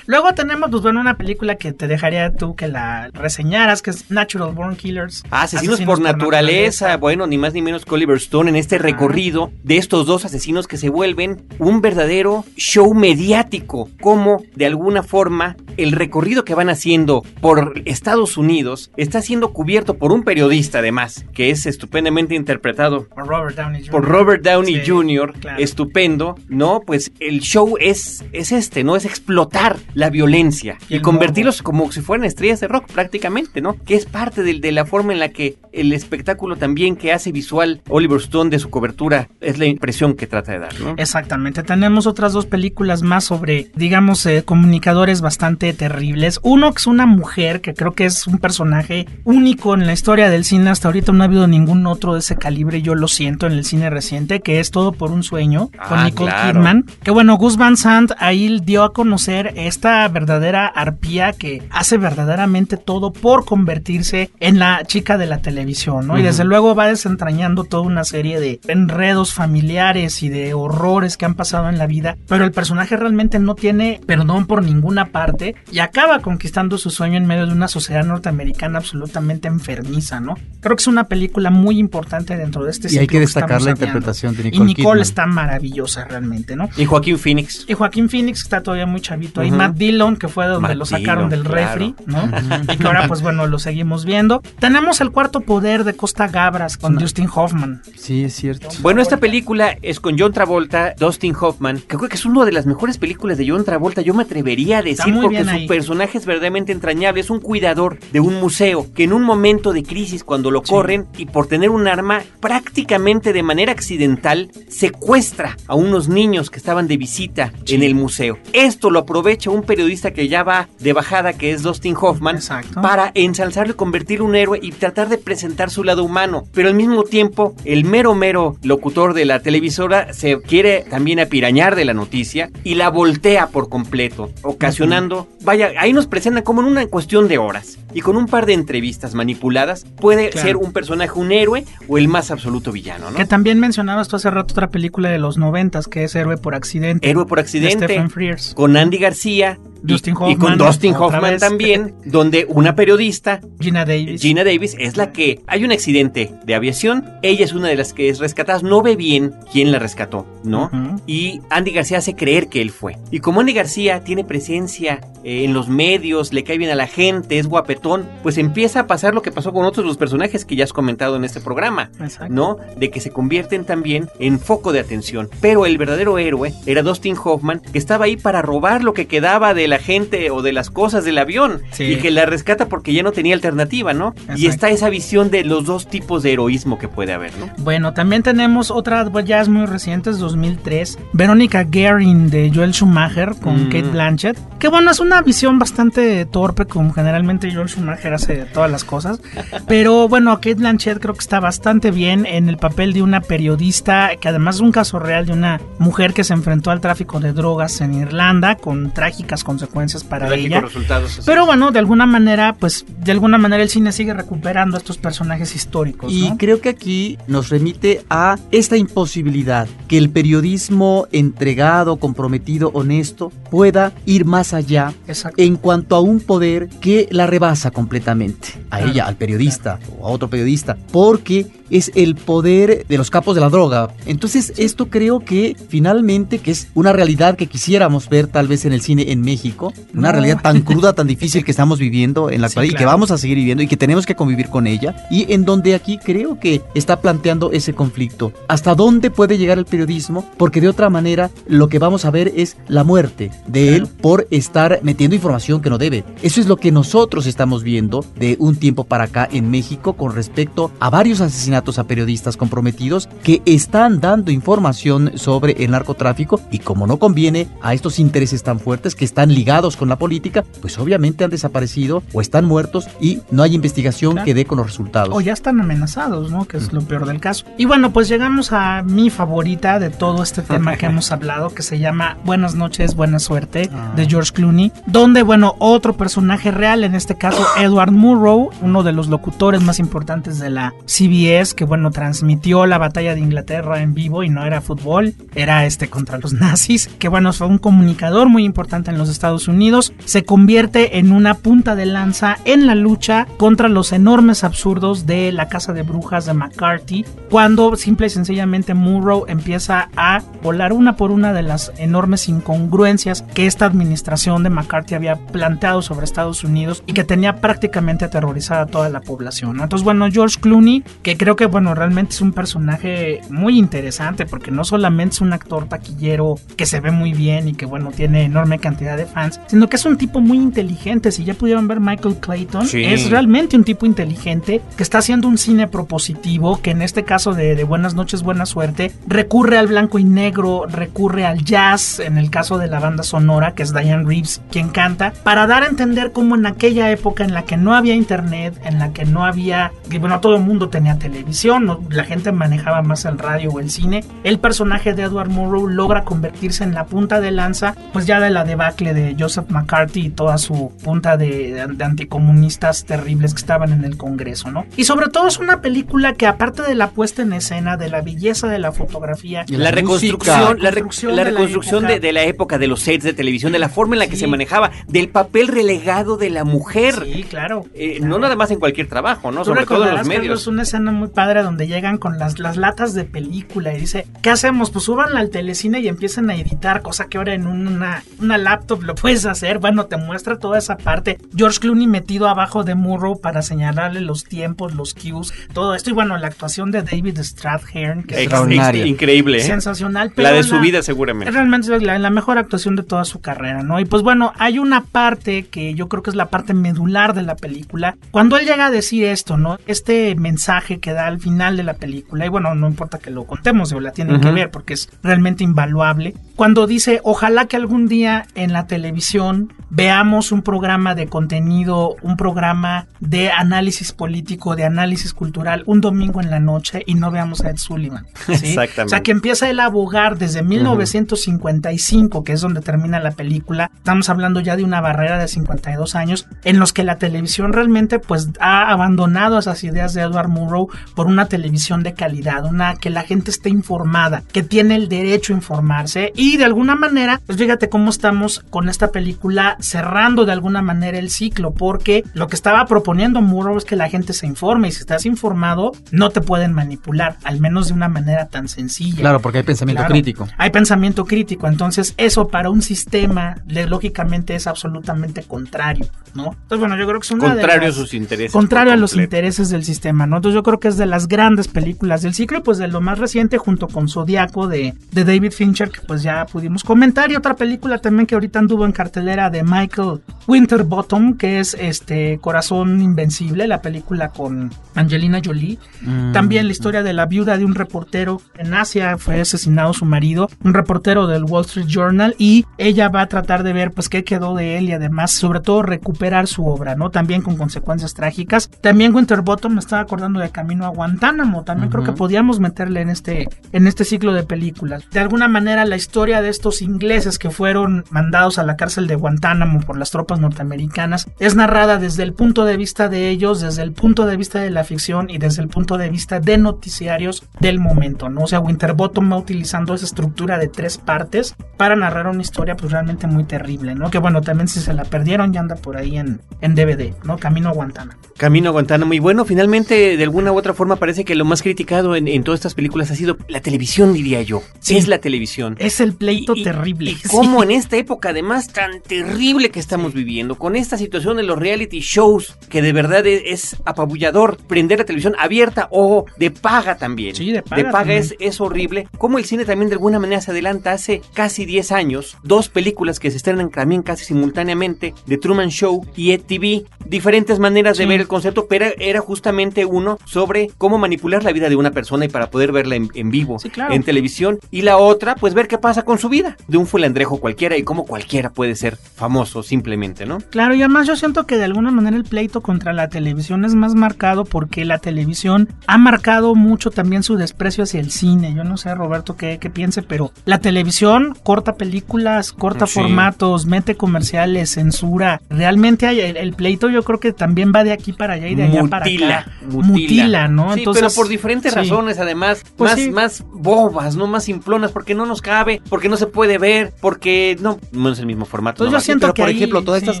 Luego 0.06 0.34
tenemos, 0.34 0.70
pues 0.70 0.82
bueno, 0.82 1.00
una 1.00 1.16
película 1.16 1.56
que 1.56 1.72
te 1.72 1.88
dejaría 1.88 2.32
tú 2.32 2.54
que 2.54 2.68
la 2.68 3.10
reseñaras, 3.12 3.82
que 3.82 3.90
es 3.90 4.10
Natural 4.10 4.52
Born 4.52 4.76
Killers. 4.76 5.24
Ah, 5.30 5.42
Asesinos, 5.42 5.80
por, 5.80 6.00
naturaleza. 6.00 6.96
bueno, 6.96 7.26
ni 7.26 7.38
más 7.38 7.54
ni 7.54 7.62
menos 7.62 7.84
que 7.84 7.94
Oliver 7.94 8.18
Stone 8.18 8.50
en 8.50 8.56
este 8.56 8.78
recorrido 8.78 9.50
de 9.64 9.78
estos 9.78 10.06
dos 10.06 10.24
asesinos 10.24 10.68
que 10.68 10.76
se 10.76 10.90
vuelven 10.90 11.42
un 11.58 11.80
verdadero 11.80 12.44
show 12.56 12.92
mediático, 12.94 13.88
como 14.00 14.42
de 14.54 14.66
alguna 14.66 15.02
forma 15.02 15.56
el 15.76 15.92
recorrido 15.92 16.44
que 16.44 16.54
van 16.54 16.68
haciendo 16.68 17.22
por 17.40 17.82
Estados 17.84 18.36
Unidos 18.36 18.90
está 18.96 19.22
siendo 19.22 19.52
cubierto 19.60 19.98
por 19.98 20.10
un 20.10 20.22
periodista 20.22 20.78
además, 20.78 21.26
que 21.34 21.50
es 21.50 21.66
estupendamente 21.66 22.34
interpretado 22.34 23.06
Por 23.08 23.26
Robert 23.26 23.56
Downey 23.58 23.80
Jr. 23.82 23.90
por 23.90 24.08
Robert 24.08 24.42
Downey 24.42 24.76
Sí, 24.76 24.90
Jr., 24.90 25.34
claro. 25.38 25.62
estupendo, 25.62 26.34
¿no? 26.48 26.80
Pues 26.86 27.12
el 27.20 27.40
show 27.40 27.76
es, 27.78 28.24
es 28.32 28.52
este, 28.52 28.84
¿no? 28.84 28.96
Es 28.96 29.04
explotar 29.04 29.76
la 29.92 30.08
violencia 30.08 30.78
Y 30.88 30.96
y, 30.96 31.00
convertirlos 31.00 31.60
como 31.60 31.92
si 31.92 32.00
fueran 32.00 32.24
estrellas 32.24 32.60
de 32.60 32.68
rock 32.68 32.90
prácticamente, 32.90 33.60
¿no? 33.60 33.76
Que 33.84 33.96
es 33.96 34.06
parte 34.06 34.42
de, 34.42 34.72
la 34.72 34.86
forma 34.86 35.12
en 35.12 35.18
la 35.18 35.28
que 35.28 35.58
el 35.74 35.92
espectáculo 35.92 36.56
también 36.56 36.96
que 36.96 37.12
hace 37.12 37.30
visual 37.30 37.82
Oliver 37.90 38.18
Stone 38.18 38.48
de 38.48 38.60
su 38.60 38.70
cobertura 38.70 39.28
es 39.42 39.58
la 39.58 39.66
impresión 39.66 40.14
que 40.14 40.26
trata 40.26 40.52
de 40.52 40.60
dar, 40.60 40.80
¿no? 40.80 40.94
Exactamente. 40.96 41.62
Tenemos 41.62 42.06
otras 42.06 42.32
dos 42.32 42.46
películas 42.46 43.02
más 43.02 43.24
sobre, 43.24 43.70
digamos, 43.74 44.24
eh, 44.24 44.42
comunicadores 44.42 45.20
bastante 45.20 45.74
terribles. 45.74 46.40
Uno 46.42 46.72
que 46.72 46.78
es 46.78 46.86
una 46.86 47.04
mujer, 47.04 47.60
que 47.60 47.74
creo 47.74 47.92
que 47.92 48.06
es 48.06 48.26
un 48.26 48.38
personaje 48.38 49.06
único 49.24 49.49
en 49.50 49.86
la 49.86 49.92
historia 49.92 50.30
del 50.30 50.44
cine. 50.44 50.70
Hasta 50.70 50.88
ahorita 50.88 51.12
no 51.12 51.22
ha 51.22 51.26
habido 51.26 51.46
ningún 51.46 51.86
otro 51.86 52.14
de 52.14 52.20
ese 52.20 52.36
calibre, 52.36 52.82
yo 52.82 52.94
lo 52.94 53.08
siento, 53.08 53.46
en 53.46 53.52
el 53.54 53.64
cine 53.64 53.90
reciente, 53.90 54.40
que 54.40 54.60
es 54.60 54.70
Todo 54.70 54.92
por 54.92 55.10
un 55.10 55.22
sueño. 55.22 55.70
con 55.88 55.98
Ah, 55.98 56.04
Nicole 56.04 56.30
claro. 56.30 56.52
Kidman. 56.60 56.84
Que 57.02 57.10
bueno, 57.10 57.36
Gus 57.36 57.56
Van 57.56 57.76
Sant 57.76 58.12
ahí 58.18 58.60
dio 58.62 58.84
a 58.84 58.92
conocer 58.92 59.52
esta 59.56 60.06
verdadera 60.08 60.66
arpía 60.66 61.32
que 61.32 61.62
hace 61.70 61.98
verdaderamente 61.98 62.76
todo 62.76 63.12
por 63.12 63.44
convertirse 63.44 64.30
en 64.40 64.58
la 64.58 64.84
chica 64.84 65.18
de 65.18 65.26
la 65.26 65.38
televisión, 65.38 66.06
¿no? 66.06 66.18
Y 66.18 66.22
desde 66.22 66.44
luego 66.44 66.74
va 66.74 66.86
desentrañando 66.86 67.64
toda 67.64 67.82
una 67.82 68.04
serie 68.04 68.40
de 68.40 68.60
enredos 68.68 69.34
familiares 69.34 70.22
y 70.22 70.28
de 70.28 70.54
horrores 70.54 71.16
que 71.16 71.24
han 71.26 71.34
pasado 71.34 71.68
en 71.68 71.78
la 71.78 71.86
vida, 71.86 72.16
pero 72.28 72.44
el 72.44 72.52
personaje 72.52 72.96
realmente 72.96 73.38
no 73.38 73.54
tiene 73.54 74.00
perdón 74.06 74.46
por 74.46 74.62
ninguna 74.62 75.06
parte 75.06 75.54
y 75.72 75.80
acaba 75.80 76.20
conquistando 76.20 76.78
su 76.78 76.90
sueño 76.90 77.16
en 77.16 77.26
medio 77.26 77.46
de 77.46 77.52
una 77.52 77.68
sociedad 77.68 78.04
norteamericana 78.04 78.78
absolutamente 78.78 79.29
enfermiza, 79.38 80.20
¿no? 80.20 80.34
Creo 80.60 80.76
que 80.76 80.80
es 80.82 80.86
una 80.86 81.04
película 81.04 81.50
muy 81.50 81.78
importante 81.78 82.36
dentro 82.36 82.64
de 82.64 82.70
este 82.70 82.92
Y 82.92 82.98
hay 82.98 83.06
que 83.06 83.18
destacar 83.20 83.62
la 83.62 83.70
interpretación 83.70 84.36
de 84.36 84.42
Y 84.42 84.44
Nicole 84.50 84.64
Nicole 84.66 84.84
Kidman. 84.84 85.00
está 85.00 85.26
maravillosa 85.26 86.04
realmente, 86.04 86.54
¿no? 86.56 86.68
Y 86.76 86.84
Joaquín 86.84 87.18
Phoenix. 87.18 87.64
Y 87.68 87.74
Joaquín 87.74 88.08
Phoenix 88.10 88.40
que 88.40 88.46
está 88.46 88.62
todavía 88.62 88.86
muy 88.86 89.00
chavito. 89.00 89.42
Y 89.42 89.48
Ujú. 89.48 89.56
Matt 89.56 89.76
Dillon, 89.76 90.16
que 90.16 90.28
fue 90.28 90.46
donde 90.46 90.68
Matt 90.68 90.76
lo 90.76 90.84
sacaron 90.84 91.30
Dillon, 91.30 91.44
del 91.44 91.52
refri, 91.52 91.94
claro. 92.06 92.26
¿no? 92.26 92.72
y 92.74 92.76
que 92.76 92.86
ahora, 92.86 93.08
pues 93.08 93.22
bueno, 93.22 93.46
lo 93.46 93.58
seguimos 93.58 94.04
viendo. 94.04 94.42
Tenemos 94.58 95.00
el 95.00 95.10
cuarto 95.10 95.40
poder 95.40 95.84
de 95.84 95.94
Costa 95.94 96.28
Gabras 96.28 96.76
con 96.76 97.00
Justin 97.00 97.28
Hoffman. 97.34 97.82
Sí, 97.96 98.24
es 98.24 98.34
cierto. 98.34 98.68
Bueno, 98.80 99.00
esta 99.00 99.16
película 99.16 99.76
es 99.82 99.98
con 100.00 100.18
John 100.18 100.32
Travolta, 100.32 100.94
Dustin 100.98 101.34
Hoffman, 101.40 101.78
que 101.80 101.96
creo 101.96 102.08
que 102.08 102.16
es 102.16 102.24
una 102.26 102.44
de 102.44 102.52
las 102.52 102.66
mejores 102.66 102.98
películas 102.98 103.38
de 103.38 103.48
John 103.48 103.64
Travolta, 103.64 104.02
yo 104.02 104.12
me 104.14 104.22
atrevería 104.24 104.78
a 104.78 104.82
decir, 104.82 105.14
porque 105.20 105.42
su 105.44 105.50
ahí. 105.50 105.66
personaje 105.68 106.18
es 106.18 106.26
verdaderamente 106.26 106.72
entrañable, 106.72 107.20
es 107.20 107.30
un 107.30 107.40
cuidador 107.40 107.98
de 108.12 108.20
un 108.20 108.34
museo 108.40 108.86
que 108.94 109.04
en 109.04 109.12
un 109.12 109.19
momento 109.22 109.72
de 109.72 109.82
crisis, 109.82 110.24
cuando 110.24 110.50
lo 110.50 110.60
Sí. 110.64 110.70
corren 110.70 111.06
y 111.16 111.26
por 111.26 111.46
tener 111.46 111.70
un 111.70 111.86
arma, 111.88 112.22
prácticamente 112.40 113.32
de 113.32 113.42
manera 113.42 113.72
accidental, 113.72 114.50
secuestra 114.68 115.56
a 115.66 115.74
unos 115.74 116.08
niños 116.08 116.50
que 116.50 116.58
estaban 116.58 116.86
de 116.88 116.96
visita 116.96 117.52
en 117.66 117.82
el 117.82 117.94
museo. 117.94 118.38
Esto 118.52 118.90
lo 118.90 119.00
aprovecha 119.00 119.50
un 119.50 119.62
periodista 119.62 120.12
que 120.12 120.28
ya 120.28 120.42
va 120.42 120.68
de 120.78 120.92
bajada, 120.92 121.32
que 121.32 121.52
es 121.52 121.62
Dustin 121.62 121.94
Hoffman, 122.00 122.36
Exacto. 122.36 122.80
para 122.80 123.10
ensalzarlo 123.14 123.72
y 123.72 123.76
convertirlo 123.76 124.24
en 124.24 124.30
un 124.30 124.36
héroe 124.36 124.58
y 124.62 124.72
tratar 124.72 125.08
de 125.08 125.18
presentar 125.18 125.70
su 125.70 125.84
lado 125.84 126.04
humano. 126.04 126.44
Pero 126.52 126.68
al 126.68 126.74
mismo 126.74 127.04
tiempo, 127.04 127.54
el 127.64 127.84
mero 127.84 128.14
mero 128.14 128.56
locutor 128.62 129.14
de 129.14 129.24
la 129.24 129.40
televisora 129.40 130.12
se 130.12 130.40
quiere 130.40 130.84
también 130.88 131.20
apirañar 131.20 131.76
de 131.76 131.84
la 131.84 131.94
noticia 131.94 132.50
y 132.64 132.74
la 132.74 132.90
voltea 132.90 133.48
por 133.48 133.68
completo, 133.68 134.30
ocasionando, 134.42 135.28
vaya, 135.42 135.72
ahí 135.78 135.92
nos 135.92 136.06
presentan 136.06 136.42
como 136.42 136.60
en 136.60 136.66
una 136.68 136.86
cuestión 136.86 137.28
de 137.28 137.38
horas 137.38 137.78
y 137.94 138.00
con 138.00 138.16
un 138.16 138.26
par 138.26 138.46
de 138.46 138.52
entrevistas 138.54 139.09
manipuladas 139.14 139.84
puede 140.00 140.30
Claro. 140.30 140.46
ser 140.46 140.56
un 140.56 140.72
personaje 140.72 141.18
un 141.18 141.32
héroe 141.32 141.64
o 141.88 141.98
el 141.98 142.08
más 142.08 142.30
absoluto 142.30 142.72
villano, 142.72 143.10
¿no? 143.10 143.16
Que 143.16 143.24
también 143.26 143.58
mencionabas 143.60 144.08
tú 144.08 144.16
hace 144.16 144.30
rato 144.30 144.52
otra 144.52 144.70
película 144.70 145.08
de 145.10 145.18
los 145.18 145.38
noventas 145.38 145.86
que 145.88 146.04
es 146.04 146.14
Héroe 146.14 146.36
por 146.36 146.54
accidente. 146.54 147.08
Héroe 147.08 147.26
por 147.26 147.38
de 147.38 147.42
accidente. 147.42 147.84
Stephen 147.84 148.10
Frears. 148.10 148.54
Con 148.54 148.76
Andy 148.76 148.98
García. 148.98 149.58
Dustin 149.82 150.12
y, 150.12 150.16
con 150.16 150.52
Hoffman, 150.52 150.58
Dustin 150.58 150.94
Hoffman 150.94 151.22
vez. 151.22 151.40
también, 151.40 151.94
donde 152.04 152.46
una 152.48 152.74
periodista 152.74 153.40
Gina 153.58 153.84
Davis. 153.84 154.20
Gina 154.20 154.44
Davis 154.44 154.76
es 154.78 154.96
la 154.96 155.12
que 155.12 155.40
hay 155.46 155.64
un 155.64 155.72
accidente 155.72 156.32
de 156.44 156.54
aviación, 156.54 157.04
ella 157.22 157.44
es 157.44 157.52
una 157.52 157.68
de 157.68 157.76
las 157.76 157.92
que 157.92 158.08
es 158.08 158.18
rescatada, 158.18 158.60
no 158.62 158.82
ve 158.82 158.96
bien 158.96 159.34
quién 159.52 159.72
la 159.72 159.78
rescató, 159.78 160.26
¿no? 160.44 160.70
Y 161.06 161.40
Andy 161.50 161.72
García 161.72 161.98
hace 161.98 162.14
creer 162.14 162.48
que 162.48 162.60
él 162.60 162.70
fue. 162.70 162.96
Y 163.10 163.20
como 163.20 163.40
Andy 163.40 163.52
García 163.52 164.02
tiene 164.04 164.24
presencia 164.24 165.00
eh, 165.24 165.44
en 165.44 165.54
los 165.54 165.68
medios, 165.68 166.32
le 166.32 166.44
cae 166.44 166.58
bien 166.58 166.70
a 166.70 166.74
la 166.74 166.86
gente, 166.86 167.38
es 167.38 167.46
guapetón, 167.46 168.08
pues 168.22 168.38
empieza 168.38 168.80
a 168.80 168.86
pasar 168.86 169.14
lo 169.14 169.22
que 169.22 169.30
pasó 169.30 169.52
con 169.52 169.64
otros 169.64 169.86
los 169.86 169.96
personajes 169.96 170.44
que 170.44 170.56
ya 170.56 170.64
has 170.64 170.72
comentado 170.72 171.16
en 171.16 171.24
este 171.24 171.40
programa, 171.40 171.90
Exacto. 172.00 172.32
¿no? 172.32 172.56
De 172.76 172.90
que 172.90 173.00
se 173.00 173.10
convierten 173.10 173.64
también 173.64 174.08
en 174.18 174.38
foco 174.38 174.72
de 174.72 174.80
atención. 174.80 175.28
Pero 175.40 175.66
el 175.66 175.78
verdadero 175.78 176.18
héroe 176.18 176.54
era 176.66 176.82
Dustin 176.82 177.16
Hoffman, 177.22 177.60
que 177.60 177.78
estaba 177.78 178.06
ahí 178.06 178.16
para 178.16 178.42
robar 178.42 178.82
lo 178.82 178.94
que 178.94 179.06
quedaba 179.06 179.54
de 179.54 179.68
la 179.70 179.78
gente 179.78 180.30
o 180.30 180.42
de 180.42 180.52
las 180.52 180.68
cosas 180.70 181.04
del 181.04 181.16
avión 181.18 181.62
Sí. 181.72 181.84
y 181.84 181.96
que 181.96 182.10
la 182.10 182.26
rescata 182.26 182.66
porque 182.68 182.92
ya 182.92 183.02
no 183.02 183.12
tenía 183.12 183.34
alternativa, 183.34 183.94
¿no? 183.94 184.14
Y 184.16 184.20
Exacto. 184.46 184.48
está 184.48 184.70
esa 184.70 184.90
visión 184.90 185.30
de 185.30 185.44
los 185.44 185.64
dos 185.64 185.86
tipos 185.88 186.22
de 186.22 186.32
heroísmo 186.34 186.78
que 186.78 186.88
puede 186.88 187.12
haber, 187.12 187.32
¿no? 187.38 187.48
Bueno, 187.58 187.94
también 187.94 188.22
tenemos 188.22 188.70
otra, 188.70 189.04
pues, 189.10 189.24
ya 189.24 189.40
es 189.40 189.48
muy 189.48 189.64
reciente, 189.66 190.10
es 190.10 190.18
2003. 190.18 190.98
Verónica 191.12 191.64
Guerin 191.64 192.28
de 192.30 192.50
Joel 192.54 192.72
Schumacher 192.74 193.34
con 193.40 193.64
Mm. 193.68 193.70
Kate 193.70 193.82
Blanchett. 193.88 194.38
Que 194.58 194.68
bueno, 194.68 194.90
es 194.90 195.00
una 195.00 195.22
visión 195.22 195.58
bastante 195.58 196.24
torpe, 196.26 196.66
como 196.66 196.92
generalmente 196.92 197.52
Joel 197.54 197.68
Schumacher 197.68 198.12
hace 198.12 198.36
todas 198.52 198.70
las 198.70 198.84
cosas. 198.84 199.20
Pero 199.68 200.08
bueno, 200.08 200.34
Kate 200.36 200.54
Blanchett 200.56 200.98
creo 201.00 201.14
que 201.14 201.20
está 201.20 201.40
bastante 201.40 201.90
bien 201.90 202.26
en 202.26 202.48
el 202.48 202.56
papel 202.58 202.92
de 202.92 203.02
una 203.02 203.20
periodista, 203.20 204.10
que 204.20 204.28
además 204.28 204.56
es 204.56 204.60
un 204.60 204.72
caso 204.72 204.98
real 204.98 205.26
de 205.26 205.32
una 205.32 205.60
mujer 205.78 206.12
que 206.12 206.24
se 206.24 206.32
enfrentó 206.34 206.70
al 206.70 206.80
tráfico 206.80 207.20
de 207.20 207.32
drogas 207.32 207.80
en 207.80 207.94
Irlanda 207.94 208.56
con 208.56 208.90
trágicas 208.92 209.44
consecuencias 209.44 209.59
para 210.04 210.26
Trágicos 210.26 210.46
ella. 210.46 210.60
resultados. 210.60 211.20
Pero 211.24 211.46
bueno, 211.46 211.70
de 211.70 211.78
alguna 211.78 212.06
manera, 212.06 212.54
pues 212.58 212.84
de 212.88 213.12
alguna 213.12 213.38
manera 213.38 213.62
el 213.62 213.68
cine 213.68 213.92
sigue 213.92 214.12
recuperando 214.14 214.76
a 214.76 214.78
estos 214.78 214.98
personajes 214.98 215.54
históricos. 215.54 216.12
Y 216.12 216.30
¿no? 216.30 216.38
creo 216.38 216.60
que 216.60 216.68
aquí 216.68 217.18
nos 217.26 217.48
remite 217.48 218.02
a 218.10 218.38
esta 218.50 218.76
imposibilidad 218.76 219.68
que 219.88 219.98
el 219.98 220.10
periodismo 220.10 221.06
entregado, 221.12 221.96
comprometido, 221.96 222.70
honesto 222.74 223.32
pueda 223.50 223.92
ir 224.06 224.24
más 224.24 224.54
allá 224.54 224.92
Exacto. 225.06 225.42
en 225.42 225.56
cuanto 225.56 225.96
a 225.96 226.00
un 226.00 226.20
poder 226.20 226.68
que 226.80 227.08
la 227.10 227.26
rebasa 227.26 227.70
completamente. 227.70 228.48
A 228.70 228.78
Claro, 228.78 228.92
ella, 228.92 229.06
al 229.06 229.16
periodista 229.16 229.78
o 230.00 230.06
a 230.06 230.10
otro 230.10 230.28
periodista, 230.30 230.76
porque 230.92 231.46
es 231.70 231.90
el 231.94 232.14
poder 232.16 232.84
de 232.88 232.98
los 232.98 233.10
capos 233.10 233.34
de 233.34 233.40
la 233.40 233.48
droga. 233.48 233.88
Entonces, 234.06 234.52
esto 234.56 234.86
creo 234.88 235.20
que 235.20 235.56
finalmente, 235.68 236.38
que 236.38 236.50
es 236.50 236.68
una 236.74 236.92
realidad 236.92 237.36
que 237.36 237.46
quisiéramos 237.46 238.08
ver 238.08 238.26
tal 238.26 238.48
vez 238.48 238.64
en 238.64 238.72
el 238.72 238.80
cine 238.82 239.12
en 239.12 239.20
México, 239.22 239.72
una 239.94 240.08
No. 240.08 240.12
realidad 240.12 240.40
tan 240.42 240.62
cruda, 240.62 240.92
tan 240.92 241.06
difícil 241.06 241.44
que 241.44 241.50
estamos 241.50 241.78
viviendo 241.78 242.30
en 242.30 242.40
la 242.40 242.48
Sí, 242.48 242.52
actualidad 242.52 242.74
y 242.74 242.76
que 242.78 242.84
vamos 242.86 243.10
a 243.10 243.18
seguir 243.18 243.36
viviendo 243.36 243.62
y 243.62 243.66
que 243.66 243.76
tenemos 243.76 244.06
que 244.06 244.14
convivir 244.16 244.48
con 244.48 244.66
ella, 244.66 245.06
y 245.10 245.32
en 245.32 245.44
donde 245.44 245.74
aquí 245.74 245.98
creo 245.98 246.38
que 246.40 246.62
está 246.74 247.00
planteando 247.00 247.52
ese 247.52 247.72
conflicto. 247.72 248.32
¿Hasta 248.48 248.74
dónde 248.74 249.10
puede 249.10 249.38
llegar 249.38 249.58
el 249.58 249.64
periodismo? 249.66 250.24
Porque 250.36 250.60
de 250.60 250.68
otra 250.68 250.90
manera, 250.90 251.30
lo 251.46 251.68
que 251.68 251.78
vamos 251.78 252.04
a 252.04 252.10
ver 252.10 252.32
es 252.36 252.56
la 252.68 252.84
muerte 252.84 253.30
de 253.46 253.76
él 253.76 253.86
por 253.86 254.26
estar 254.30 254.80
metiendo 254.82 255.14
información 255.16 255.60
que 255.62 255.70
no 255.70 255.78
debe. 255.78 256.04
Eso 256.22 256.40
es 256.40 256.46
lo 256.48 256.56
que 256.56 256.72
nosotros 256.72 257.26
estamos 257.26 257.62
viendo 257.62 258.04
de 258.16 258.36
un 258.40 258.56
tiempo 258.56 258.84
para 258.84 259.04
acá 259.04 259.28
en 259.30 259.50
México 259.50 259.92
con 259.94 260.14
respecto 260.14 260.70
a 260.80 260.90
varios 260.90 261.20
asesinatos 261.20 261.59
a 261.60 261.84
periodistas 261.84 262.36
comprometidos 262.36 263.08
que 263.22 263.42
están 263.46 264.00
dando 264.00 264.30
información 264.30 265.12
sobre 265.16 265.52
el 265.64 265.70
narcotráfico 265.72 266.40
y 266.50 266.58
como 266.58 266.86
no 266.86 266.98
conviene 266.98 267.48
a 267.62 267.74
estos 267.74 267.98
intereses 267.98 268.42
tan 268.42 268.58
fuertes 268.60 268.94
que 268.94 269.04
están 269.04 269.32
ligados 269.34 269.76
con 269.76 269.88
la 269.88 269.96
política, 269.98 270.44
pues 270.60 270.78
obviamente 270.78 271.22
han 271.24 271.30
desaparecido 271.30 272.02
o 272.12 272.20
están 272.20 272.44
muertos 272.46 272.86
y 273.00 273.20
no 273.30 273.42
hay 273.42 273.54
investigación 273.54 274.12
Claro. 274.12 274.24
que 274.26 274.34
dé 274.34 274.44
con 274.46 274.58
los 274.58 274.66
resultados. 274.66 275.14
O 275.14 275.20
ya 275.20 275.32
están 275.32 275.60
amenazados, 275.60 276.30
¿no? 276.30 276.46
Que 276.46 276.56
es 276.56 276.72
lo 276.72 276.80
peor 276.82 277.06
del 277.06 277.20
caso. 277.20 277.44
Y 277.58 277.66
bueno, 277.66 277.92
pues 277.92 278.08
llegamos 278.08 278.52
a 278.52 278.82
mi 278.82 279.10
favorita 279.10 279.78
de 279.78 279.90
todo 279.90 280.22
este 280.22 280.42
tema 280.42 280.76
que 280.76 280.86
hemos 280.90 281.12
hablado, 281.12 281.50
que 281.50 281.62
se 281.62 281.78
llama 281.78 282.16
Buenas 282.24 282.54
noches, 282.54 282.94
buena 282.96 283.18
suerte, 283.18 283.68
Ah. 283.72 283.92
de 283.94 284.06
George 284.06 284.32
Clooney, 284.32 284.72
donde, 284.86 285.22
bueno, 285.22 285.54
otro 285.58 285.92
personaje 285.96 286.50
real, 286.50 286.82
en 286.84 286.94
este 286.94 287.16
caso 287.16 287.44
Edward 287.58 287.92
Murrow, 287.92 288.50
uno 288.62 288.82
de 288.82 288.92
los 288.92 289.08
locutores 289.08 289.62
más 289.62 289.78
importantes 289.78 290.38
de 290.38 290.50
la 290.50 290.72
CBS, 290.86 291.49
que, 291.54 291.64
bueno, 291.64 291.90
transmitió 291.90 292.66
la 292.66 292.78
batalla 292.78 293.14
de 293.14 293.20
Inglaterra 293.20 293.82
en 293.82 293.94
vivo 293.94 294.22
y 294.22 294.28
no 294.28 294.44
era 294.44 294.60
fútbol, 294.60 295.14
era 295.34 295.66
este 295.66 295.88
contra 295.88 296.18
los 296.18 296.32
nazis, 296.32 296.88
que, 296.98 297.08
bueno, 297.08 297.32
fue 297.32 297.46
un 297.46 297.58
comunicador 297.58 298.28
muy 298.28 298.44
importante 298.44 298.90
en 298.90 298.98
los 298.98 299.08
Estados 299.08 299.48
Unidos, 299.48 299.92
se 300.04 300.24
convierte 300.24 300.98
en 300.98 301.12
una 301.12 301.34
punta 301.34 301.74
de 301.74 301.86
lanza 301.86 302.36
en 302.44 302.66
la 302.66 302.74
lucha 302.74 303.26
contra 303.36 303.68
los 303.68 303.92
enormes 303.92 304.44
absurdos 304.44 305.06
de 305.06 305.32
la 305.32 305.48
casa 305.48 305.72
de 305.72 305.82
brujas 305.82 306.26
de 306.26 306.34
McCarthy, 306.34 307.04
cuando 307.30 307.76
simple 307.76 308.06
y 308.06 308.10
sencillamente 308.10 308.74
Murrow 308.74 309.24
empieza 309.28 309.88
a 309.96 310.22
volar 310.42 310.72
una 310.72 310.96
por 310.96 311.10
una 311.10 311.32
de 311.32 311.42
las 311.42 311.72
enormes 311.78 312.28
incongruencias 312.28 313.22
que 313.34 313.46
esta 313.46 313.66
administración 313.66 314.42
de 314.42 314.50
McCarthy 314.50 314.94
había 314.94 315.16
planteado 315.16 315.82
sobre 315.82 316.04
Estados 316.04 316.44
Unidos 316.44 316.82
y 316.86 316.92
que 316.92 317.04
tenía 317.04 317.36
prácticamente 317.36 318.04
aterrorizada 318.04 318.62
a 318.62 318.66
toda 318.66 318.88
la 318.88 319.00
población. 319.00 319.60
Entonces, 319.60 319.84
bueno, 319.84 320.08
George 320.10 320.40
Clooney, 320.40 320.84
que 321.02 321.16
creo 321.16 321.36
que, 321.36 321.39
bueno, 321.46 321.74
realmente 321.74 322.14
es 322.14 322.20
un 322.20 322.32
personaje 322.32 323.20
muy 323.30 323.58
interesante 323.58 324.26
porque 324.26 324.50
no 324.50 324.64
solamente 324.64 325.14
es 325.14 325.20
un 325.20 325.32
actor 325.32 325.66
taquillero 325.68 326.36
que 326.56 326.66
se 326.66 326.80
ve 326.80 326.90
muy 326.90 327.12
bien 327.12 327.48
y 327.48 327.54
que, 327.54 327.66
bueno, 327.66 327.90
tiene 327.90 328.24
enorme 328.24 328.58
cantidad 328.58 328.96
de 328.96 329.06
fans, 329.06 329.40
sino 329.48 329.68
que 329.68 329.76
es 329.76 329.84
un 329.86 329.96
tipo 329.96 330.20
muy 330.20 330.38
inteligente. 330.38 331.12
Si 331.12 331.24
ya 331.24 331.34
pudieron 331.34 331.68
ver 331.68 331.80
Michael 331.80 332.16
Clayton, 332.16 332.66
Sí. 332.66 332.84
es 332.84 333.10
realmente 333.10 333.56
un 333.56 333.64
tipo 333.64 333.86
inteligente 333.86 334.60
que 334.76 334.82
está 334.82 334.98
haciendo 334.98 335.28
un 335.28 335.38
cine 335.38 335.66
propositivo, 335.68 336.60
que 336.62 336.70
en 336.70 336.82
este 336.82 337.04
caso 337.04 337.34
de, 337.34 337.54
de 337.56 337.64
Buenas 337.64 337.94
noches, 337.94 338.22
buena 338.22 338.46
suerte, 338.46 338.90
recurre 339.06 339.58
al 339.58 339.66
blanco 339.68 339.98
y 339.98 340.04
negro, 340.04 340.64
recurre 340.68 341.24
al 341.26 341.44
jazz, 341.44 342.00
en 342.00 342.18
el 342.18 342.30
caso 342.30 342.58
de 342.58 342.66
la 342.68 342.80
banda 342.80 343.02
sonora, 343.02 343.54
que 343.54 343.62
es 343.62 343.72
Diane 343.72 344.04
Reeves 344.04 344.40
quien 344.50 344.68
canta, 344.70 345.12
para 345.22 345.46
dar 345.46 345.62
a 345.62 345.66
entender 345.68 346.12
cómo 346.12 346.34
en 346.34 346.46
aquella 346.46 346.90
época 346.90 347.24
en 347.24 347.32
la 347.34 347.42
que 347.44 347.56
no 347.56 347.74
había 347.74 347.94
internet, 347.94 348.58
en 348.64 348.78
la 348.78 348.92
que 348.92 349.04
no 349.04 349.24
había, 349.24 349.72
que 349.88 349.98
bueno, 349.98 350.20
todo 350.20 350.36
el 350.36 350.42
mundo 350.42 350.68
tenía 350.68 350.98
televisión 350.98 351.19
televisión, 351.20 351.66
¿no? 351.66 351.84
la 351.90 352.04
gente 352.04 352.32
manejaba 352.32 352.80
más 352.82 353.04
el 353.04 353.18
radio 353.18 353.50
o 353.50 353.60
el 353.60 353.70
cine. 353.70 354.04
El 354.24 354.38
personaje 354.38 354.94
de 354.94 355.02
Edward 355.02 355.28
Murrow 355.28 355.68
logra 355.68 356.04
convertirse 356.04 356.64
en 356.64 356.74
la 356.74 356.86
punta 356.86 357.20
de 357.20 357.30
lanza, 357.30 357.74
pues 357.92 358.06
ya 358.06 358.20
de 358.20 358.30
la 358.30 358.44
debacle 358.44 358.94
de 358.94 359.14
Joseph 359.18 359.50
McCarthy 359.50 360.06
y 360.06 360.10
toda 360.10 360.38
su 360.38 360.72
punta 360.82 361.16
de, 361.16 361.66
de 361.68 361.84
anticomunistas 361.84 362.84
terribles 362.84 363.34
que 363.34 363.40
estaban 363.40 363.72
en 363.72 363.84
el 363.84 363.98
Congreso, 363.98 364.50
¿no? 364.50 364.64
Y 364.76 364.84
sobre 364.84 365.08
todo 365.08 365.28
es 365.28 365.38
una 365.38 365.60
película 365.60 366.14
que 366.14 366.26
aparte 366.26 366.62
de 366.62 366.74
la 366.74 366.90
puesta 366.90 367.22
en 367.22 367.34
escena, 367.34 367.76
de 367.76 367.90
la 367.90 368.00
belleza 368.00 368.48
de 368.48 368.58
la 368.58 368.72
fotografía, 368.72 369.44
la, 369.48 369.58
la 369.58 369.70
reconstrucción, 369.70 370.58
la, 370.60 370.70
reconstrucción, 370.70 371.16
la 371.16 371.24
reconstrucción 371.24 371.86
de, 371.86 372.00
de, 372.00 372.12
la 372.12 372.22
época 372.24 372.56
de 372.56 372.66
los 372.66 372.80
sets 372.80 373.04
de 373.04 373.12
televisión, 373.12 373.52
de 373.52 373.58
la 373.58 373.68
forma 373.68 373.94
en 373.94 374.00
la 374.00 374.06
que 374.06 374.14
sí. 374.14 374.20
se 374.20 374.26
manejaba, 374.26 374.70
del 374.88 375.10
papel 375.10 375.48
relegado 375.48 376.16
de 376.16 376.30
la 376.30 376.44
mujer. 376.44 376.94
Sí, 377.04 377.24
claro. 377.24 377.66
Eh, 377.74 377.96
claro. 377.98 378.08
No 378.08 378.18
nada 378.18 378.36
más 378.36 378.50
en 378.50 378.58
cualquier 378.58 378.88
trabajo, 378.88 379.30
¿no? 379.30 379.44
Sobre 379.44 379.66
todo 379.66 379.86
en 379.86 379.96
los 379.96 380.06
medios. 380.06 380.40
Es 380.40 380.46
una 380.46 380.62
escena 380.62 380.92
muy 380.92 381.09
padre 381.10 381.42
donde 381.42 381.66
llegan 381.66 381.98
con 381.98 382.18
las, 382.18 382.38
las 382.38 382.56
latas 382.56 382.94
de 382.94 383.04
película 383.04 383.74
y 383.74 383.80
dice, 383.80 384.06
¿qué 384.22 384.30
hacemos? 384.30 384.70
Pues 384.70 384.84
súbanla 384.84 385.20
al 385.20 385.30
telecine 385.30 385.80
y 385.80 385.88
empiezan 385.88 386.30
a 386.30 386.34
editar, 386.34 386.82
cosa 386.82 387.06
que 387.06 387.18
ahora 387.18 387.34
en 387.34 387.46
una, 387.46 388.02
una 388.20 388.38
laptop 388.38 388.82
lo 388.82 388.94
puedes 388.94 389.26
hacer. 389.26 389.58
Bueno, 389.58 389.86
te 389.86 389.96
muestra 389.96 390.38
toda 390.38 390.58
esa 390.58 390.76
parte. 390.76 391.18
George 391.34 391.58
Clooney 391.60 391.86
metido 391.86 392.28
abajo 392.28 392.64
de 392.64 392.74
Murrow 392.74 393.20
para 393.20 393.42
señalarle 393.42 394.00
los 394.00 394.24
tiempos, 394.24 394.74
los 394.74 394.94
cues, 394.94 395.32
todo 395.52 395.74
esto. 395.74 395.90
Y 395.90 395.92
bueno, 395.92 396.16
la 396.18 396.28
actuación 396.28 396.70
de 396.70 396.82
David 396.82 397.18
Strathairn, 397.20 398.04
que 398.04 398.24
es 398.24 398.86
increíble. 398.86 399.38
¿eh? 399.38 399.42
Sensacional. 399.42 400.12
la 400.16 400.32
de 400.32 400.42
su 400.42 400.56
la, 400.56 400.60
vida 400.60 400.82
seguramente. 400.82 401.30
Realmente 401.30 401.74
es 401.74 401.82
la, 401.82 401.98
la 401.98 402.10
mejor 402.10 402.38
actuación 402.38 402.76
de 402.76 402.82
toda 402.82 403.04
su 403.04 403.20
carrera, 403.20 403.62
¿no? 403.62 403.80
Y 403.80 403.84
pues 403.84 404.02
bueno, 404.02 404.32
hay 404.38 404.58
una 404.58 404.84
parte 404.84 405.46
que 405.46 405.74
yo 405.74 405.88
creo 405.88 406.02
que 406.02 406.10
es 406.10 406.16
la 406.16 406.26
parte 406.26 406.54
medular 406.54 407.14
de 407.14 407.22
la 407.22 407.36
película. 407.36 407.96
Cuando 408.10 408.36
él 408.36 408.46
llega 408.46 408.66
a 408.66 408.70
decir 408.70 409.04
esto, 409.04 409.36
¿no? 409.36 409.58
Este 409.66 410.14
mensaje 410.14 410.78
que 410.78 410.92
da 410.92 410.99
al 411.06 411.20
final 411.20 411.56
de 411.56 411.62
la 411.62 411.74
película, 411.74 412.26
y 412.26 412.28
bueno, 412.28 412.54
no 412.54 412.66
importa 412.66 412.98
que 412.98 413.10
lo 413.10 413.24
contemos, 413.24 413.72
o 413.72 413.80
la 413.80 413.92
tienen 413.92 414.16
uh 414.16 414.18
-huh. 414.18 414.22
que 414.22 414.30
ver 414.32 414.50
porque 414.50 414.74
es 414.74 414.90
realmente 415.02 415.44
invaluable. 415.44 416.14
Cuando 416.36 416.66
dice, 416.66 417.00
ojalá 417.04 417.46
que 417.46 417.56
algún 417.56 417.86
día 417.86 418.26
en 418.34 418.52
la 418.52 418.66
televisión 418.66 419.52
veamos 419.70 420.32
un 420.32 420.42
programa 420.42 420.94
de 420.94 421.06
contenido, 421.06 421.96
un 422.02 422.16
programa 422.16 422.86
de 422.98 423.30
análisis 423.30 423.92
político, 423.92 424.56
de 424.56 424.64
análisis 424.64 425.14
cultural, 425.14 425.62
un 425.66 425.80
domingo 425.80 426.20
en 426.20 426.30
la 426.30 426.40
noche 426.40 426.82
y 426.86 426.94
no 426.94 427.10
veamos 427.10 427.42
a 427.42 427.50
Ed 427.50 427.56
Sullivan. 427.56 428.06
¿sí? 428.26 428.32
Exactamente. 428.32 428.80
O 428.80 428.88
sea, 428.88 429.02
que 429.02 429.12
empieza 429.12 429.48
él 429.48 429.60
a 429.60 429.66
abogar 429.66 430.18
desde 430.18 430.42
1955, 430.42 432.18
uh 432.18 432.20
-huh. 432.20 432.24
que 432.24 432.32
es 432.32 432.40
donde 432.40 432.60
termina 432.60 432.98
la 432.98 433.12
película. 433.12 433.70
Estamos 433.76 434.08
hablando 434.08 434.40
ya 434.40 434.56
de 434.56 434.64
una 434.64 434.80
barrera 434.80 435.18
de 435.18 435.28
52 435.28 435.94
años 435.94 436.26
en 436.44 436.58
los 436.58 436.72
que 436.72 436.82
la 436.82 436.96
televisión 436.96 437.52
realmente 437.52 437.98
pues 437.98 438.30
ha 438.40 438.70
abandonado 438.70 439.38
esas 439.38 439.62
ideas 439.64 439.94
de 439.94 440.02
Edward 440.02 440.28
Murrow 440.28 440.68
por 440.94 441.06
una 441.06 441.26
televisión 441.26 441.82
de 441.82 441.94
calidad, 441.94 442.44
una 442.44 442.76
que 442.76 442.90
la 442.90 443.02
gente 443.02 443.30
esté 443.30 443.50
informada, 443.50 444.22
que 444.32 444.42
tiene 444.42 444.76
el 444.76 444.88
derecho 444.88 445.32
a 445.32 445.36
informarse 445.36 446.12
y 446.14 446.36
de 446.36 446.44
alguna 446.44 446.74
manera, 446.74 447.20
pues 447.26 447.38
fíjate 447.38 447.68
cómo 447.68 447.90
estamos 447.90 448.44
con 448.50 448.68
esta 448.68 448.90
película 448.90 449.56
cerrando 449.60 450.24
de 450.24 450.32
alguna 450.32 450.62
manera 450.62 450.98
el 450.98 451.10
ciclo, 451.10 451.52
porque 451.52 452.04
lo 452.14 452.28
que 452.28 452.36
estaba 452.36 452.64
proponiendo 452.66 453.20
Murrow 453.20 453.56
es 453.56 453.64
que 453.64 453.76
la 453.76 453.88
gente 453.88 454.12
se 454.12 454.26
informe 454.26 454.68
y 454.68 454.72
si 454.72 454.80
estás 454.80 455.06
informado 455.06 455.72
no 455.90 456.10
te 456.10 456.20
pueden 456.20 456.52
manipular, 456.52 457.16
al 457.24 457.40
menos 457.40 457.68
de 457.68 457.74
una 457.74 457.88
manera 457.88 458.26
tan 458.28 458.48
sencilla. 458.48 459.00
Claro, 459.00 459.20
porque 459.20 459.38
hay 459.38 459.44
pensamiento 459.44 459.80
claro, 459.80 459.92
crítico. 459.92 460.28
Hay 460.36 460.50
pensamiento 460.50 461.04
crítico, 461.04 461.46
entonces 461.46 461.94
eso 461.96 462.28
para 462.28 462.50
un 462.50 462.62
sistema 462.62 463.36
lógicamente 463.46 464.34
es 464.34 464.46
absolutamente 464.46 465.22
contrario, 465.22 465.86
¿no? 466.14 466.32
Entonces 466.32 466.58
bueno, 466.58 466.76
yo 466.76 466.86
creo 466.86 467.00
que 467.00 467.04
es 467.04 467.10
una 467.10 467.34
contrario 467.34 467.60
de 467.60 467.66
las, 467.68 467.76
a 467.76 467.80
sus 467.80 467.94
intereses. 467.94 468.32
Contrario 468.32 468.72
a 468.72 468.76
los 468.76 468.96
intereses 468.96 469.50
del 469.50 469.64
sistema, 469.64 470.06
¿no? 470.06 470.16
Entonces 470.16 470.34
yo 470.34 470.42
creo 470.42 470.58
que 470.58 470.68
es 470.68 470.76
de 470.80 470.86
las 470.86 471.06
grandes 471.06 471.46
películas 471.46 472.02
del 472.02 472.14
ciclo, 472.14 472.42
pues 472.42 472.58
de 472.58 472.66
lo 472.66 472.80
más 472.80 472.98
reciente 472.98 473.38
junto 473.38 473.68
con 473.68 473.88
Zodiaco 473.88 474.48
de, 474.48 474.74
de 474.90 475.04
David 475.04 475.30
Fincher, 475.30 475.70
que 475.70 475.80
pues 475.82 476.02
ya 476.02 476.26
pudimos 476.26 476.64
comentar, 476.64 477.12
y 477.12 477.16
otra 477.16 477.36
película 477.36 477.78
también 477.78 478.06
que 478.06 478.14
ahorita 478.16 478.38
anduvo 478.38 478.64
en 478.64 478.72
cartelera 478.72 479.30
de 479.30 479.44
Michael 479.44 480.00
Winterbottom, 480.26 481.16
que 481.16 481.38
es 481.38 481.54
este 481.54 482.18
Corazón 482.20 482.80
Invencible, 482.80 483.46
la 483.46 483.62
película 483.62 484.08
con 484.08 484.50
Angelina 484.74 485.20
Jolie. 485.24 485.58
Mm. 485.82 486.12
También 486.12 486.46
la 486.46 486.52
historia 486.52 486.82
de 486.82 486.92
la 486.92 487.06
viuda 487.06 487.36
de 487.36 487.44
un 487.44 487.54
reportero 487.54 488.20
en 488.38 488.54
Asia, 488.54 488.96
fue 488.98 489.20
asesinado 489.20 489.72
su 489.74 489.84
marido, 489.84 490.28
un 490.42 490.54
reportero 490.54 491.06
del 491.06 491.24
Wall 491.24 491.44
Street 491.44 491.66
Journal, 491.66 492.14
y 492.18 492.46
ella 492.58 492.88
va 492.88 493.02
a 493.02 493.06
tratar 493.06 493.42
de 493.42 493.52
ver 493.52 493.72
pues 493.72 493.88
qué 493.88 494.02
quedó 494.02 494.34
de 494.34 494.58
él 494.58 494.68
y 494.68 494.72
además 494.72 495.12
sobre 495.12 495.40
todo 495.40 495.62
recuperar 495.62 496.26
su 496.26 496.46
obra, 496.46 496.74
¿no? 496.74 496.90
También 496.90 497.22
con 497.22 497.36
consecuencias 497.36 497.94
trágicas. 497.94 498.50
También 498.60 498.94
Winterbottom 498.94 499.54
me 499.54 499.60
estaba 499.60 499.82
acordando 499.82 500.20
de 500.20 500.30
Camino 500.30 500.64
a 500.64 500.69
Guantánamo, 500.70 501.44
también 501.44 501.68
uh 501.68 501.70
-huh. 501.70 501.72
creo 501.72 501.84
que 501.84 501.92
podíamos 501.92 502.40
meterle 502.40 502.80
en 502.80 502.90
este, 502.90 503.28
en 503.52 503.66
este 503.66 503.84
ciclo 503.84 504.12
de 504.12 504.22
películas. 504.22 504.84
De 504.90 505.00
alguna 505.00 505.28
manera 505.28 505.64
la 505.64 505.76
historia 505.76 506.22
de 506.22 506.28
estos 506.28 506.62
ingleses 506.62 507.18
que 507.18 507.30
fueron 507.30 507.84
mandados 507.90 508.38
a 508.38 508.42
la 508.44 508.56
cárcel 508.56 508.86
de 508.86 508.94
Guantánamo 508.94 509.60
por 509.60 509.78
las 509.78 509.90
tropas 509.90 510.20
norteamericanas 510.20 511.08
es 511.18 511.34
narrada 511.36 511.78
desde 511.78 512.02
el 512.02 512.12
punto 512.12 512.44
de 512.44 512.56
vista 512.56 512.88
de 512.88 513.08
ellos, 513.08 513.40
desde 513.40 513.62
el 513.62 513.72
punto 513.72 514.06
de 514.06 514.16
vista 514.16 514.40
de 514.40 514.50
la 514.50 514.64
ficción 514.64 515.10
y 515.10 515.18
desde 515.18 515.42
el 515.42 515.48
punto 515.48 515.78
de 515.78 515.90
vista 515.90 516.20
de 516.20 516.38
noticiarios 516.38 517.24
del 517.40 517.58
momento, 517.58 518.08
¿no? 518.08 518.22
O 518.22 518.26
sea, 518.26 518.40
Winterbottom 518.40 519.12
va 519.12 519.16
utilizando 519.16 519.74
esa 519.74 519.84
estructura 519.84 520.38
de 520.38 520.48
tres 520.48 520.78
partes 520.78 521.34
para 521.56 521.76
narrar 521.76 522.06
una 522.06 522.22
historia 522.22 522.56
pues 522.56 522.72
realmente 522.72 523.06
muy 523.06 523.24
terrible, 523.24 523.74
¿no? 523.74 523.90
Que 523.90 523.98
bueno, 523.98 524.20
también 524.20 524.48
si 524.48 524.60
se 524.60 524.72
la 524.72 524.84
perdieron 524.84 525.32
ya 525.32 525.40
anda 525.40 525.56
por 525.56 525.76
ahí 525.76 525.96
en, 525.98 526.20
en 526.40 526.54
DVD, 526.54 526.94
¿no? 527.04 527.18
Camino 527.18 527.50
a 527.50 527.52
Guantánamo. 527.52 528.00
Camino 528.16 528.50
a 528.50 528.52
Guantánamo. 528.52 528.92
Y 528.94 528.98
bueno, 528.98 529.24
finalmente, 529.24 529.96
de 529.96 530.02
alguna 530.02 530.32
u 530.32 530.36
otra 530.36 530.52
forma, 530.52 530.59
parece 530.76 531.04
que 531.04 531.14
lo 531.14 531.24
más 531.24 531.42
criticado 531.42 531.96
en, 531.96 532.08
en 532.08 532.24
todas 532.24 532.38
estas 532.40 532.54
películas 532.54 532.90
ha 532.90 532.94
sido 532.94 533.16
la 533.28 533.40
televisión, 533.40 533.92
diría 533.92 534.22
yo. 534.22 534.42
Sí. 534.60 534.76
Es 534.76 534.88
la 534.88 534.98
televisión. 534.98 535.56
Es 535.58 535.80
el 535.80 535.94
pleito 535.94 536.34
y, 536.34 536.42
terrible. 536.42 536.90
Y, 536.90 536.94
y 537.04 537.08
cómo 537.08 537.42
en 537.42 537.50
esta 537.50 537.76
época, 537.76 538.10
además, 538.10 538.48
tan 538.48 538.80
terrible 538.80 539.50
que 539.50 539.60
estamos 539.60 539.94
viviendo, 539.94 540.36
con 540.36 540.56
esta 540.56 540.76
situación 540.76 541.16
de 541.16 541.22
los 541.22 541.38
reality 541.38 541.80
shows, 541.80 542.36
que 542.48 542.62
de 542.62 542.72
verdad 542.72 543.06
es, 543.06 543.22
es 543.24 543.56
apabullador, 543.64 544.36
prender 544.46 544.78
la 544.78 544.84
televisión 544.84 545.14
abierta 545.18 545.68
o 545.70 546.06
de 546.16 546.30
paga 546.30 546.76
también. 546.76 547.14
Sí, 547.14 547.32
de 547.32 547.42
paga. 547.42 547.62
De 547.62 547.70
paga 547.70 547.94
es, 547.94 548.14
es, 548.18 548.40
horrible. 548.40 548.88
Cómo 548.98 549.18
el 549.18 549.24
cine 549.24 549.44
también 549.44 549.68
de 549.68 549.74
alguna 549.74 549.98
manera 549.98 550.20
se 550.20 550.30
adelanta 550.30 550.72
hace 550.72 551.02
casi 551.14 551.44
10 551.46 551.72
años. 551.72 552.16
Dos 552.22 552.48
películas 552.48 553.00
que 553.00 553.10
se 553.10 553.16
estrenan 553.16 553.50
también 553.50 553.82
casi 553.82 554.04
simultáneamente, 554.04 554.94
The 555.06 555.18
Truman 555.18 555.50
Show 555.50 555.86
y 555.96 556.12
ETV. 556.12 556.66
Diferentes 556.86 557.38
maneras 557.38 557.76
sí. 557.76 557.82
de 557.82 557.88
ver 557.88 558.00
el 558.00 558.08
concepto, 558.08 558.46
pero 558.48 558.66
era 558.78 559.00
justamente 559.00 559.64
uno 559.64 559.98
sobre 560.04 560.49
cómo 560.58 560.78
manipular 560.78 561.22
la 561.24 561.32
vida 561.32 561.48
de 561.48 561.56
una 561.56 561.70
persona 561.70 562.04
y 562.04 562.08
para 562.08 562.30
poder 562.30 562.52
verla 562.52 562.76
en, 562.76 562.88
en 562.94 563.10
vivo, 563.10 563.38
sí, 563.38 563.50
claro. 563.50 563.74
en 563.74 563.82
televisión. 563.82 564.38
Y 564.50 564.62
la 564.62 564.76
otra, 564.76 565.14
pues 565.14 565.34
ver 565.34 565.48
qué 565.48 565.58
pasa 565.58 565.84
con 565.84 565.98
su 565.98 566.08
vida, 566.08 566.36
de 566.48 566.58
un 566.58 566.66
fulandrejo 566.66 567.18
cualquiera 567.18 567.56
y 567.56 567.62
cómo 567.62 567.84
cualquiera 567.84 568.30
puede 568.30 568.54
ser 568.56 568.76
famoso 568.76 569.42
simplemente, 569.42 570.06
¿no? 570.06 570.18
Claro, 570.30 570.54
y 570.54 570.62
además 570.62 570.86
yo 570.86 570.96
siento 570.96 571.26
que 571.26 571.36
de 571.36 571.44
alguna 571.44 571.70
manera 571.70 571.96
el 571.96 572.04
pleito 572.04 572.40
contra 572.40 572.72
la 572.72 572.88
televisión 572.88 573.44
es 573.44 573.54
más 573.54 573.74
marcado 573.74 574.24
porque 574.24 574.64
la 574.64 574.78
televisión 574.78 575.48
ha 575.66 575.78
marcado 575.78 576.34
mucho 576.34 576.70
también 576.70 577.02
su 577.02 577.16
desprecio 577.16 577.64
hacia 577.64 577.80
el 577.80 577.90
cine. 577.90 578.34
Yo 578.34 578.44
no 578.44 578.56
sé, 578.56 578.74
Roberto, 578.74 579.16
qué, 579.16 579.38
qué 579.38 579.50
piense, 579.50 579.82
pero 579.82 580.12
la 580.24 580.38
televisión 580.38 581.16
corta 581.22 581.54
películas, 581.54 582.32
corta 582.32 582.66
sí. 582.66 582.74
formatos, 582.74 583.46
mete 583.46 583.76
comerciales, 583.76 584.50
censura. 584.50 585.20
Realmente 585.30 585.86
hay 585.86 586.00
el, 586.00 586.16
el, 586.16 586.32
pleito 586.34 586.68
yo 586.70 586.82
creo 586.82 587.00
que 587.00 587.12
también 587.12 587.52
va 587.54 587.64
de 587.64 587.72
aquí 587.72 587.92
para 587.92 588.14
allá 588.14 588.28
y 588.28 588.34
de 588.34 588.44
allá 588.44 588.62
mutila, 588.62 588.70
para 588.70 588.84
acá. 588.84 589.30
Mutila, 589.42 589.68
mutila 589.68 590.28
¿no? 590.30 590.52
Sí, 590.54 590.60
Entonces, 590.60 590.82
pero 590.82 590.94
por 590.94 591.08
diferentes 591.08 591.52
sí. 591.52 591.58
razones, 591.58 591.98
además, 591.98 592.42
pues 592.56 592.70
más, 592.70 592.80
sí. 592.80 592.90
más 592.90 593.24
bobas, 593.32 593.96
no 593.96 594.06
más 594.06 594.24
simplonas, 594.24 594.72
porque 594.72 594.94
no 594.94 595.06
nos 595.06 595.22
cabe, 595.22 595.62
porque 595.68 595.88
no 595.88 595.96
se 595.96 596.06
puede 596.06 596.38
ver, 596.38 596.72
porque 596.80 597.36
no, 597.40 597.58
no 597.72 597.90
es 597.90 597.98
el 597.98 598.06
mismo 598.06 598.24
formato. 598.24 598.58
Pues 598.58 598.70
no 598.70 598.78
yo 598.78 598.80
siento 598.80 599.02
pero, 599.02 599.14
que 599.14 599.22
por 599.22 599.28
ahí, 599.28 599.36
ejemplo, 599.36 599.62
todas 599.62 599.82
estas 599.82 600.00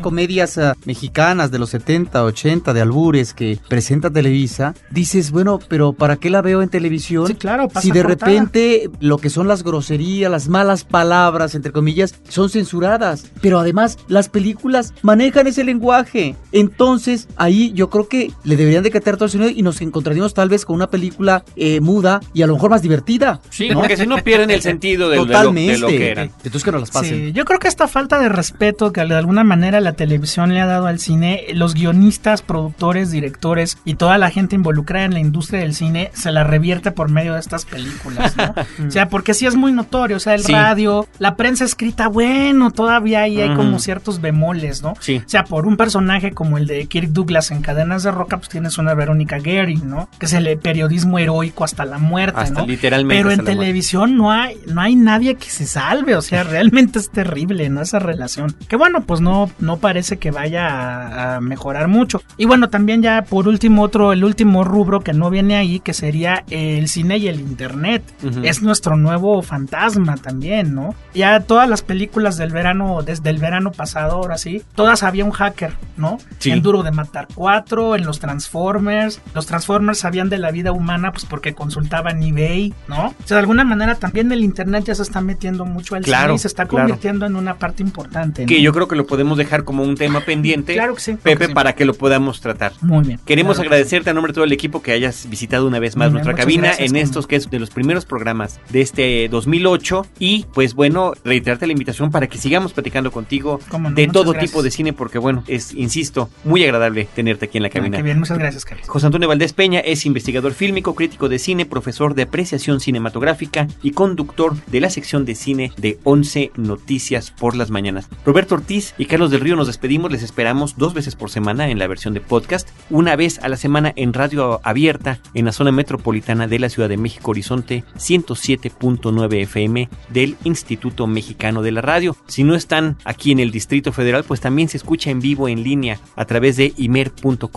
comedias 0.00 0.56
uh, 0.56 0.72
mexicanas 0.84 1.50
de 1.50 1.58
los 1.58 1.70
70, 1.70 2.24
80, 2.24 2.72
de 2.72 2.80
albures 2.80 3.34
que 3.34 3.58
presenta 3.68 4.10
Televisa, 4.10 4.74
dices, 4.90 5.30
bueno, 5.30 5.58
pero 5.68 5.92
¿para 5.92 6.16
qué 6.16 6.30
la 6.30 6.42
veo 6.42 6.62
en 6.62 6.68
televisión? 6.68 7.26
Sí, 7.26 7.34
claro, 7.34 7.68
pasa 7.68 7.80
Si 7.80 7.90
de 7.90 8.02
repente 8.02 8.90
lo 9.00 9.18
que 9.18 9.30
son 9.30 9.48
las 9.48 9.62
groserías, 9.62 10.30
las 10.30 10.48
malas 10.48 10.84
palabras, 10.84 11.54
entre 11.54 11.72
comillas, 11.72 12.14
son 12.28 12.50
censuradas, 12.50 13.26
pero 13.40 13.58
además 13.58 13.98
las 14.08 14.28
películas 14.28 14.94
manejan 15.02 15.46
ese 15.46 15.64
lenguaje. 15.64 16.36
Entonces, 16.52 17.28
ahí 17.36 17.72
yo 17.74 17.90
creo 17.90 18.08
que 18.08 18.32
le 18.44 18.56
deberían 18.56 18.82
de 18.82 18.90
catar 18.90 19.16
todo 19.16 19.26
el 19.26 19.30
sonido 19.30 19.50
y 19.50 19.62
nos 19.62 19.80
encontraríamos 19.80 20.19
tal 20.28 20.48
vez 20.48 20.64
con 20.64 20.76
una 20.76 20.88
película 20.88 21.44
eh, 21.56 21.80
muda 21.80 22.20
y 22.34 22.42
a 22.42 22.46
lo 22.46 22.54
mejor 22.54 22.70
más 22.70 22.82
divertida. 22.82 23.40
Sí, 23.50 23.68
¿no? 23.68 23.80
porque 23.80 23.96
si 23.96 24.06
no 24.06 24.18
pierden 24.18 24.50
el 24.50 24.62
sentido 24.62 25.08
de, 25.08 25.16
Totalmente. 25.16 25.72
De, 25.72 25.78
lo, 25.78 25.86
de 25.86 25.92
lo 25.92 25.98
que 25.98 26.10
eran. 26.10 26.30
Entonces 26.36 26.64
que 26.64 26.72
no 26.72 26.78
las 26.78 26.90
pasen. 26.90 27.26
Sí, 27.26 27.32
yo 27.32 27.44
creo 27.44 27.58
que 27.58 27.68
esta 27.68 27.88
falta 27.88 28.18
de 28.20 28.28
respeto 28.28 28.92
que 28.92 29.04
de 29.04 29.14
alguna 29.14 29.44
manera 29.44 29.80
la 29.80 29.94
televisión 29.94 30.54
le 30.54 30.60
ha 30.60 30.66
dado 30.66 30.86
al 30.86 30.98
cine, 30.98 31.46
los 31.54 31.74
guionistas, 31.74 32.42
productores, 32.42 33.10
directores 33.10 33.78
y 33.84 33.94
toda 33.94 34.18
la 34.18 34.30
gente 34.30 34.54
involucrada 34.56 35.04
en 35.04 35.14
la 35.14 35.20
industria 35.20 35.60
del 35.60 35.74
cine 35.74 36.10
se 36.14 36.30
la 36.30 36.44
revierte 36.44 36.90
por 36.90 37.10
medio 37.10 37.34
de 37.34 37.40
estas 37.40 37.64
películas, 37.64 38.36
¿no? 38.36 38.54
o 38.86 38.90
sea, 38.90 39.08
porque 39.08 39.34
sí 39.34 39.46
es 39.46 39.56
muy 39.56 39.72
notorio, 39.72 40.16
o 40.16 40.20
sea, 40.20 40.34
el 40.34 40.44
sí. 40.44 40.52
radio, 40.52 41.06
La 41.18 41.36
prensa 41.36 41.64
escrita, 41.64 42.08
bueno, 42.08 42.70
todavía 42.70 43.22
ahí 43.22 43.40
hay 43.40 43.54
como 43.54 43.78
ciertos 43.78 44.20
bemoles, 44.20 44.82
¿no? 44.82 44.94
Sí. 45.00 45.22
O 45.24 45.28
sea, 45.28 45.44
por 45.44 45.66
un 45.66 45.76
personaje 45.76 46.32
como 46.32 46.58
el 46.58 46.66
de 46.66 46.86
Kirk 46.86 47.08
Douglas 47.10 47.50
en 47.50 47.62
Cadenas 47.62 48.02
de 48.02 48.10
Roca, 48.10 48.36
pues 48.36 48.48
tienes 48.48 48.78
una 48.78 48.94
Verónica 48.94 49.38
Gary, 49.38 49.76
¿no? 49.76 50.08
Que 50.18 50.26
es 50.26 50.32
el 50.34 50.58
periodismo 50.58 51.18
heroico 51.18 51.64
hasta 51.64 51.86
la 51.86 51.96
muerte, 51.98 52.40
Hasta 52.40 52.60
¿no? 52.60 52.66
literalmente 52.66 53.16
Pero 53.22 53.30
en 53.30 53.44
televisión 53.44 54.16
no 54.16 54.30
hay, 54.30 54.58
no 54.66 54.82
hay 54.82 54.94
nadie 54.94 55.36
que 55.36 55.48
se 55.48 55.66
salve, 55.66 56.14
o 56.14 56.20
sea, 56.20 56.44
realmente 56.44 56.98
es 56.98 57.10
terrible, 57.10 57.70
¿no? 57.70 57.80
Esa 57.80 57.98
relación. 57.98 58.54
Que 58.68 58.76
bueno, 58.76 59.02
pues 59.02 59.20
no, 59.20 59.50
no 59.60 59.78
parece 59.78 60.18
que 60.18 60.30
vaya 60.30 60.66
a, 60.66 61.36
a 61.36 61.40
mejorar 61.40 61.88
mucho. 61.88 62.22
Y 62.36 62.44
bueno, 62.44 62.68
también 62.68 63.02
ya 63.02 63.22
por 63.22 63.48
último 63.48 63.82
otro, 63.82 64.12
el 64.12 64.24
último 64.24 64.62
rubro 64.64 65.00
que 65.00 65.12
no 65.14 65.30
viene 65.30 65.56
ahí, 65.56 65.80
que 65.80 65.94
sería 65.94 66.44
el 66.50 66.88
cine 66.88 67.16
y 67.16 67.28
el 67.28 67.40
internet. 67.40 68.02
Ujú. 68.22 68.40
Es 68.44 68.62
nuestro 68.62 68.96
nuevo 68.96 69.40
fantasma 69.42 70.16
también, 70.16 70.74
¿no? 70.74 70.94
Ya 71.14 71.40
todas 71.40 71.68
las 71.68 71.82
películas 71.82 72.36
del 72.36 72.52
verano, 72.52 73.02
desde 73.02 73.30
el 73.30 73.38
verano 73.38 73.72
pasado, 73.72 74.16
ahora 74.16 74.36
sí, 74.38 74.62
todas 74.74 75.02
había 75.02 75.24
un 75.24 75.30
hacker, 75.30 75.72
¿no? 75.96 76.18
Sí. 76.38 76.50
En 76.50 76.62
Duro 76.62 76.82
de 76.82 76.90
Matar 76.90 77.28
4, 77.34 77.96
en 77.96 78.04
los 78.04 78.20
Transformers. 78.20 79.20
Los 79.34 79.46
Transformers 79.46 79.99
sabían 80.00 80.28
de 80.28 80.38
la 80.38 80.50
vida 80.50 80.72
humana, 80.72 81.12
pues 81.12 81.24
porque 81.24 81.54
consultaban 81.54 82.22
eBay, 82.22 82.74
¿no? 82.88 83.08
O 83.08 83.14
sea, 83.26 83.36
de 83.36 83.40
alguna 83.40 83.64
manera 83.64 83.94
también 83.94 84.30
el 84.32 84.42
internet 84.42 84.84
ya 84.86 84.94
se 84.94 85.02
está 85.02 85.20
metiendo 85.20 85.64
mucho 85.64 85.94
al 85.94 86.02
Claro, 86.02 86.28
cine 86.28 86.34
y 86.36 86.38
se 86.38 86.48
está 86.48 86.66
claro. 86.66 86.86
convirtiendo 86.88 87.26
en 87.26 87.36
una 87.36 87.56
parte 87.56 87.82
importante. 87.82 88.42
¿no? 88.42 88.48
Que 88.48 88.60
yo 88.62 88.72
creo 88.72 88.88
que 88.88 88.96
lo 88.96 89.06
podemos 89.06 89.38
dejar 89.38 89.64
como 89.64 89.82
un 89.82 89.96
tema 89.96 90.20
pendiente, 90.20 90.74
Claro 90.74 90.94
que 90.94 91.00
sí, 91.00 91.12
Pepe, 91.22 91.38
que 91.38 91.46
sí. 91.48 91.54
para 91.54 91.74
que 91.74 91.84
lo 91.84 91.94
podamos 91.94 92.40
tratar. 92.40 92.72
Muy 92.80 93.04
bien. 93.06 93.20
Queremos 93.24 93.56
Claro 93.56 93.68
que 93.70 93.74
agradecerte 93.74 94.10
a 94.10 94.14
nombre 94.14 94.32
de 94.32 94.34
todo 94.34 94.44
el 94.44 94.52
equipo 94.52 94.82
que 94.82 94.92
hayas 94.92 95.28
visitado 95.28 95.66
una 95.66 95.78
vez 95.78 95.96
más 95.96 96.08
bien, 96.08 96.14
nuestra 96.14 96.34
cabina 96.34 96.68
gracias, 96.68 96.90
en 96.90 96.96
estos 96.96 97.26
que 97.26 97.36
es 97.36 97.50
de 97.50 97.58
los 97.58 97.70
primeros 97.70 98.04
programas 98.06 98.60
de 98.70 98.80
este 98.80 99.28
2008 99.28 100.06
y 100.18 100.46
pues 100.54 100.74
bueno, 100.74 101.12
reiterarte 101.24 101.66
la 101.66 101.72
invitación 101.72 102.10
para 102.10 102.26
que 102.26 102.38
sigamos 102.38 102.72
platicando 102.72 103.10
contigo 103.10 103.60
no, 103.78 103.90
de 103.90 104.06
todo 104.08 104.32
gracias. 104.32 104.50
tipo 104.50 104.62
de 104.62 104.70
cine 104.70 104.92
porque 104.92 105.18
bueno, 105.18 105.44
es 105.46 105.74
insisto, 105.74 106.30
muy 106.44 106.64
agradable 106.64 107.08
tenerte 107.14 107.46
aquí 107.46 107.58
en 107.58 107.62
la. 107.62 107.68
Ah, 107.68 107.72
cabina. 107.72 108.02
bien, 108.02 108.18
muchas 108.18 108.38
gracias, 108.38 108.64
Carlos. 108.64 108.88
José 108.88 109.06
Antonio 109.06 109.28
Valdés 109.28 109.52
Peña 109.52 109.80
es 109.90 110.06
investigador 110.06 110.52
fílmico, 110.52 110.94
crítico 110.94 111.28
de 111.28 111.38
cine, 111.38 111.66
profesor 111.66 112.14
de 112.14 112.22
apreciación 112.22 112.80
cinematográfica 112.80 113.68
y 113.82 113.92
conductor 113.92 114.54
de 114.66 114.80
la 114.80 114.90
sección 114.90 115.24
de 115.24 115.34
cine 115.34 115.72
de 115.76 115.98
11 116.04 116.52
Noticias 116.56 117.30
por 117.30 117.56
las 117.56 117.70
mañanas. 117.70 118.08
Roberto 118.24 118.54
Ortiz 118.54 118.94
y 118.98 119.06
Carlos 119.06 119.30
del 119.30 119.40
Río 119.40 119.56
nos 119.56 119.66
despedimos, 119.66 120.12
les 120.12 120.22
esperamos 120.22 120.76
dos 120.76 120.94
veces 120.94 121.16
por 121.16 121.30
semana 121.30 121.70
en 121.70 121.78
la 121.78 121.86
versión 121.86 122.14
de 122.14 122.20
podcast, 122.20 122.68
una 122.90 123.16
vez 123.16 123.38
a 123.40 123.48
la 123.48 123.56
semana 123.56 123.92
en 123.96 124.12
radio 124.12 124.60
abierta 124.62 125.20
en 125.34 125.44
la 125.44 125.52
zona 125.52 125.72
metropolitana 125.72 126.46
de 126.46 126.58
la 126.58 126.68
Ciudad 126.68 126.88
de 126.88 126.96
México 126.96 127.30
Horizonte 127.30 127.84
107.9 127.96 129.42
FM 129.42 129.88
del 130.10 130.36
Instituto 130.44 131.06
Mexicano 131.06 131.62
de 131.62 131.72
la 131.72 131.80
Radio. 131.80 132.16
Si 132.26 132.44
no 132.44 132.54
están 132.54 132.96
aquí 133.04 133.32
en 133.32 133.40
el 133.40 133.50
Distrito 133.50 133.92
Federal, 133.92 134.24
pues 134.24 134.40
también 134.40 134.68
se 134.68 134.76
escucha 134.76 135.10
en 135.10 135.20
vivo 135.20 135.48
en 135.48 135.62
línea 135.62 135.98
a 136.16 136.24
través 136.24 136.56
de 136.56 136.72
imer.com.mx, 136.76 137.48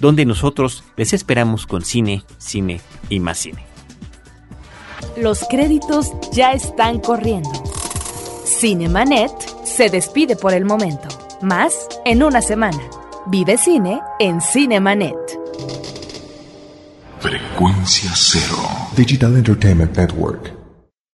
donde 0.00 0.24
nosotros 0.62 0.84
les 0.96 1.12
esperamos 1.12 1.66
con 1.66 1.82
cine, 1.82 2.22
cine 2.38 2.80
y 3.08 3.18
más 3.18 3.38
cine. 3.38 3.64
Los 5.16 5.44
créditos 5.48 6.12
ya 6.32 6.52
están 6.52 7.00
corriendo. 7.00 7.50
Cinemanet 8.44 9.32
se 9.64 9.88
despide 9.90 10.36
por 10.36 10.52
el 10.54 10.64
momento. 10.64 11.08
Más 11.42 11.74
en 12.04 12.22
una 12.22 12.40
semana. 12.40 12.80
Vive 13.26 13.56
cine 13.56 14.00
en 14.20 14.40
Cinemanet. 14.40 15.16
Frecuencia 17.18 18.10
cero. 18.14 18.58
Digital 18.96 19.36
Entertainment 19.36 19.96
Network. 19.96 20.61